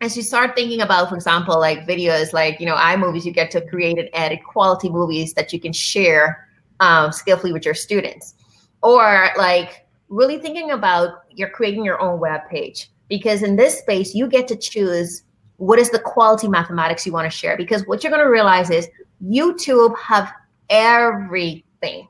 as 0.00 0.16
you 0.16 0.22
start 0.22 0.56
thinking 0.56 0.80
about, 0.80 1.08
for 1.08 1.14
example, 1.14 1.58
like 1.58 1.86
videos, 1.86 2.32
like 2.32 2.58
you 2.58 2.66
know, 2.66 2.74
iMovies, 2.74 3.24
you 3.24 3.32
get 3.32 3.50
to 3.52 3.60
create 3.60 3.98
and 3.98 4.08
edit 4.12 4.40
quality 4.44 4.88
movies 4.88 5.34
that 5.34 5.52
you 5.52 5.60
can 5.60 5.72
share 5.72 6.48
um, 6.80 7.12
skillfully 7.12 7.52
with 7.52 7.64
your 7.64 7.74
students, 7.74 8.34
or 8.82 9.30
like 9.36 9.86
really 10.10 10.38
thinking 10.38 10.72
about 10.72 11.22
you're 11.30 11.48
creating 11.48 11.84
your 11.84 12.00
own 12.00 12.20
web 12.20 12.40
page 12.50 12.90
because 13.08 13.42
in 13.42 13.56
this 13.56 13.78
space 13.78 14.14
you 14.14 14.26
get 14.26 14.46
to 14.48 14.56
choose 14.56 15.22
what 15.56 15.78
is 15.78 15.90
the 15.90 15.98
quality 15.98 16.48
mathematics 16.48 17.06
you 17.06 17.12
want 17.12 17.30
to 17.30 17.36
share 17.36 17.56
because 17.56 17.86
what 17.86 18.02
you're 18.02 18.10
going 18.10 18.22
to 18.24 18.30
realize 18.30 18.70
is 18.70 18.88
youtube 19.24 19.96
have 19.96 20.30
everything 20.68 22.08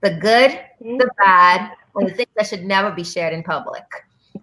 the 0.00 0.10
good 0.10 0.58
the 0.80 0.86
mm-hmm. 0.86 1.06
bad 1.18 1.72
and 1.96 2.08
the 2.08 2.14
things 2.14 2.30
that 2.36 2.46
should 2.46 2.64
never 2.64 2.92
be 2.92 3.04
shared 3.04 3.34
in 3.34 3.42
public 3.42 3.84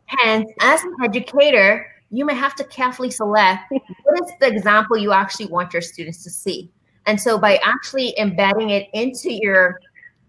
hence 0.06 0.50
as 0.60 0.84
an 0.84 0.94
educator 1.04 1.88
you 2.12 2.26
may 2.26 2.36
have 2.36 2.56
to 2.56 2.64
carefully 2.66 3.10
select 3.10 3.62
what 4.04 4.22
is 4.22 4.32
the 4.42 4.48
example 4.48 4.98
you 4.98 5.14
actually 5.14 5.48
want 5.48 5.72
your 5.72 5.82
students 5.82 6.24
to 6.24 6.30
see 6.30 6.70
and 7.06 7.20
so 7.20 7.38
by 7.38 7.58
actually 7.64 8.14
embedding 8.20 8.72
it 8.72 8.90
into 8.94 9.32
your 9.32 9.80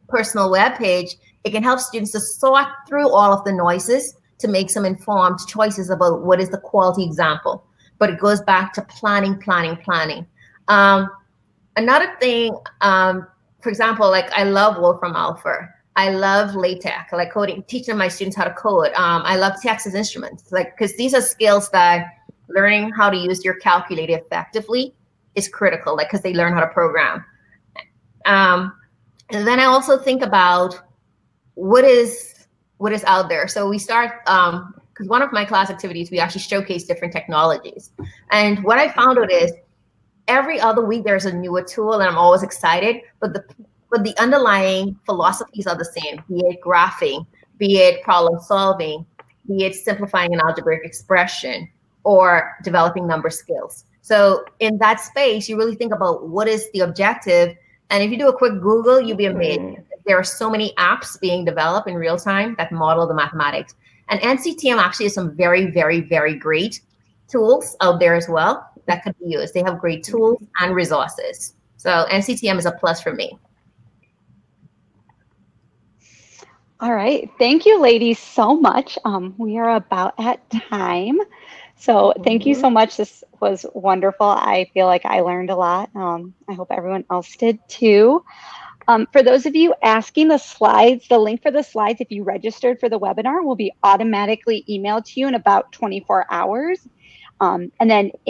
personal 0.09 0.51
web 0.51 0.77
page 0.77 1.17
it 1.45 1.51
can 1.51 1.63
help 1.63 1.81
students 1.81 2.13
to 2.13 2.21
sort 2.21 2.67
through 2.87 3.11
all 3.11 3.33
of 3.33 3.45
the 3.45 3.53
noises 3.53 4.15
to 4.39 4.49
make 4.49 4.71
some 4.71 4.85
informed 4.85 5.39
choices 5.49 5.91
about 5.91 6.23
what 6.23 6.41
is 6.41 6.51
the 6.51 6.59
quality 6.59 7.05
example 7.05 7.65
but 7.99 8.11
it 8.11 8.19
goes 8.19 8.41
back 8.41 8.73
to 8.75 8.83
planning, 8.83 9.39
planning, 9.39 9.77
planning. 9.77 10.27
Um, 10.69 11.11
another 11.77 12.15
thing, 12.21 12.57
um, 12.81 13.27
for 13.61 13.69
example, 13.69 14.11
like 14.11 14.31
I 14.33 14.45
love 14.45 14.79
Wolfram 14.79 15.17
Alpha. 15.17 15.69
I 15.97 16.11
love 16.11 16.55
LaTeX, 16.55 17.13
like 17.13 17.33
coding, 17.33 17.65
teaching 17.65 17.97
my 17.97 18.07
students 18.07 18.37
how 18.37 18.45
to 18.45 18.55
code. 18.55 18.93
Um, 18.95 19.23
I 19.25 19.37
love 19.37 19.55
Texas 19.61 19.95
Instruments, 19.95 20.53
like 20.53 20.77
because 20.77 20.97
these 20.97 21.13
are 21.13 21.21
skills 21.21 21.71
that 21.71 22.07
learning 22.49 22.93
how 22.93 23.11
to 23.11 23.17
use 23.17 23.45
your 23.45 23.55
calculator 23.55 24.17
effectively 24.17 24.95
is 25.35 25.49
critical, 25.49 25.97
like 25.97 26.09
because 26.09 26.23
they 26.23 26.35
learn 26.35 26.53
how 26.53 26.61
to 26.61 26.69
program. 26.69 27.25
Um, 28.27 28.73
and 29.31 29.47
then 29.47 29.59
I 29.59 29.65
also 29.65 29.99
think 29.99 30.23
about 30.23 30.81
what 31.59 31.85
is 31.85 32.47
what 32.77 32.93
is 32.93 33.03
out 33.05 33.29
there. 33.29 33.49
So 33.49 33.69
we 33.69 33.79
start 33.79 34.21
um, 34.29 34.75
because 34.93 35.09
one 35.09 35.23
of 35.23 35.33
my 35.33 35.45
class 35.45 35.71
activities, 35.71 36.11
we 36.11 36.21
actually 36.21 36.41
showcase 36.41 36.85
different 36.85 37.13
technologies. 37.13 37.91
And 38.31 38.63
what 38.65 38.79
I 38.79 38.91
found 38.93 39.19
out 39.19 39.31
is 39.31 39.53
every 40.29 40.61
other 40.61 40.85
week 40.85 41.05
there's 41.05 41.25
a 41.25 41.33
newer 41.33 41.63
tool, 41.63 41.95
and 41.95 42.05
I'm 42.05 42.17
always 42.17 42.43
excited. 42.45 43.03
But 43.21 43.33
the 43.33 43.45
but 43.91 44.05
the 44.05 44.17
underlying 44.19 44.99
philosophies 45.05 45.67
are 45.67 45.77
the 45.77 45.85
same, 45.85 46.23
be 46.29 46.41
it 46.47 46.59
graphing, 46.65 47.27
be 47.57 47.79
it 47.79 48.03
problem 48.03 48.41
solving, 48.41 49.05
be 49.49 49.65
it 49.65 49.75
simplifying 49.75 50.35
an 50.35 50.41
algebraic 50.41 50.85
expression, 50.85 51.69
or 52.05 52.55
developing 52.63 53.07
number 53.07 53.31
skills. 53.31 53.85
So 54.03 54.45
in 54.61 54.79
that 54.79 55.01
space, 55.01 55.49
you 55.49 55.57
really 55.57 55.75
think 55.75 55.93
about 55.93 56.29
what 56.29 56.47
is 56.49 56.71
the 56.73 56.81
objective. 56.81 57.57
And 57.91 58.03
if 58.03 58.11
you 58.11 58.19
do 58.19 58.29
a 58.29 58.37
quick 58.37 58.61
Google, 58.61 59.01
you'll 59.01 59.17
be 59.17 59.27
amazed. 59.27 59.88
Mm-hmm. 60.09 60.11
There 60.11 60.19
are 60.19 60.25
so 60.25 60.51
many 60.51 60.73
apps 60.79 61.21
being 61.21 61.45
developed 61.45 61.89
in 61.89 61.95
real 61.95 62.19
time 62.19 62.55
that 62.59 62.73
model 62.73 63.07
the 63.07 63.15
mathematics. 63.15 63.75
And 64.09 64.21
NCTM 64.21 64.79
actually 64.79 65.07
has 65.07 65.15
some 65.15 65.37
very, 65.37 65.67
very, 65.67 66.01
very 66.01 66.35
great 66.35 66.81
tools 67.29 67.77
out 67.81 68.01
there 68.01 68.15
as 68.15 68.29
well 68.29 68.69
that 68.89 69.05
could 69.05 69.17
be 69.19 69.27
used. 69.27 69.55
They 69.55 69.63
have 69.63 69.79
great 69.79 70.03
tools 70.03 70.43
and 70.61 70.75
resources. 70.75 71.55
So 71.77 72.07
NCTM 72.11 72.59
is 72.59 72.67
a 72.67 72.73
plus 72.73 73.01
for 73.01 73.15
me. 73.15 73.39
All 76.81 76.95
right. 76.95 77.31
Thank 77.39 77.67
you, 77.67 77.81
ladies, 77.81 78.19
so 78.19 78.57
much. 78.57 78.99
Um, 79.05 79.35
we 79.37 79.59
are 79.59 79.77
about 79.77 80.15
at 80.19 80.49
time. 80.51 81.19
So 81.77 82.13
thank 82.25 82.47
you 82.47 82.55
so 82.55 82.71
much. 82.71 82.97
This 82.97 83.23
was 83.41 83.67
wonderful. 83.75 84.27
I 84.27 84.71
feel 84.75 84.87
like 84.87 85.05
I 85.05 85.21
learned 85.21 85.51
a 85.51 85.57
lot. 85.57 85.91
Um, 85.95 86.35
I 86.49 86.55
hope 86.55 86.69
everyone 86.71 87.05
else 87.11 87.37
did 87.37 87.59
too. 87.69 88.25
Um, 88.89 89.07
for 89.13 89.23
those 89.23 89.47
of 89.47 89.55
you 89.55 89.75
asking 89.83 90.29
the 90.29 90.39
slides, 90.39 91.09
the 91.09 91.19
link 91.19 91.43
for 91.43 91.51
the 91.51 91.63
slides, 91.63 92.01
if 92.01 92.11
you 92.11 92.25
registered 92.25 92.81
for 92.81 92.89
the 92.89 92.99
webinar, 92.99 93.45
will 93.45 93.57
be 93.57 93.73
automatically 93.83 94.65
emailed 94.69 95.05
to 95.07 95.21
you 95.21 95.29
in 95.29 95.35
about 95.35 95.73
24 95.73 96.27
hours. 96.31 96.89
Um, 97.41 97.71
and 97.81 97.91
then 97.91 98.07
in 98.07 98.21